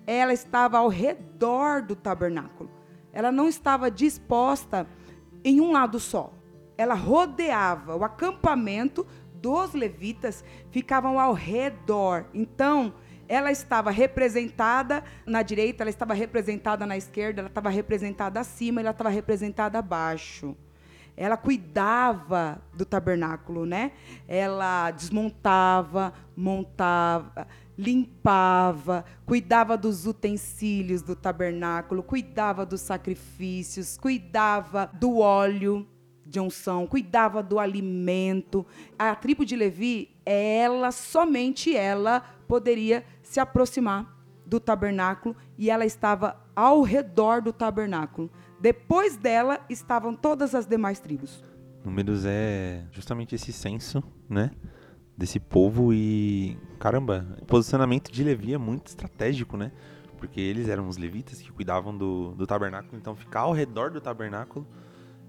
ela 0.05 0.33
estava 0.33 0.77
ao 0.77 0.89
redor 0.89 1.81
do 1.81 1.95
tabernáculo. 1.95 2.69
Ela 3.13 3.31
não 3.31 3.47
estava 3.47 3.89
disposta 3.91 4.87
em 5.43 5.61
um 5.61 5.71
lado 5.71 5.99
só. 5.99 6.33
Ela 6.77 6.93
rodeava 6.93 7.95
o 7.95 8.03
acampamento 8.03 9.05
dos 9.35 9.73
levitas, 9.73 10.43
ficavam 10.71 11.19
ao 11.19 11.33
redor. 11.33 12.25
Então, 12.33 12.93
ela 13.27 13.51
estava 13.51 13.91
representada 13.91 15.03
na 15.25 15.41
direita, 15.41 15.83
ela 15.83 15.89
estava 15.89 16.13
representada 16.13 16.85
na 16.85 16.95
esquerda, 16.97 17.41
ela 17.41 17.49
estava 17.49 17.69
representada 17.69 18.39
acima, 18.39 18.81
ela 18.81 18.91
estava 18.91 19.09
representada 19.09 19.79
abaixo. 19.79 20.55
Ela 21.15 21.37
cuidava 21.37 22.61
do 22.73 22.85
tabernáculo, 22.85 23.65
né? 23.65 23.91
Ela 24.27 24.89
desmontava, 24.91 26.13
montava, 26.35 27.47
limpava, 27.77 29.03
cuidava 29.25 29.77
dos 29.77 30.05
utensílios 30.05 31.01
do 31.01 31.15
tabernáculo, 31.15 32.03
cuidava 32.03 32.65
dos 32.65 32.81
sacrifícios, 32.81 33.97
cuidava 33.97 34.89
do 34.93 35.19
óleo 35.19 35.87
de 36.25 36.39
unção, 36.39 36.87
cuidava 36.87 37.43
do 37.43 37.59
alimento. 37.59 38.65
A 38.97 39.15
tribo 39.15 39.45
de 39.45 39.55
Levi, 39.55 40.09
ela, 40.25 40.91
somente 40.91 41.75
ela, 41.75 42.21
poderia 42.47 43.05
se 43.21 43.39
aproximar 43.39 44.13
do 44.45 44.59
tabernáculo 44.59 45.35
e 45.57 45.69
ela 45.69 45.85
estava 45.85 46.41
ao 46.55 46.81
redor 46.81 47.41
do 47.41 47.51
tabernáculo. 47.51 48.29
Depois 48.59 49.17
dela 49.17 49.59
estavam 49.69 50.15
todas 50.15 50.55
as 50.55 50.65
demais 50.65 50.99
tribos. 50.99 51.43
Números 51.83 52.23
é 52.25 52.85
justamente 52.91 53.35
esse 53.35 53.51
senso, 53.51 54.01
né? 54.29 54.51
Desse 55.17 55.39
povo 55.39 55.93
e 55.93 56.57
caramba, 56.79 57.25
o 57.41 57.45
posicionamento 57.45 58.11
de 58.11 58.23
Levi 58.23 58.53
é 58.53 58.57
muito 58.57 58.87
estratégico, 58.87 59.55
né? 59.57 59.71
Porque 60.17 60.39
eles 60.39 60.69
eram 60.69 60.87
os 60.87 60.97
levitas 60.97 61.41
que 61.41 61.51
cuidavam 61.51 61.95
do, 61.95 62.33
do 62.35 62.47
tabernáculo, 62.47 62.97
então 62.97 63.15
ficar 63.15 63.41
ao 63.41 63.53
redor 63.53 63.91
do 63.91 63.99
tabernáculo 63.99 64.65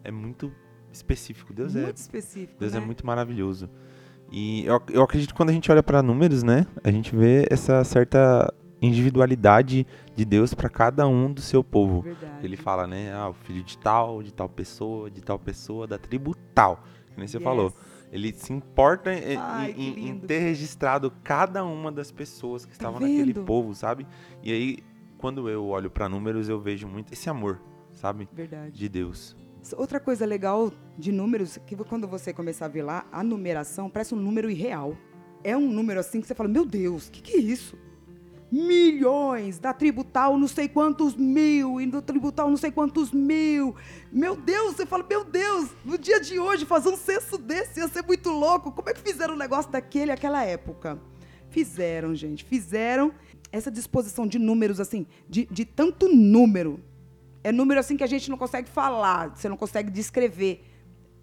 é 0.03 0.11
muito 0.11 0.53
específico. 0.93 1.53
Deus 1.53 1.75
muito 1.75 1.89
é 1.89 2.01
específico. 2.01 2.59
Deus 2.59 2.73
né? 2.73 2.79
é 2.79 2.85
muito 2.85 3.05
maravilhoso. 3.05 3.69
E 4.31 4.65
eu, 4.65 4.81
eu 4.91 5.03
acredito 5.03 5.31
que 5.31 5.37
quando 5.37 5.51
a 5.51 5.53
gente 5.53 5.71
olha 5.71 5.83
para 5.83 6.03
números, 6.03 6.43
né, 6.43 6.67
a 6.83 6.91
gente 6.91 7.15
vê 7.15 7.47
essa 7.51 7.85
certa 7.85 8.53
individualidade 8.81 9.87
de 10.15 10.25
Deus 10.25 10.55
para 10.55 10.69
cada 10.69 11.07
um 11.07 11.33
do 11.33 11.41
seu 11.41 11.63
povo. 11.63 12.03
Verdade. 12.03 12.45
Ele 12.45 12.57
fala, 12.57 12.87
né, 12.87 13.13
ah, 13.13 13.29
o 13.29 13.33
filho 13.35 13.63
de 13.63 13.77
tal, 13.79 14.23
de 14.23 14.33
tal 14.33 14.49
pessoa, 14.49 15.11
de 15.11 15.21
tal 15.21 15.39
pessoa, 15.39 15.87
da 15.87 15.99
tribo 15.99 16.35
tal, 16.55 16.83
que 17.13 17.19
nem 17.19 17.27
você 17.27 17.37
Yes. 17.39 17.45
falou. 17.45 17.73
Ele 18.15 18.33
se 18.33 18.53
importa 18.53 19.13
em, 19.13 19.37
Ai, 19.37 19.75
em- 19.77 20.09
em- 20.11 20.19
ter 20.21 20.39
registrado 20.39 21.11
cada 21.25 21.65
uma 21.65 21.91
das 21.91 22.13
pessoas 22.13 22.65
que 22.65 22.71
estavam 22.73 23.01
vendo? 23.01 23.11
naquele 23.11 23.35
povo, 23.45 23.75
sabe? 23.75 24.07
E 24.41 24.53
aí, 24.53 24.79
quando 25.19 25.49
eu 25.49 25.67
olho 25.67 25.91
para 25.91 26.09
números, 26.09 26.49
eu 26.49 26.61
vejo 26.61 26.87
muito 26.87 27.13
esse 27.13 27.29
amor, 27.29 27.61
sabe? 27.91 28.29
Verdade. 28.33 28.79
De 28.79 28.89
Deus. 28.89 29.37
Outra 29.77 29.99
coisa 29.99 30.25
legal 30.25 30.73
de 30.97 31.11
números, 31.11 31.59
que 31.67 31.75
quando 31.75 32.07
você 32.07 32.33
começar 32.33 32.67
a 32.67 32.69
ver 32.69 32.83
lá, 32.85 33.05
a 33.11 33.25
numeração 33.25 33.91
parece 33.91 34.15
um 34.15 34.19
número 34.19 34.49
irreal. 34.49 34.97
É 35.43 35.57
um 35.57 35.69
número 35.73 35.99
assim 35.99 36.21
que 36.21 36.27
você 36.29 36.37
fala, 36.37 36.49
meu 36.49 36.65
Deus, 36.65 37.09
o 37.09 37.11
que, 37.11 37.21
que 37.21 37.33
é 37.37 37.41
isso? 37.41 37.77
Milhões, 38.57 39.59
da 39.59 39.73
tribo 39.73 40.05
tal 40.05 40.39
não 40.39 40.47
sei 40.47 40.69
quantos 40.69 41.17
mil, 41.17 41.81
e 41.81 41.87
do 41.87 42.01
tribo 42.01 42.31
tal 42.31 42.49
não 42.49 42.57
sei 42.57 42.71
quantos 42.71 43.11
mil. 43.11 43.75
Meu 44.13 44.37
Deus, 44.37 44.77
você 44.77 44.87
fala, 44.87 45.05
meu 45.09 45.25
Deus, 45.25 45.71
no 45.85 45.99
dia 45.99 46.21
de 46.21 46.39
hoje, 46.39 46.65
fazer 46.65 46.89
um 46.91 46.97
censo 46.97 47.37
desse 47.37 47.81
ia 47.81 47.89
ser 47.89 48.05
muito 48.07 48.31
louco. 48.31 48.71
Como 48.71 48.89
é 48.89 48.95
que 48.95 49.01
fizeram 49.01 49.35
um 49.35 49.37
negócio 49.37 49.73
daquele 49.73 50.13
naquela 50.13 50.45
época? 50.45 51.01
Fizeram, 51.51 52.15
gente, 52.15 52.45
fizeram 52.45 53.13
essa 53.51 53.73
disposição 53.73 54.25
de 54.25 54.39
números, 54.39 54.79
assim, 54.79 55.05
de, 55.29 55.47
de 55.51 55.65
tanto 55.65 56.07
número. 56.07 56.79
É 57.43 57.51
número 57.51 57.81
assim 57.81 57.97
que 57.97 58.05
a 58.05 58.07
gente 58.07 58.31
não 58.31 58.39
consegue 58.39 58.69
falar, 58.69 59.35
você 59.35 59.49
não 59.49 59.57
consegue 59.57 59.91
descrever 59.91 60.65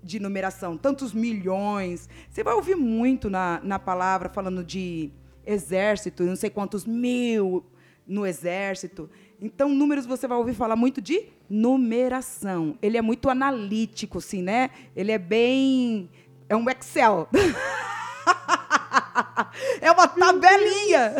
de 0.03 0.19
numeração. 0.19 0.75
Tantos 0.75 1.13
milhões. 1.13 2.09
Você 2.29 2.43
vai 2.43 2.55
ouvir 2.55 2.75
muito 2.75 3.29
na, 3.29 3.61
na 3.63 3.79
palavra 3.79 4.27
falando 4.27 4.65
de 4.65 5.13
exército, 5.45 6.23
não 6.23 6.35
sei 6.35 6.49
quantos 6.49 6.85
mil 6.85 7.65
no 8.07 8.25
exército. 8.25 9.09
Então, 9.41 9.69
números 9.69 10.05
você 10.05 10.27
vai 10.27 10.37
ouvir 10.37 10.53
falar 10.53 10.75
muito 10.75 11.01
de 11.01 11.27
numeração. 11.49 12.77
Ele 12.81 12.97
é 12.97 13.01
muito 13.01 13.29
analítico, 13.29 14.19
assim, 14.19 14.41
né? 14.41 14.69
Ele 14.95 15.11
é 15.11 15.17
bem. 15.17 16.09
É 16.47 16.55
um 16.55 16.69
Excel. 16.69 17.27
é 19.81 19.91
uma 19.91 20.07
tabelinha. 20.07 21.15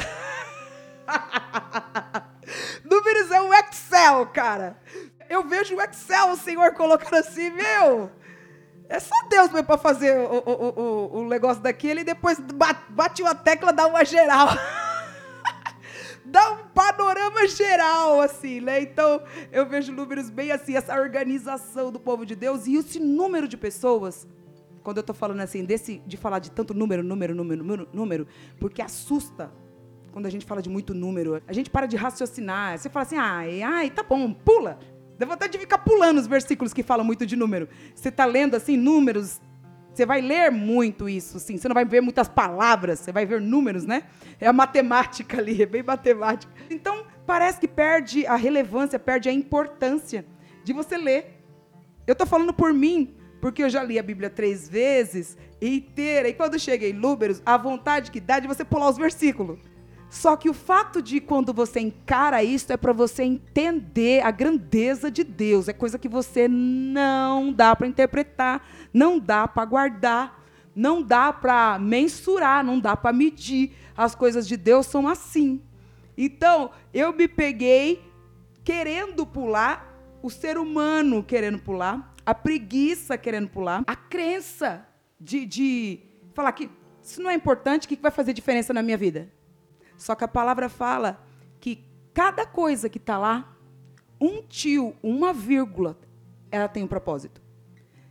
Números 2.86 3.32
é 3.32 3.42
um 3.42 3.54
Excel, 3.54 4.28
cara. 4.28 4.78
Eu 5.30 5.48
vejo 5.48 5.76
o 5.76 5.82
Excel, 5.82 6.32
o 6.32 6.38
senhor 6.38 6.74
colocando 6.74 7.16
assim, 7.16 7.50
meu. 7.50 8.12
É 8.92 9.00
só 9.00 9.16
Deus 9.30 9.50
mesmo 9.52 9.66
pra 9.66 9.78
fazer 9.78 10.18
o, 10.18 10.44
o, 10.46 10.82
o, 10.82 11.20
o 11.22 11.28
negócio 11.30 11.64
daquele 11.64 12.02
e 12.02 12.04
depois 12.04 12.38
ba- 12.42 12.84
bate 12.90 13.22
uma 13.22 13.34
tecla, 13.34 13.72
dá 13.72 13.88
uma 13.88 14.04
geral. 14.04 14.50
dá 16.26 16.52
um 16.52 16.68
panorama 16.74 17.48
geral, 17.48 18.20
assim, 18.20 18.60
né? 18.60 18.82
Então, 18.82 19.22
eu 19.50 19.66
vejo 19.66 19.94
números 19.94 20.30
bem 20.30 20.52
assim, 20.52 20.76
essa 20.76 20.94
organização 21.00 21.90
do 21.90 22.00
povo 22.02 22.26
de 22.26 22.36
Deus 22.36 22.68
e 22.68 22.76
esse 22.76 23.00
número 23.00 23.48
de 23.48 23.56
pessoas. 23.56 24.28
Quando 24.84 24.98
eu 24.98 25.04
tô 25.04 25.14
falando 25.14 25.40
assim, 25.40 25.64
desse, 25.64 26.00
de 26.06 26.18
falar 26.18 26.40
de 26.40 26.52
tanto 26.52 26.74
número, 26.74 27.02
número, 27.02 27.34
número, 27.34 27.64
número, 27.64 27.90
número, 27.94 28.28
porque 28.60 28.82
assusta 28.82 29.52
quando 30.12 30.26
a 30.26 30.30
gente 30.30 30.46
fala 30.46 30.62
de 30.62 30.70
muito 30.70 30.94
número. 30.94 31.42
A 31.48 31.54
gente 31.54 31.70
para 31.70 31.86
de 31.86 31.96
raciocinar. 31.96 32.78
Você 32.78 32.90
fala 32.90 33.06
assim, 33.06 33.18
ai, 33.18 33.62
ai, 33.62 33.90
tá 33.90 34.04
bom, 34.04 34.34
pula. 34.34 34.80
Dá 35.22 35.28
vontade 35.28 35.52
de 35.52 35.60
ficar 35.60 35.78
pulando 35.78 36.18
os 36.18 36.26
versículos 36.26 36.74
que 36.74 36.82
falam 36.82 37.06
muito 37.06 37.28
de 37.28 37.36
número. 37.36 37.70
Você 37.94 38.10
tá 38.10 38.26
lendo 38.26 38.56
assim, 38.56 38.76
números. 38.76 39.40
Você 39.94 40.04
vai 40.04 40.20
ler 40.20 40.50
muito 40.52 41.08
isso, 41.08 41.40
sim. 41.40 41.58
Você 41.58 41.68
não 41.68 41.76
vai 41.76 41.86
ver 41.86 42.02
muitas 42.02 42.28
palavras, 42.28 42.98
você 42.98 43.12
vai 43.12 43.24
ver 43.24 43.40
números, 43.40 43.86
né? 43.86 44.06
É 44.40 44.48
a 44.48 44.54
matemática 44.54 45.38
ali, 45.38 45.62
é 45.62 45.68
bem 45.68 45.84
matemática. 45.84 46.52
Então, 46.72 47.06
parece 47.24 47.60
que 47.60 47.68
perde 47.68 48.26
a 48.26 48.36
relevância, 48.36 48.98
perde 48.98 49.30
a 49.30 49.32
importância 49.32 50.26
de 50.64 50.74
você 50.74 50.98
ler. 50.98 51.46
Eu 52.08 52.16
tô 52.16 52.26
falando 52.26 52.52
por 52.52 52.74
mim, 52.74 53.14
porque 53.40 53.62
eu 53.62 53.70
já 53.70 53.84
li 53.84 54.00
a 54.00 54.04
Bíblia 54.04 54.28
três 54.28 54.68
vezes, 54.68 55.38
inteira, 55.62 56.30
e 56.30 56.34
quando 56.34 56.58
chega 56.58 56.88
em 56.88 56.94
números, 56.94 57.44
a 57.46 57.58
vontade 57.58 58.10
que 58.10 58.20
dá 58.20 58.40
de 58.40 58.48
você 58.48 58.66
pular 58.66 58.90
os 58.90 58.98
versículos. 58.98 59.60
Só 60.12 60.36
que 60.36 60.50
o 60.50 60.54
fato 60.54 61.02
de 61.02 61.22
quando 61.22 61.54
você 61.54 61.80
encara 61.80 62.44
isso 62.44 62.74
é 62.74 62.76
para 62.76 62.92
você 62.92 63.24
entender 63.24 64.22
a 64.26 64.30
grandeza 64.30 65.10
de 65.10 65.24
Deus. 65.24 65.70
É 65.70 65.74
coisa 65.74 65.98
que 65.98 66.10
você 66.10 66.50
não 66.50 67.54
dá 67.54 67.74
para 67.74 67.88
interpretar, 67.88 68.62
não 68.94 69.18
dá 69.18 69.48
para 69.48 69.64
guardar, 69.64 70.44
não 70.76 71.02
dá 71.02 71.32
para 71.32 71.80
mensurar, 71.80 72.62
não 72.62 72.78
dá 72.78 72.98
para 72.98 73.14
medir. 73.14 73.72
As 73.96 74.14
coisas 74.14 74.46
de 74.46 74.58
Deus 74.58 74.86
são 74.86 75.08
assim. 75.08 75.62
Então, 76.18 76.72
eu 76.94 77.14
me 77.14 77.30
peguei 77.30 78.04
querendo 78.66 79.26
pular, 79.26 79.98
o 80.22 80.30
ser 80.30 80.58
humano 80.58 81.24
querendo 81.24 81.58
pular, 81.58 82.14
a 82.26 82.36
preguiça 82.36 83.18
querendo 83.18 83.48
pular, 83.48 83.82
a 83.88 83.96
crença 83.96 84.86
de, 85.18 85.46
de 85.46 86.00
falar 86.34 86.52
que 86.52 86.70
isso 87.02 87.22
não 87.22 87.30
é 87.32 87.34
importante, 87.34 87.86
o 87.86 87.88
que 87.88 87.96
que 87.96 88.02
vai 88.02 88.12
fazer 88.12 88.34
diferença 88.34 88.74
na 88.74 88.84
minha 88.84 88.98
vida? 88.98 89.32
Só 90.02 90.16
que 90.16 90.24
a 90.24 90.28
palavra 90.28 90.68
fala 90.68 91.24
que 91.60 91.86
cada 92.12 92.44
coisa 92.44 92.90
que 92.90 92.98
está 92.98 93.20
lá, 93.20 93.56
um 94.20 94.42
tio, 94.42 94.96
uma 95.04 95.32
vírgula, 95.32 95.96
ela 96.50 96.68
tem 96.68 96.82
um 96.82 96.88
propósito. 96.88 97.40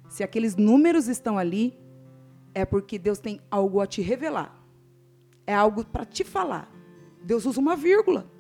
Se 0.09 0.23
aqueles 0.23 0.55
números 0.55 1.09
estão 1.09 1.37
ali, 1.37 1.77
é 2.55 2.65
porque 2.65 2.97
Deus 2.97 3.19
tem 3.19 3.41
algo 3.51 3.81
a 3.81 3.89
te 3.89 4.01
revelar. 4.03 4.57
É 5.45 5.53
algo 5.53 5.85
para 5.85 6.05
te 6.05 6.23
falar. 6.23 6.71
Deus 7.25 7.45
usa 7.45 7.59
uma 7.59 7.75
vírgula. 7.75 8.31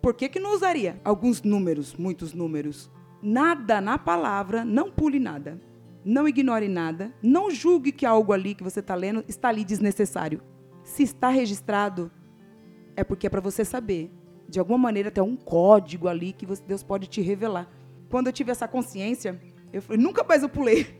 Por 0.00 0.14
que, 0.14 0.30
que 0.30 0.40
não 0.40 0.54
usaria 0.54 0.98
alguns 1.04 1.42
números, 1.42 1.94
muitos 1.94 2.32
números? 2.32 2.90
Nada 3.20 3.78
na 3.82 3.98
palavra, 3.98 4.64
não 4.64 4.90
pule 4.90 5.20
nada. 5.20 5.60
Não 6.02 6.26
ignore 6.26 6.66
nada. 6.66 7.14
Não 7.22 7.50
julgue 7.50 7.92
que 7.92 8.06
algo 8.06 8.32
ali 8.32 8.54
que 8.54 8.64
você 8.64 8.80
está 8.80 8.94
lendo 8.94 9.22
está 9.28 9.50
ali 9.50 9.66
desnecessário. 9.66 10.40
Se 10.82 11.02
está 11.02 11.28
registrado, 11.28 12.10
é 12.96 13.04
porque 13.04 13.26
é 13.26 13.30
para 13.30 13.40
você 13.40 13.64
saber. 13.64 14.10
De 14.48 14.58
alguma 14.58 14.78
maneira 14.78 15.10
tem 15.10 15.22
um 15.22 15.36
código 15.36 16.08
ali 16.08 16.32
que 16.32 16.44
você- 16.46 16.62
Deus 16.66 16.82
pode 16.82 17.06
te 17.06 17.20
revelar. 17.20 17.70
Quando 18.08 18.26
eu 18.26 18.32
tive 18.32 18.50
essa 18.50 18.66
consciência, 18.66 19.40
eu 19.72 19.80
falei, 19.80 20.02
nunca 20.02 20.24
mais 20.24 20.42
eu 20.42 20.48
pulei. 20.48 20.98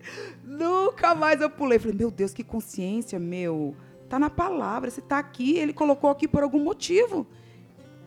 nunca 0.44 1.14
mais 1.14 1.40
eu 1.40 1.50
pulei. 1.50 1.78
Falei, 1.78 1.96
meu 1.96 2.10
Deus, 2.10 2.32
que 2.32 2.44
consciência, 2.44 3.18
meu. 3.18 3.74
Tá 4.08 4.18
na 4.18 4.28
palavra, 4.28 4.90
se 4.90 5.00
tá 5.00 5.18
aqui, 5.18 5.56
ele 5.56 5.72
colocou 5.72 6.10
aqui 6.10 6.26
por 6.26 6.42
algum 6.42 6.62
motivo. 6.62 7.26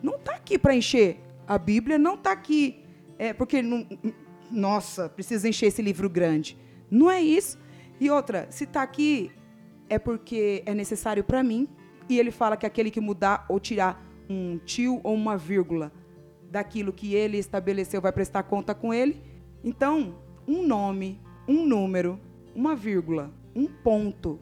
Não 0.02 0.18
tá 0.18 0.34
aqui 0.34 0.58
para 0.58 0.74
encher. 0.74 1.18
A 1.46 1.58
Bíblia 1.58 1.98
não 1.98 2.16
tá 2.16 2.32
aqui. 2.32 2.84
É 3.18 3.32
porque 3.32 3.62
não, 3.62 3.86
nossa, 4.50 5.08
precisa 5.08 5.48
encher 5.48 5.66
esse 5.66 5.80
livro 5.80 6.08
grande. 6.10 6.58
Não 6.90 7.10
é 7.10 7.20
isso. 7.22 7.58
E 7.98 8.10
outra, 8.10 8.46
se 8.50 8.66
tá 8.66 8.82
aqui 8.82 9.30
é 9.88 9.98
porque 9.98 10.62
é 10.66 10.74
necessário 10.74 11.24
para 11.24 11.42
mim. 11.42 11.68
E 12.08 12.18
ele 12.18 12.30
fala 12.30 12.56
que 12.56 12.66
aquele 12.66 12.90
que 12.90 13.00
mudar 13.00 13.46
ou 13.48 13.58
tirar 13.58 14.04
um 14.28 14.58
tio 14.58 15.00
ou 15.02 15.14
uma 15.14 15.36
vírgula 15.36 15.92
daquilo 16.50 16.92
que 16.92 17.14
ele 17.14 17.38
estabeleceu 17.38 18.00
vai 18.00 18.12
prestar 18.12 18.42
conta 18.44 18.74
com 18.74 18.92
ele. 18.92 19.20
Então, 19.62 20.14
um 20.46 20.66
nome, 20.66 21.20
um 21.48 21.66
número, 21.66 22.20
uma 22.54 22.76
vírgula, 22.76 23.32
um 23.54 23.66
ponto, 23.66 24.38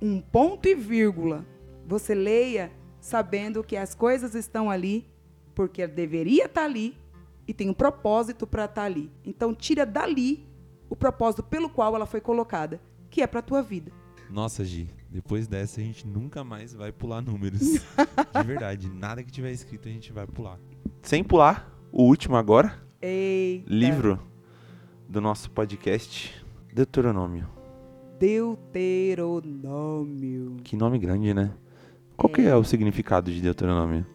um 0.00 0.20
ponto 0.20 0.68
e 0.68 0.74
vírgula. 0.74 1.46
Você 1.86 2.14
leia 2.14 2.72
sabendo 3.00 3.64
que 3.64 3.76
as 3.76 3.94
coisas 3.94 4.34
estão 4.34 4.70
ali 4.70 5.06
porque 5.54 5.86
deveria 5.86 6.46
estar 6.46 6.64
ali 6.64 6.96
e 7.46 7.52
tem 7.52 7.68
um 7.68 7.74
propósito 7.74 8.46
para 8.46 8.64
estar 8.66 8.84
ali. 8.84 9.10
Então, 9.24 9.54
tira 9.54 9.84
dali 9.84 10.46
o 10.88 10.96
propósito 10.96 11.42
pelo 11.42 11.70
qual 11.70 11.94
ela 11.94 12.06
foi 12.06 12.20
colocada, 12.20 12.80
que 13.10 13.22
é 13.22 13.26
para 13.26 13.40
a 13.40 13.42
tua 13.42 13.62
vida. 13.62 13.90
Nossa, 14.30 14.64
Gi, 14.64 14.88
depois 15.12 15.46
dessa 15.46 15.80
a 15.80 15.84
gente 15.84 16.06
nunca 16.06 16.42
mais 16.42 16.72
vai 16.72 16.90
pular 16.90 17.20
números. 17.20 17.60
De 17.60 18.46
verdade, 18.46 18.88
nada 18.88 19.22
que 19.22 19.30
tiver 19.30 19.52
escrito 19.52 19.86
a 19.86 19.92
gente 19.92 20.10
vai 20.10 20.26
pular. 20.26 20.58
Sem 21.02 21.22
pular, 21.22 21.70
o 21.92 22.04
último 22.04 22.36
agora, 22.36 22.82
Eita. 23.00 23.70
livro 23.70 24.18
do 25.06 25.20
nosso 25.20 25.50
podcast, 25.50 26.42
Deuteronômio. 26.72 27.46
Deuteronômio. 28.18 30.56
Que 30.64 30.74
nome 30.76 30.98
grande, 30.98 31.34
né? 31.34 31.52
Qual 32.16 32.32
que 32.32 32.40
é 32.40 32.56
o 32.56 32.64
significado 32.64 33.30
de 33.30 33.42
Deuteronômio? 33.42 34.06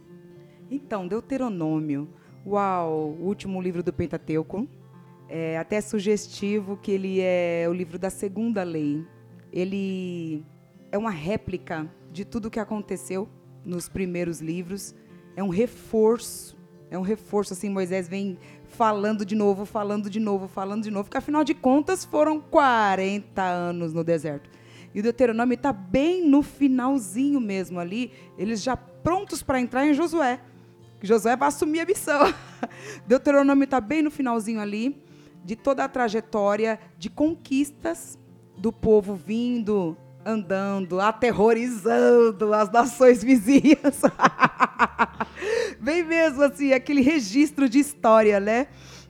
Então, 0.71 1.07
Deuteronômio, 1.07 2.09
uau, 2.43 3.15
o 3.19 3.25
último 3.25 3.61
livro 3.61 3.83
do 3.83 3.93
Pentateuco. 3.93 4.67
É 5.29 5.59
até 5.59 5.79
sugestivo 5.81 6.77
que 6.77 6.91
ele 6.91 7.19
é 7.19 7.67
o 7.69 7.73
livro 7.73 7.99
da 7.99 8.09
segunda 8.09 8.63
lei. 8.63 9.05
Ele 9.51 10.43
é 10.91 10.97
uma 10.97 11.11
réplica 11.11 11.89
de 12.11 12.23
tudo 12.25 12.49
que 12.49 12.59
aconteceu 12.59 13.27
nos 13.63 13.89
primeiros 13.89 14.39
livros. 14.39 14.95
É 15.35 15.43
um 15.43 15.49
reforço 15.49 16.57
É 16.89 16.97
um 16.97 17.01
reforço, 17.01 17.51
assim, 17.51 17.69
Moisés 17.69 18.07
vem 18.07 18.37
falando 18.63 19.25
de 19.25 19.35
novo, 19.35 19.65
falando 19.65 20.09
de 20.09 20.21
novo, 20.21 20.47
falando 20.47 20.83
de 20.83 20.91
novo, 20.91 21.03
porque 21.05 21.17
afinal 21.17 21.43
de 21.43 21.53
contas 21.53 22.05
foram 22.05 22.39
40 22.39 23.41
anos 23.41 23.93
no 23.93 24.05
deserto. 24.05 24.49
E 24.95 24.99
o 25.01 25.03
Deuteronômio 25.03 25.55
está 25.55 25.73
bem 25.73 26.25
no 26.25 26.41
finalzinho 26.41 27.41
mesmo 27.41 27.77
ali, 27.77 28.13
eles 28.37 28.63
já 28.63 28.77
prontos 28.77 29.43
para 29.43 29.59
entrar 29.59 29.85
em 29.85 29.93
Josué. 29.93 30.39
Josué 31.01 31.35
vai 31.35 31.49
assumir 31.49 31.81
a 31.81 31.85
missão. 31.85 32.33
Deuteronômio 33.05 33.65
está 33.65 33.81
bem 33.81 34.01
no 34.01 34.09
finalzinho 34.09 34.61
ali, 34.61 35.03
de 35.43 35.55
toda 35.55 35.83
a 35.83 35.89
trajetória 35.89 36.79
de 36.97 37.09
conquistas 37.09 38.17
do 38.57 38.71
povo 38.71 39.13
vindo, 39.13 39.95
andando, 40.27 40.99
aterrorizando 40.99 42.53
as 42.53 42.69
nações 42.69 43.23
vizinhas. 43.23 44.01
Bem 45.79 46.03
mesmo 46.03 46.43
assim, 46.43 46.73
aquele 46.73 46.99
registro 47.01 47.69
de 47.69 47.79
história, 47.79 48.37
né? 48.37 48.67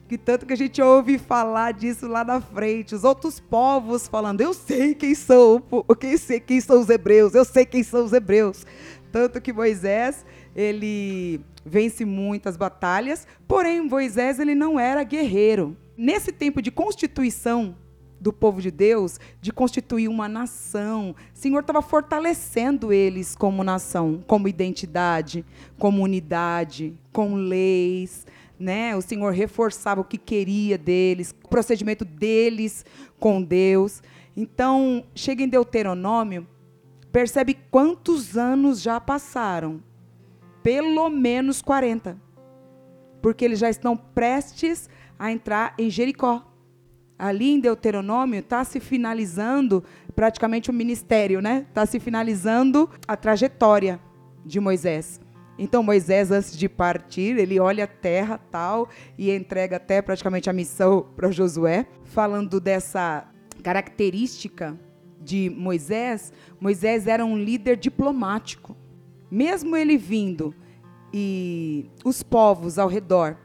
Que 0.08 0.16
tanto 0.16 0.46
que 0.46 0.52
a 0.52 0.56
gente 0.56 0.80
ouve 0.80 1.18
falar 1.18 1.72
disso 1.72 2.06
lá 2.06 2.24
na 2.24 2.40
frente, 2.40 2.94
os 2.94 3.02
outros 3.02 3.40
povos 3.40 4.06
falando, 4.06 4.40
eu 4.40 4.54
sei 4.54 4.94
quem 4.94 5.14
são, 5.14 5.62
quem, 5.98 6.16
sei, 6.16 6.40
quem 6.40 6.60
são 6.60 6.80
os 6.80 6.88
hebreus, 6.88 7.34
eu 7.34 7.44
sei 7.44 7.66
quem 7.66 7.82
são 7.82 8.04
os 8.04 8.12
hebreus. 8.12 8.64
Tanto 9.10 9.40
que 9.40 9.52
Moisés, 9.52 10.24
ele 10.54 11.40
vence 11.66 12.04
muitas 12.04 12.56
batalhas, 12.56 13.26
porém 13.46 13.82
Moisés 13.82 14.38
ele 14.38 14.54
não 14.54 14.78
era 14.78 15.02
guerreiro. 15.02 15.76
Nesse 15.96 16.30
tempo 16.30 16.62
de 16.62 16.70
constituição 16.70 17.76
do 18.20 18.32
povo 18.32 18.60
de 18.60 18.70
Deus, 18.70 19.18
de 19.40 19.52
constituir 19.52 20.08
uma 20.08 20.28
nação, 20.28 21.14
o 21.34 21.38
Senhor 21.38 21.60
estava 21.60 21.80
fortalecendo 21.80 22.92
eles 22.92 23.36
como 23.36 23.62
nação, 23.62 24.22
como 24.26 24.48
identidade, 24.48 25.44
como 25.78 26.02
unidade, 26.02 26.94
com 27.12 27.34
leis, 27.34 28.26
né? 28.58 28.96
O 28.96 29.02
Senhor 29.02 29.32
reforçava 29.32 30.00
o 30.00 30.04
que 30.04 30.18
queria 30.18 30.76
deles, 30.76 31.34
o 31.44 31.48
procedimento 31.48 32.04
deles 32.04 32.84
com 33.20 33.42
Deus. 33.42 34.02
Então, 34.36 35.04
chega 35.14 35.42
em 35.42 35.48
Deuteronômio, 35.48 36.46
percebe 37.12 37.58
quantos 37.70 38.36
anos 38.36 38.80
já 38.80 39.00
passaram 39.00 39.82
pelo 40.62 41.08
menos 41.08 41.62
40. 41.62 42.16
Porque 43.22 43.44
eles 43.44 43.58
já 43.58 43.70
estão 43.70 43.96
prestes 43.96 44.88
a 45.18 45.32
entrar 45.32 45.74
em 45.78 45.90
Jericó. 45.90 46.47
Ali 47.18 47.50
em 47.50 47.60
Deuteronômio 47.60 48.38
está 48.38 48.62
se 48.64 48.78
finalizando 48.78 49.82
praticamente 50.14 50.70
o 50.70 50.72
ministério, 50.72 51.40
né? 51.40 51.66
Está 51.68 51.84
se 51.84 51.98
finalizando 51.98 52.88
a 53.06 53.16
trajetória 53.16 53.98
de 54.44 54.60
Moisés. 54.60 55.20
Então 55.58 55.82
Moisés, 55.82 56.30
antes 56.30 56.56
de 56.56 56.68
partir, 56.68 57.36
ele 57.36 57.58
olha 57.58 57.84
a 57.84 57.88
terra 57.88 58.38
tal 58.50 58.88
e 59.18 59.32
entrega 59.32 59.76
até 59.76 60.00
praticamente 60.00 60.48
a 60.48 60.52
missão 60.52 61.08
para 61.16 61.32
Josué, 61.32 61.86
falando 62.04 62.60
dessa 62.60 63.26
característica 63.64 64.78
de 65.20 65.50
Moisés. 65.50 66.32
Moisés 66.60 67.08
era 67.08 67.24
um 67.24 67.36
líder 67.36 67.76
diplomático. 67.76 68.76
Mesmo 69.28 69.76
ele 69.76 69.96
vindo 69.96 70.54
e 71.12 71.90
os 72.04 72.22
povos 72.22 72.78
ao 72.78 72.88
redor 72.88 73.36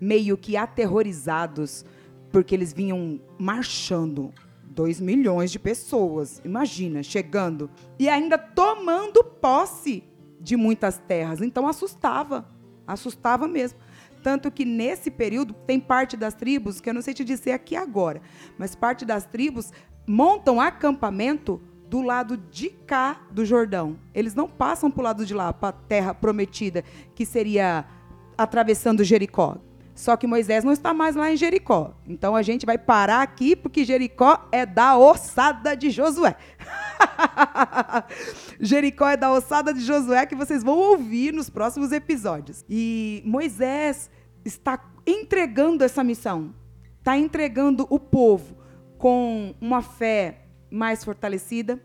meio 0.00 0.36
que 0.36 0.56
aterrorizados, 0.56 1.84
porque 2.32 2.54
eles 2.54 2.72
vinham 2.72 3.20
marchando. 3.38 4.32
Dois 4.64 4.98
milhões 4.98 5.52
de 5.52 5.58
pessoas, 5.58 6.40
imagina, 6.42 7.02
chegando. 7.02 7.70
E 7.98 8.08
ainda 8.08 8.38
tomando 8.38 9.22
posse 9.22 10.02
de 10.40 10.56
muitas 10.56 10.96
terras. 10.96 11.42
Então 11.42 11.68
assustava, 11.68 12.48
assustava 12.86 13.46
mesmo. 13.46 13.78
Tanto 14.22 14.50
que 14.50 14.64
nesse 14.64 15.10
período 15.10 15.52
tem 15.52 15.78
parte 15.78 16.16
das 16.16 16.32
tribos, 16.34 16.80
que 16.80 16.88
eu 16.88 16.94
não 16.94 17.02
sei 17.02 17.12
te 17.12 17.22
dizer 17.22 17.52
aqui 17.52 17.76
agora, 17.76 18.22
mas 18.56 18.74
parte 18.74 19.04
das 19.04 19.26
tribos 19.26 19.72
montam 20.06 20.60
acampamento 20.60 21.60
do 21.88 22.00
lado 22.00 22.36
de 22.36 22.70
cá 22.70 23.20
do 23.30 23.44
Jordão. 23.44 23.98
Eles 24.14 24.34
não 24.34 24.48
passam 24.48 24.90
para 24.90 25.00
o 25.00 25.04
lado 25.04 25.26
de 25.26 25.34
lá, 25.34 25.52
para 25.52 25.68
a 25.68 25.72
terra 25.72 26.14
prometida, 26.14 26.82
que 27.14 27.26
seria 27.26 27.84
atravessando 28.38 29.04
Jericó. 29.04 29.58
Só 29.94 30.16
que 30.16 30.26
Moisés 30.26 30.64
não 30.64 30.72
está 30.72 30.94
mais 30.94 31.14
lá 31.14 31.30
em 31.30 31.36
Jericó. 31.36 31.94
Então 32.06 32.34
a 32.34 32.42
gente 32.42 32.64
vai 32.64 32.78
parar 32.78 33.22
aqui, 33.22 33.54
porque 33.54 33.84
Jericó 33.84 34.48
é 34.50 34.64
da 34.64 34.96
ossada 34.96 35.76
de 35.76 35.90
Josué. 35.90 36.36
Jericó 38.58 39.08
é 39.08 39.16
da 39.16 39.30
ossada 39.30 39.72
de 39.72 39.80
Josué, 39.80 40.24
que 40.26 40.34
vocês 40.34 40.62
vão 40.62 40.78
ouvir 40.78 41.32
nos 41.32 41.50
próximos 41.50 41.92
episódios. 41.92 42.64
E 42.68 43.22
Moisés 43.24 44.10
está 44.44 44.80
entregando 45.06 45.84
essa 45.84 46.02
missão, 46.02 46.54
está 46.98 47.16
entregando 47.16 47.86
o 47.90 47.98
povo 47.98 48.56
com 48.98 49.54
uma 49.60 49.82
fé 49.82 50.46
mais 50.70 51.04
fortalecida. 51.04 51.78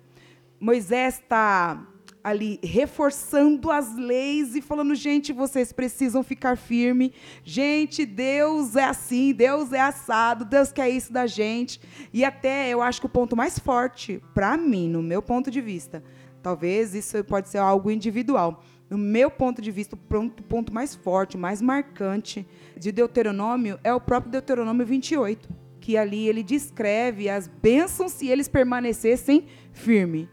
Moisés 0.60 1.16
está 1.16 1.86
ali 2.28 2.60
reforçando 2.62 3.72
as 3.72 3.96
leis 3.96 4.54
e 4.54 4.62
falando, 4.62 4.94
gente, 4.94 5.32
vocês 5.32 5.72
precisam 5.72 6.22
ficar 6.22 6.58
firme. 6.58 7.14
Gente, 7.42 8.06
Deus 8.06 8.76
é 8.76 8.84
assim, 8.84 9.32
Deus 9.32 9.72
é 9.72 9.80
assado, 9.80 10.44
Deus 10.44 10.74
quer 10.74 10.90
isso 10.90 11.14
da 11.14 11.26
gente. 11.26 11.80
E 12.12 12.26
até 12.26 12.70
eu 12.70 12.82
acho 12.82 13.00
que 13.00 13.06
o 13.06 13.10
ponto 13.10 13.34
mais 13.34 13.58
forte 13.58 14.22
para 14.34 14.58
mim, 14.58 14.90
no 14.90 15.02
meu 15.02 15.22
ponto 15.22 15.50
de 15.50 15.62
vista, 15.62 16.04
talvez 16.44 16.94
isso 16.94 17.24
pode 17.24 17.48
ser 17.48 17.60
algo 17.60 17.90
individual. 17.90 18.62
No 18.90 18.98
meu 18.98 19.32
ponto 19.32 19.62
de 19.62 19.72
vista, 19.72 19.96
o 19.96 19.98
ponto, 20.44 20.74
mais 20.74 20.94
forte, 20.96 21.38
mais 21.38 21.62
marcante 21.62 22.46
de 22.78 22.92
Deuteronômio 22.92 23.80
é 23.86 23.94
o 23.94 24.02
próprio 24.02 24.32
Deuteronômio 24.34 24.86
28, 24.86 25.50
que 25.80 25.96
ali 25.96 26.28
ele 26.28 26.44
descreve 26.44 27.30
as 27.30 27.48
bênçãos 27.48 28.12
se 28.12 28.28
eles 28.28 28.50
permanecessem 28.50 29.46
firmes 29.72 30.28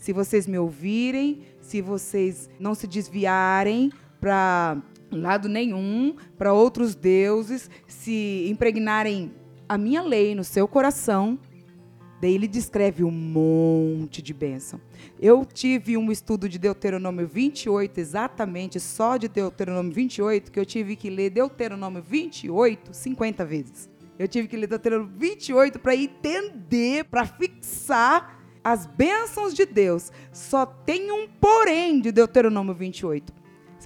se 0.00 0.12
vocês 0.14 0.46
me 0.46 0.58
ouvirem, 0.58 1.42
se 1.60 1.80
vocês 1.82 2.48
não 2.58 2.74
se 2.74 2.86
desviarem 2.86 3.92
para 4.18 4.82
lado 5.12 5.48
nenhum, 5.48 6.16
para 6.38 6.52
outros 6.52 6.94
deuses, 6.94 7.70
se 7.86 8.46
impregnarem 8.48 9.30
a 9.68 9.76
minha 9.76 10.02
lei 10.02 10.34
no 10.34 10.42
seu 10.42 10.66
coração, 10.66 11.38
daí 12.20 12.34
ele 12.34 12.48
descreve 12.48 13.04
um 13.04 13.10
monte 13.10 14.22
de 14.22 14.32
bênção. 14.32 14.80
Eu 15.20 15.44
tive 15.44 15.98
um 15.98 16.10
estudo 16.10 16.48
de 16.48 16.58
Deuteronômio 16.58 17.26
28, 17.26 17.98
exatamente 17.98 18.80
só 18.80 19.18
de 19.18 19.28
Deuteronômio 19.28 19.92
28, 19.92 20.50
que 20.50 20.58
eu 20.58 20.64
tive 20.64 20.96
que 20.96 21.10
ler 21.10 21.28
Deuteronômio 21.28 22.02
28 22.02 22.94
50 22.94 23.44
vezes. 23.44 23.88
Eu 24.18 24.26
tive 24.26 24.48
que 24.48 24.56
ler 24.56 24.66
Deuteronômio 24.66 25.12
28 25.18 25.78
para 25.78 25.94
entender, 25.94 27.04
para 27.04 27.26
fixar 27.26 28.39
as 28.62 28.86
bênçãos 28.86 29.54
de 29.54 29.64
Deus 29.64 30.12
só 30.32 30.66
tem 30.66 31.10
um 31.10 31.28
porém 31.28 32.00
de 32.00 32.12
Deuteronômio 32.12 32.74
28. 32.74 33.32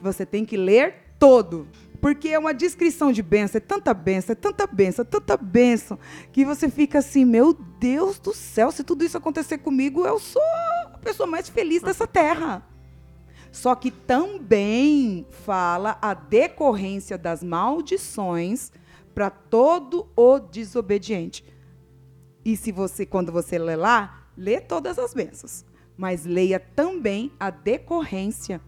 Você 0.03 0.27
tem 0.27 0.45
que 0.45 0.57
ler 0.57 1.16
todo. 1.18 1.66
Porque 2.01 2.29
é 2.29 2.39
uma 2.39 2.53
descrição 2.53 3.11
de 3.11 3.22
bênção, 3.22 3.57
é 3.57 3.61
tanta 3.61 3.95
bênção, 3.95 4.33
é 4.35 4.37
tanta 4.37 4.66
bênção, 4.66 5.03
é 5.03 5.07
tanta 5.07 5.37
bênção, 5.39 5.99
que 6.31 6.45
você 6.45 6.68
fica 6.68 6.99
assim, 6.99 7.25
meu 7.25 7.55
Deus 7.55 8.18
do 8.18 8.35
céu, 8.35 8.70
se 8.70 8.85
tudo 8.85 9.05
isso 9.05 9.16
acontecer 9.16 9.57
comigo, 9.57 10.05
eu 10.05 10.18
sou 10.18 10.43
a 10.93 10.99
pessoa 10.99 11.27
mais 11.27 11.49
feliz 11.49 11.81
dessa 11.81 12.07
terra. 12.07 12.62
Só 13.51 13.75
que 13.75 13.91
também 13.91 15.27
fala 15.31 15.97
a 16.03 16.12
decorrência 16.12 17.16
das 17.16 17.43
maldições 17.43 18.70
para 19.14 19.31
todo 19.31 20.07
o 20.14 20.39
desobediente. 20.39 21.43
E 22.45 22.55
se 22.55 22.70
você, 22.70 23.07
quando 23.07 23.33
você 23.33 23.57
lê 23.59 23.77
lá, 23.77 24.24
lê 24.37 24.61
todas 24.61 24.99
as 24.99 25.14
bênçãos, 25.14 25.64
mas 25.97 26.24
leia 26.24 26.59
também 26.59 27.32
a 27.39 27.51
decorrência, 27.51 28.61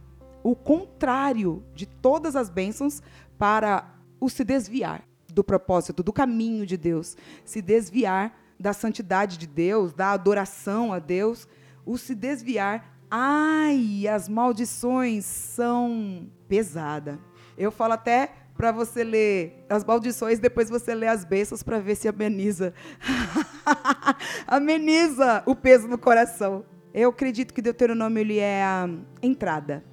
o 0.43 0.55
contrário 0.55 1.65
de 1.75 1.87
todas 1.87 2.37
as 2.37 2.49
bênçãos 2.49 3.03
para 3.39 3.95
o 4.21 4.29
se 4.29 4.45
desviar 4.45 5.03
do 5.33 5.45
propósito, 5.45 6.03
do 6.03 6.13
caminho 6.13 6.65
de 6.65 6.77
Deus, 6.77 7.17
se 7.45 7.61
desviar 7.61 8.39
da 8.59 8.73
santidade 8.73 9.37
de 9.37 9.47
Deus, 9.47 9.93
da 9.93 10.13
adoração 10.13 10.93
a 10.93 10.99
Deus, 10.99 11.47
o 11.85 11.99
se 11.99 12.15
desviar. 12.15 12.97
Ai, 13.11 14.09
as 14.09 14.29
maldições 14.29 15.25
são 15.27 16.29
pesadas. 16.49 17.19
Eu 17.57 17.71
falo 17.71 17.93
até 17.93 18.33
para 18.57 18.73
você 18.73 19.05
ler 19.05 19.65
as 19.69 19.85
maldições, 19.85 20.39
depois 20.39 20.71
você 20.71 20.95
lê 20.95 21.07
as 21.07 21.25
bênçãos 21.25 21.63
para 21.63 21.79
ver 21.79 21.95
se 21.95 22.09
ameniza. 22.09 22.73
ameniza 24.47 25.43
o 25.47 25.55
peso 25.55 25.87
no 25.87 25.99
coração. 25.99 26.65
Eu 26.93 27.11
acredito 27.11 27.53
que 27.53 27.61
Deuteronômio 27.61 28.21
ele 28.21 28.39
é 28.39 28.63
a 28.63 28.89
entrada. 29.23 29.85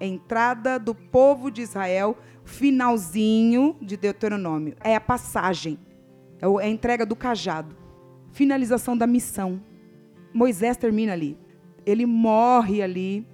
Entrada 0.00 0.78
do 0.78 0.94
povo 0.94 1.50
de 1.50 1.60
Israel, 1.60 2.16
finalzinho 2.44 3.76
de 3.82 3.96
Deuteronômio. 3.96 4.74
É 4.82 4.96
a 4.96 5.00
passagem. 5.00 5.78
É, 6.40 6.46
é 6.46 6.66
a 6.66 6.68
entrega 6.68 7.04
do 7.04 7.14
cajado. 7.14 7.76
Finalização 8.32 8.96
da 8.96 9.06
missão. 9.06 9.62
Moisés 10.32 10.76
termina 10.78 11.12
ali. 11.12 11.36
Ele 11.84 12.06
morre 12.06 12.80
ali, 12.80 13.26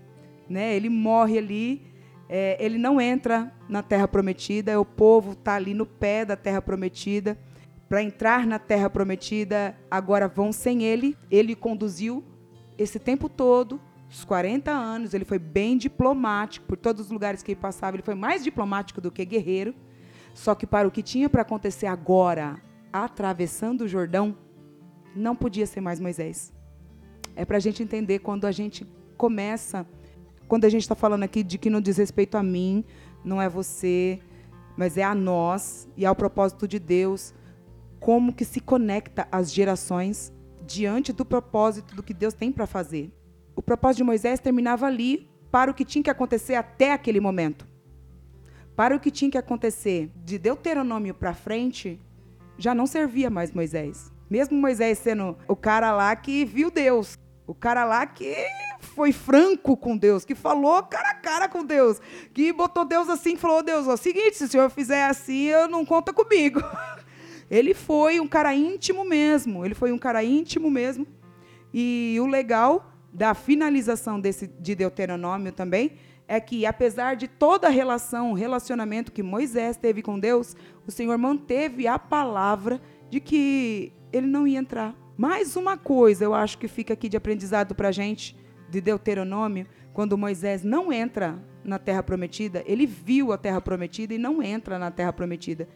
né? 0.48 0.74
Ele 0.74 0.88
morre 0.88 1.38
ali 1.38 1.82
É, 2.28 2.56
ele 2.64 2.78
não 2.78 3.00
entra 3.00 3.52
na 3.68 3.82
terra 3.82 4.08
prometida, 4.08 4.80
o 4.80 4.84
povo 4.84 5.32
está 5.32 5.54
ali 5.54 5.74
no 5.74 5.86
pé 5.86 6.24
da 6.24 6.36
terra 6.36 6.60
prometida. 6.60 7.38
Para 7.88 8.02
entrar 8.02 8.46
na 8.46 8.58
terra 8.58 8.90
prometida, 8.90 9.76
agora 9.90 10.26
vão 10.26 10.52
sem 10.52 10.82
ele. 10.82 11.16
Ele 11.30 11.54
conduziu 11.54 12.24
esse 12.76 12.98
tempo 12.98 13.28
todo, 13.28 13.80
os 14.10 14.24
40 14.24 14.70
anos, 14.70 15.14
ele 15.14 15.24
foi 15.24 15.38
bem 15.38 15.76
diplomático 15.76 16.66
por 16.66 16.76
todos 16.76 17.06
os 17.06 17.10
lugares 17.10 17.42
que 17.42 17.52
ele 17.52 17.60
passava. 17.60 17.96
Ele 17.96 18.02
foi 18.02 18.14
mais 18.14 18.42
diplomático 18.42 19.00
do 19.00 19.10
que 19.10 19.24
guerreiro. 19.24 19.74
Só 20.34 20.54
que 20.54 20.66
para 20.66 20.86
o 20.86 20.90
que 20.90 21.02
tinha 21.02 21.28
para 21.28 21.42
acontecer 21.42 21.86
agora, 21.86 22.60
atravessando 22.92 23.82
o 23.82 23.88
Jordão, 23.88 24.36
não 25.14 25.34
podia 25.34 25.66
ser 25.66 25.80
mais 25.80 25.98
Moisés. 25.98 26.52
É 27.34 27.44
para 27.44 27.56
a 27.56 27.60
gente 27.60 27.82
entender 27.82 28.18
quando 28.18 28.46
a 28.46 28.52
gente 28.52 28.86
começa, 29.16 29.86
quando 30.48 30.64
a 30.64 30.68
gente 30.68 30.82
está 30.82 30.94
falando 30.94 31.22
aqui 31.22 31.42
de 31.42 31.58
que 31.58 31.70
não 31.70 31.80
diz 31.80 31.96
respeito 31.96 32.36
a 32.36 32.42
mim, 32.42 32.84
não 33.24 33.40
é 33.40 33.48
você, 33.48 34.20
mas 34.76 34.96
é 34.96 35.02
a 35.02 35.14
nós 35.14 35.88
e 35.96 36.06
ao 36.06 36.14
propósito 36.14 36.68
de 36.68 36.78
Deus, 36.78 37.34
como 37.98 38.32
que 38.32 38.44
se 38.44 38.60
conecta 38.60 39.26
as 39.32 39.52
gerações 39.52 40.32
diante 40.66 41.12
do 41.12 41.24
propósito 41.24 41.94
do 41.94 42.02
que 42.02 42.14
Deus 42.14 42.34
tem 42.34 42.52
para 42.52 42.66
fazer. 42.66 43.12
O 43.54 43.62
propósito 43.62 43.98
de 43.98 44.04
Moisés 44.04 44.38
terminava 44.38 44.86
ali 44.86 45.30
para 45.50 45.70
o 45.70 45.74
que 45.74 45.84
tinha 45.84 46.02
que 46.02 46.10
acontecer 46.10 46.54
até 46.54 46.92
aquele 46.92 47.20
momento. 47.20 47.66
Para 48.74 48.94
o 48.94 49.00
que 49.00 49.10
tinha 49.10 49.30
que 49.30 49.38
acontecer 49.38 50.10
de 50.16 50.38
Deuteronômio 50.38 51.14
para 51.14 51.32
frente, 51.32 51.98
já 52.58 52.74
não 52.74 52.86
servia 52.86 53.30
mais 53.30 53.52
Moisés. 53.52 54.12
Mesmo 54.28 54.58
Moisés 54.58 54.98
sendo 54.98 55.36
o 55.48 55.56
cara 55.56 55.92
lá 55.92 56.14
que 56.14 56.44
viu 56.44 56.70
Deus, 56.70 57.18
o 57.46 57.54
cara 57.54 57.84
lá 57.84 58.04
que 58.06 58.34
foi 58.96 59.12
franco 59.12 59.76
com 59.76 59.94
Deus, 59.94 60.24
que 60.24 60.34
falou 60.34 60.82
cara 60.82 61.10
a 61.10 61.14
cara 61.14 61.48
com 61.50 61.62
Deus, 61.62 62.00
que 62.32 62.50
botou 62.50 62.82
Deus 62.82 63.10
assim 63.10 63.36
falou: 63.36 63.62
Deus, 63.62 63.86
o 63.86 63.96
seguinte, 63.98 64.36
se 64.36 64.44
o 64.44 64.48
senhor 64.48 64.70
fizer 64.70 65.04
assim, 65.04 65.42
eu 65.42 65.68
não 65.68 65.84
conta 65.84 66.14
comigo. 66.14 66.62
Ele 67.50 67.74
foi 67.74 68.18
um 68.18 68.26
cara 68.26 68.54
íntimo 68.54 69.04
mesmo, 69.04 69.64
ele 69.64 69.74
foi 69.74 69.92
um 69.92 69.98
cara 69.98 70.24
íntimo 70.24 70.68
mesmo. 70.68 71.06
E 71.72 72.16
o 72.20 72.26
legal 72.26 72.90
da 73.12 73.34
finalização 73.34 74.18
desse 74.18 74.48
de 74.48 74.74
Deuteronômio 74.74 75.52
também 75.52 75.92
é 76.26 76.40
que 76.40 76.66
apesar 76.66 77.14
de 77.14 77.28
toda 77.28 77.68
a 77.68 77.70
relação, 77.70 78.32
relacionamento 78.32 79.12
que 79.12 79.22
Moisés 79.22 79.76
teve 79.76 80.02
com 80.02 80.18
Deus, 80.18 80.56
o 80.84 80.90
Senhor 80.90 81.16
manteve 81.16 81.86
a 81.86 82.00
palavra 82.00 82.80
de 83.08 83.20
que 83.20 83.92
ele 84.12 84.26
não 84.26 84.44
ia 84.44 84.58
entrar. 84.58 84.92
Mais 85.16 85.54
uma 85.54 85.76
coisa, 85.76 86.24
eu 86.24 86.34
acho 86.34 86.58
que 86.58 86.66
fica 86.66 86.94
aqui 86.94 87.08
de 87.08 87.16
aprendizado 87.16 87.76
para 87.76 87.90
a 87.90 87.92
gente, 87.92 88.36
de 88.68 88.80
Deuteronômio, 88.80 89.66
quando 89.92 90.18
Moisés 90.18 90.62
não 90.62 90.92
entra 90.92 91.42
na 91.64 91.78
terra 91.78 92.02
prometida, 92.02 92.62
ele 92.66 92.86
viu 92.86 93.32
a 93.32 93.38
terra 93.38 93.60
prometida 93.60 94.14
e 94.14 94.18
não 94.18 94.42
entra 94.42 94.78
na 94.78 94.90
terra 94.90 95.12
prometida. 95.12 95.68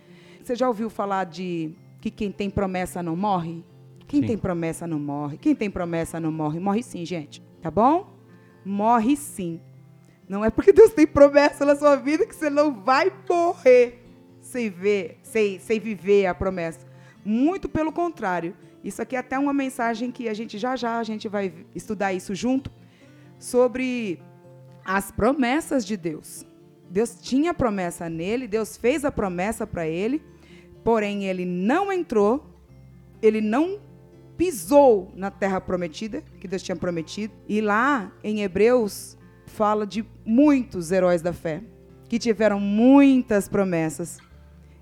Você 0.43 0.55
já 0.55 0.69
ouviu 0.69 0.91
falar 0.91 1.25
de 1.25 1.75
que 2.01 2.11
quem 2.11 2.31
tem 2.31 2.51
promessa 2.51 3.03
não 3.03 3.17
morre? 3.17 3.65
Quem 4.07 4.21
Sim. 4.23 4.27
tem 4.27 4.39
promessa 4.39 4.87
não 4.87 4.99
morre. 4.99 5.39
Quem 5.39 5.55
tem 5.55 5.71
promessa 5.71 6.19
não 6.19 6.33
morre. 6.33 6.59
Morre 6.59 6.83
sim, 6.83 7.05
gente. 7.05 7.43
Tá 7.63 7.71
bom? 7.71 8.13
Morre 8.65 9.17
sim. 9.17 9.61
Não 10.29 10.45
é 10.45 10.51
porque 10.51 10.73
Deus 10.73 10.93
tem 10.93 11.07
promessa 11.07 11.65
na 11.65 11.77
sua 11.77 11.97
vida 11.97 12.27
que 12.27 12.35
você 12.35 12.51
não 12.51 12.73
vai 12.73 13.13
morrer 13.29 14.03
sem 14.41 14.69
ver, 14.69 15.19
sem, 15.23 15.59
sem 15.59 15.79
viver 15.79 16.27
a 16.27 16.35
promessa. 16.35 16.87
Muito 17.25 17.69
pelo 17.69 17.93
contrário. 17.93 18.57
Isso 18.83 19.01
aqui 19.01 19.15
é 19.15 19.19
até 19.19 19.39
uma 19.39 19.53
mensagem 19.53 20.11
que 20.11 20.29
a 20.29 20.35
gente 20.35 20.59
já 20.59 20.75
já 20.75 20.99
a 20.99 21.05
gente 21.05 21.29
vai 21.29 21.53
estudar 21.75 22.13
isso 22.13 22.35
junto 22.35 22.71
sobre 23.41 24.23
as 24.85 25.11
promessas 25.11 25.85
de 25.85 25.97
Deus. 25.97 26.47
Deus 26.89 27.17
tinha 27.21 27.55
promessa 27.55 28.09
nele, 28.09 28.47
Deus 28.47 28.77
fez 28.77 29.05
a 29.05 29.11
promessa 29.11 29.67
para 29.67 29.89
ele, 29.89 30.23
porém 30.85 31.25
ele 31.25 31.45
não 31.45 31.93
entrou, 31.93 32.45
ele 33.23 33.41
não 33.41 33.81
pisou 34.37 35.11
na 35.15 35.31
terra 35.31 35.61
prometida, 35.61 36.23
que 36.39 36.47
Deus 36.47 36.63
tinha 36.63 36.77
prometido. 36.77 37.33
E 37.49 37.61
lá 37.61 38.13
em 38.23 38.43
Hebreus 38.43 39.17
fala 39.47 39.87
de 39.87 40.05
muitos 40.25 40.93
heróis 40.93 41.23
da 41.23 41.33
fé 41.33 41.63
que 42.09 42.19
tiveram 42.19 42.59
muitas 42.59 43.49
promessas 43.49 44.19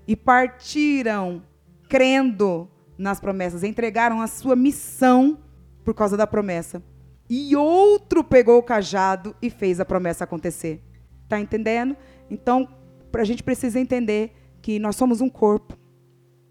e 0.07 0.15
partiram 0.15 1.43
crendo 1.87 2.67
nas 2.97 3.19
promessas, 3.19 3.63
entregaram 3.63 4.19
a 4.21 4.27
sua 4.27 4.55
missão 4.55 5.37
por 5.85 5.93
causa 5.93 6.17
da 6.17 6.25
promessa. 6.25 6.83
E 7.29 7.55
outro 7.55 8.23
pegou 8.23 8.57
o 8.57 8.63
cajado 8.63 9.35
e 9.41 9.49
fez 9.49 9.79
a 9.79 9.85
promessa 9.85 10.23
acontecer. 10.23 10.81
Tá 11.27 11.39
entendendo? 11.39 11.95
Então, 12.29 12.67
a 13.13 13.23
gente 13.23 13.43
precisa 13.43 13.79
entender 13.79 14.31
que 14.61 14.79
nós 14.79 14.95
somos 14.95 15.21
um 15.21 15.29
corpo, 15.29 15.77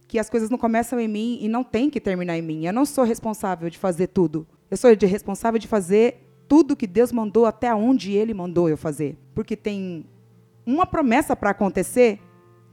que 0.06 0.18
as 0.18 0.30
coisas 0.30 0.48
não 0.48 0.56
começam 0.56 1.00
em 1.00 1.08
mim 1.08 1.38
e 1.40 1.48
não 1.48 1.64
tem 1.64 1.90
que 1.90 2.00
terminar 2.00 2.38
em 2.38 2.42
mim. 2.42 2.64
Eu 2.64 2.72
não 2.72 2.86
sou 2.86 3.04
responsável 3.04 3.68
de 3.68 3.76
fazer 3.76 4.06
tudo. 4.06 4.46
Eu 4.70 4.76
sou 4.76 4.90
responsável 4.90 5.58
de 5.58 5.66
fazer 5.66 6.28
tudo 6.46 6.76
que 6.76 6.86
Deus 6.86 7.12
mandou 7.12 7.44
até 7.44 7.74
onde 7.74 8.12
Ele 8.12 8.32
mandou 8.32 8.68
eu 8.68 8.76
fazer. 8.76 9.18
Porque 9.34 9.56
tem 9.56 10.06
uma 10.64 10.86
promessa 10.86 11.34
para 11.34 11.50
acontecer 11.50 12.20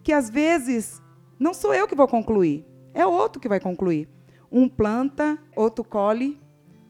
que 0.03 0.13
às 0.13 0.29
vezes 0.29 1.01
não 1.39 1.53
sou 1.53 1.73
eu 1.73 1.87
que 1.87 1.95
vou 1.95 2.07
concluir, 2.07 2.65
é 2.93 3.05
outro 3.05 3.41
que 3.41 3.49
vai 3.49 3.59
concluir. 3.59 4.07
Um 4.51 4.69
planta, 4.69 5.37
outro 5.55 5.83
colhe, 5.83 6.39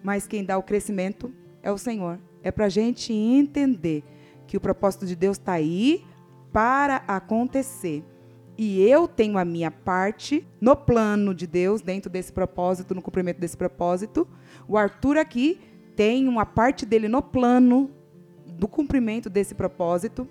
mas 0.06 0.28
quem 0.28 0.46
dá 0.46 0.56
o 0.56 0.62
crescimento 0.62 1.34
é 1.64 1.72
o 1.72 1.80
Senhor. 1.80 2.20
É 2.44 2.52
para 2.52 2.66
a 2.66 2.70
gente 2.70 3.12
entender 3.12 4.04
que 4.46 4.56
o 4.56 4.62
propósito 4.62 5.04
de 5.04 5.16
Deus 5.16 5.36
está 5.36 5.54
aí 5.54 6.06
para 6.54 6.98
acontecer. 7.08 8.04
E 8.56 8.88
eu 8.88 9.08
tenho 9.08 9.36
a 9.36 9.44
minha 9.44 9.72
parte 9.72 10.48
no 10.62 10.76
plano 10.76 11.34
de 11.34 11.48
Deus, 11.48 11.82
dentro 11.82 12.08
desse 12.08 12.32
propósito, 12.32 12.94
no 12.94 13.02
cumprimento 13.02 13.40
desse 13.40 13.58
propósito. 13.58 14.28
O 14.68 14.78
Arthur 14.78 15.18
aqui 15.18 15.60
tem 15.96 16.28
uma 16.28 16.46
parte 16.46 16.86
dele 16.86 17.08
no 17.08 17.24
plano 17.24 17.90
do 18.46 18.68
cumprimento 18.68 19.28
desse 19.28 19.56
propósito. 19.56 20.30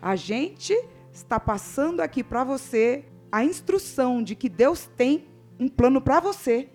A 0.00 0.16
gente 0.16 0.72
está 1.12 1.38
passando 1.38 2.00
aqui 2.00 2.24
para 2.24 2.42
você 2.42 3.04
a 3.30 3.44
instrução 3.44 4.22
de 4.22 4.34
que 4.34 4.48
Deus 4.48 4.88
tem 4.96 5.26
um 5.58 5.68
plano 5.68 6.00
para 6.00 6.20
você 6.20 6.70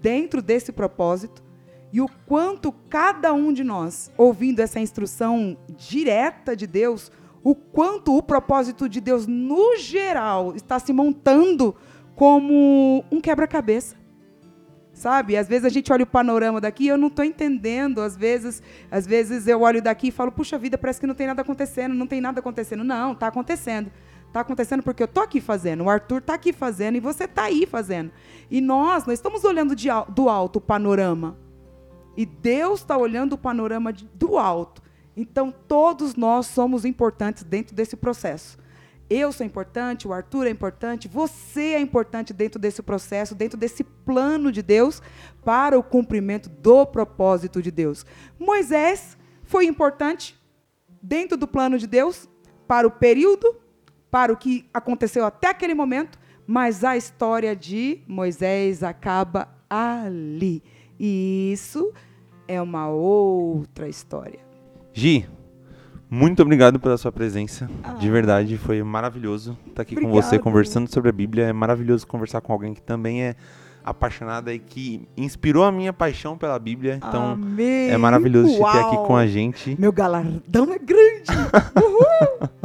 dentro 0.00 0.40
desse 0.40 0.72
propósito 0.72 1.44
e 1.92 2.00
o 2.00 2.08
quanto 2.26 2.72
cada 2.88 3.32
um 3.32 3.52
de 3.52 3.64
nós, 3.64 4.10
ouvindo 4.16 4.60
essa 4.60 4.80
instrução 4.80 5.56
direta 5.76 6.56
de 6.56 6.66
Deus, 6.66 7.10
o 7.42 7.54
quanto 7.54 8.16
o 8.16 8.22
propósito 8.22 8.88
de 8.88 9.00
Deus 9.00 9.26
no 9.26 9.76
geral 9.76 10.54
está 10.56 10.78
se 10.78 10.92
montando 10.92 11.76
como 12.16 13.04
um 13.10 13.20
quebra-cabeça. 13.20 13.96
Sabe? 14.92 15.36
Às 15.36 15.46
vezes 15.46 15.66
a 15.66 15.68
gente 15.68 15.92
olha 15.92 16.04
o 16.04 16.06
panorama 16.06 16.60
daqui 16.60 16.84
e 16.84 16.88
eu 16.88 16.96
não 16.96 17.08
estou 17.08 17.24
entendendo. 17.24 18.00
Às 18.00 18.16
vezes, 18.16 18.62
às 18.90 19.06
vezes 19.06 19.46
eu 19.46 19.60
olho 19.60 19.82
daqui 19.82 20.08
e 20.08 20.10
falo, 20.10 20.32
puxa 20.32 20.58
vida, 20.58 20.78
parece 20.78 20.98
que 20.98 21.06
não 21.06 21.14
tem 21.14 21.26
nada 21.26 21.42
acontecendo, 21.42 21.94
não 21.94 22.06
tem 22.06 22.20
nada 22.20 22.40
acontecendo. 22.40 22.82
Não, 22.82 23.12
está 23.12 23.26
acontecendo. 23.26 23.92
Está 24.26 24.40
acontecendo 24.40 24.82
porque 24.82 25.02
eu 25.02 25.06
estou 25.06 25.22
aqui 25.22 25.40
fazendo, 25.40 25.84
o 25.84 25.88
Arthur 25.88 26.18
está 26.18 26.34
aqui 26.34 26.52
fazendo 26.52 26.96
e 26.96 27.00
você 27.00 27.24
está 27.24 27.44
aí 27.44 27.64
fazendo. 27.64 28.10
E 28.50 28.60
nós, 28.60 29.06
nós 29.06 29.14
estamos 29.14 29.44
olhando 29.44 29.74
de, 29.74 29.88
do 30.10 30.28
alto 30.28 30.56
o 30.56 30.60
panorama. 30.60 31.38
E 32.16 32.24
Deus 32.24 32.80
está 32.80 32.96
olhando 32.96 33.34
o 33.34 33.38
panorama 33.38 33.92
de, 33.92 34.06
do 34.14 34.38
alto. 34.38 34.82
Então, 35.16 35.52
todos 35.66 36.14
nós 36.14 36.46
somos 36.46 36.84
importantes 36.84 37.42
dentro 37.42 37.74
desse 37.74 37.96
processo. 37.96 38.58
Eu 39.08 39.30
sou 39.30 39.46
importante, 39.46 40.08
o 40.08 40.12
Arthur 40.12 40.48
é 40.48 40.50
importante, 40.50 41.06
você 41.06 41.74
é 41.74 41.80
importante 41.80 42.34
dentro 42.34 42.58
desse 42.58 42.82
processo, 42.82 43.36
dentro 43.36 43.56
desse 43.56 43.84
plano 43.84 44.50
de 44.50 44.62
Deus 44.62 45.00
para 45.44 45.78
o 45.78 45.82
cumprimento 45.82 46.48
do 46.48 46.84
propósito 46.84 47.62
de 47.62 47.70
Deus. 47.70 48.04
Moisés 48.38 49.16
foi 49.44 49.64
importante 49.66 50.36
dentro 51.00 51.36
do 51.36 51.46
plano 51.46 51.78
de 51.78 51.86
Deus 51.86 52.28
para 52.66 52.86
o 52.86 52.90
período, 52.90 53.54
para 54.10 54.32
o 54.32 54.36
que 54.36 54.68
aconteceu 54.74 55.24
até 55.24 55.50
aquele 55.50 55.74
momento, 55.74 56.18
mas 56.44 56.82
a 56.82 56.96
história 56.96 57.54
de 57.54 58.02
Moisés 58.08 58.82
acaba 58.82 59.48
ali. 59.70 60.64
E 60.98 61.52
isso 61.52 61.92
é 62.48 62.60
uma 62.60 62.88
outra 62.88 63.88
história. 63.88 64.38
Gi, 64.92 65.28
muito 66.08 66.40
obrigado 66.42 66.78
pela 66.78 66.96
sua 66.96 67.10
presença. 67.10 67.68
Ah. 67.82 67.94
De 67.94 68.08
verdade, 68.10 68.56
foi 68.56 68.82
maravilhoso 68.82 69.58
estar 69.66 69.82
aqui 69.82 69.94
com 69.94 70.02
Obrigada. 70.02 70.26
você 70.26 70.38
conversando 70.38 70.92
sobre 70.92 71.10
a 71.10 71.12
Bíblia. 71.12 71.46
É 71.46 71.52
maravilhoso 71.52 72.06
conversar 72.06 72.40
com 72.40 72.52
alguém 72.52 72.74
que 72.74 72.82
também 72.82 73.24
é 73.24 73.36
apaixonada 73.84 74.52
e 74.52 74.58
que 74.58 75.08
inspirou 75.16 75.64
a 75.64 75.70
minha 75.70 75.92
paixão 75.92 76.36
pela 76.36 76.58
Bíblia. 76.58 76.96
Então, 76.96 77.32
Amém. 77.32 77.90
é 77.90 77.96
maravilhoso 77.96 78.50
te 78.50 78.58
ter 78.58 78.78
aqui 78.78 78.96
Uau. 78.96 79.06
com 79.06 79.16
a 79.16 79.26
gente. 79.26 79.76
Meu 79.78 79.92
galardão 79.92 80.72
é 80.72 80.78
grande. 80.78 81.30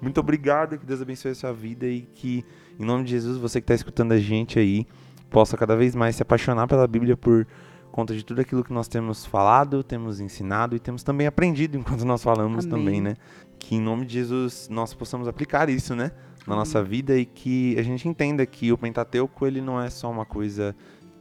Muito 0.00 0.20
obrigado, 0.20 0.76
que 0.78 0.84
Deus 0.84 1.00
abençoe 1.00 1.30
a 1.30 1.34
sua 1.34 1.52
vida 1.52 1.86
e 1.86 2.02
que, 2.02 2.44
em 2.78 2.84
nome 2.84 3.04
de 3.04 3.10
Jesus, 3.12 3.38
você 3.38 3.60
que 3.60 3.64
está 3.64 3.74
escutando 3.74 4.12
a 4.12 4.18
gente 4.18 4.58
aí, 4.58 4.86
possa 5.30 5.56
cada 5.56 5.74
vez 5.74 5.94
mais 5.94 6.14
se 6.14 6.22
apaixonar 6.22 6.68
pela 6.68 6.86
Bíblia 6.86 7.16
por 7.16 7.46
conta 7.94 8.12
de 8.12 8.24
tudo 8.24 8.40
aquilo 8.40 8.64
que 8.64 8.72
nós 8.72 8.88
temos 8.88 9.24
falado, 9.24 9.84
temos 9.84 10.18
ensinado 10.18 10.74
e 10.74 10.80
temos 10.80 11.04
também 11.04 11.28
aprendido 11.28 11.78
enquanto 11.78 12.04
nós 12.04 12.24
falamos 12.24 12.64
Amém. 12.64 12.76
também, 12.76 13.00
né? 13.00 13.16
Que 13.56 13.76
em 13.76 13.80
nome 13.80 14.04
de 14.04 14.14
Jesus 14.14 14.68
nós 14.68 14.92
possamos 14.92 15.28
aplicar 15.28 15.70
isso, 15.70 15.94
né? 15.94 16.10
Na 16.44 16.54
Amém. 16.54 16.58
nossa 16.58 16.82
vida 16.82 17.16
e 17.16 17.24
que 17.24 17.78
a 17.78 17.82
gente 17.84 18.08
entenda 18.08 18.44
que 18.44 18.72
o 18.72 18.76
Pentateuco 18.76 19.46
ele 19.46 19.60
não 19.60 19.80
é 19.80 19.88
só 19.90 20.10
uma 20.10 20.24
coisa 20.26 20.74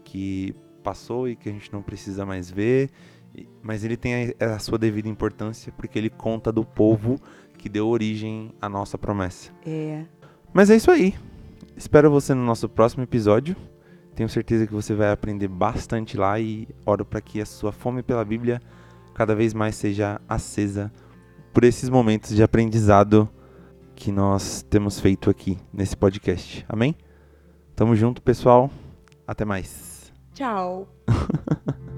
que 0.04 0.56
passou 0.82 1.30
e 1.30 1.36
que 1.36 1.48
a 1.48 1.52
gente 1.52 1.72
não 1.72 1.84
precisa 1.84 2.26
mais 2.26 2.50
ver, 2.50 2.90
mas 3.62 3.84
ele 3.84 3.96
tem 3.96 4.34
a, 4.40 4.56
a 4.56 4.60
sua 4.60 4.80
devida 4.80 5.08
importância 5.08 5.72
porque 5.78 6.00
ele 6.00 6.10
conta 6.10 6.52
do 6.52 6.66
povo 6.66 7.22
que 7.56 7.70
deu 7.70 7.88
origem 7.88 8.52
à 8.60 8.68
nossa 8.68 8.98
promessa. 8.98 9.52
É. 9.64 10.06
Mas 10.52 10.72
é 10.72 10.76
isso 10.76 10.90
aí. 10.90 11.14
Espero 11.78 12.10
você 12.10 12.34
no 12.34 12.44
nosso 12.44 12.68
próximo 12.68 13.04
episódio. 13.04 13.56
Tenho 14.16 14.30
certeza 14.30 14.68
que 14.68 14.74
você 14.74 14.94
vai 14.94 15.12
aprender 15.12 15.48
bastante 15.48 16.18
lá 16.18 16.40
e 16.40 16.68
oro 16.86 17.04
para 17.04 17.22
que 17.22 17.42
a 17.42 17.46
sua 17.46 17.72
fome 17.72 18.04
pela 18.04 18.24
Bíblia 18.24 18.62
cada 19.14 19.36
vez 19.36 19.54
mais 19.54 19.76
seja 19.76 20.20
acesa 20.28 20.92
por 21.52 21.64
esses 21.64 21.90
momentos 21.90 22.36
de 22.36 22.44
aprendizado 22.44 23.30
que 23.96 24.12
nós 24.12 24.64
temos 24.70 25.00
feito 25.00 25.30
aqui 25.30 25.58
nesse 25.72 25.96
podcast. 25.96 26.66
Amém? 26.68 26.96
Tamo 27.76 27.96
junto, 27.96 28.22
pessoal. 28.22 28.70
Até 29.28 29.46
mais. 29.46 30.12
Tchau. 30.34 30.88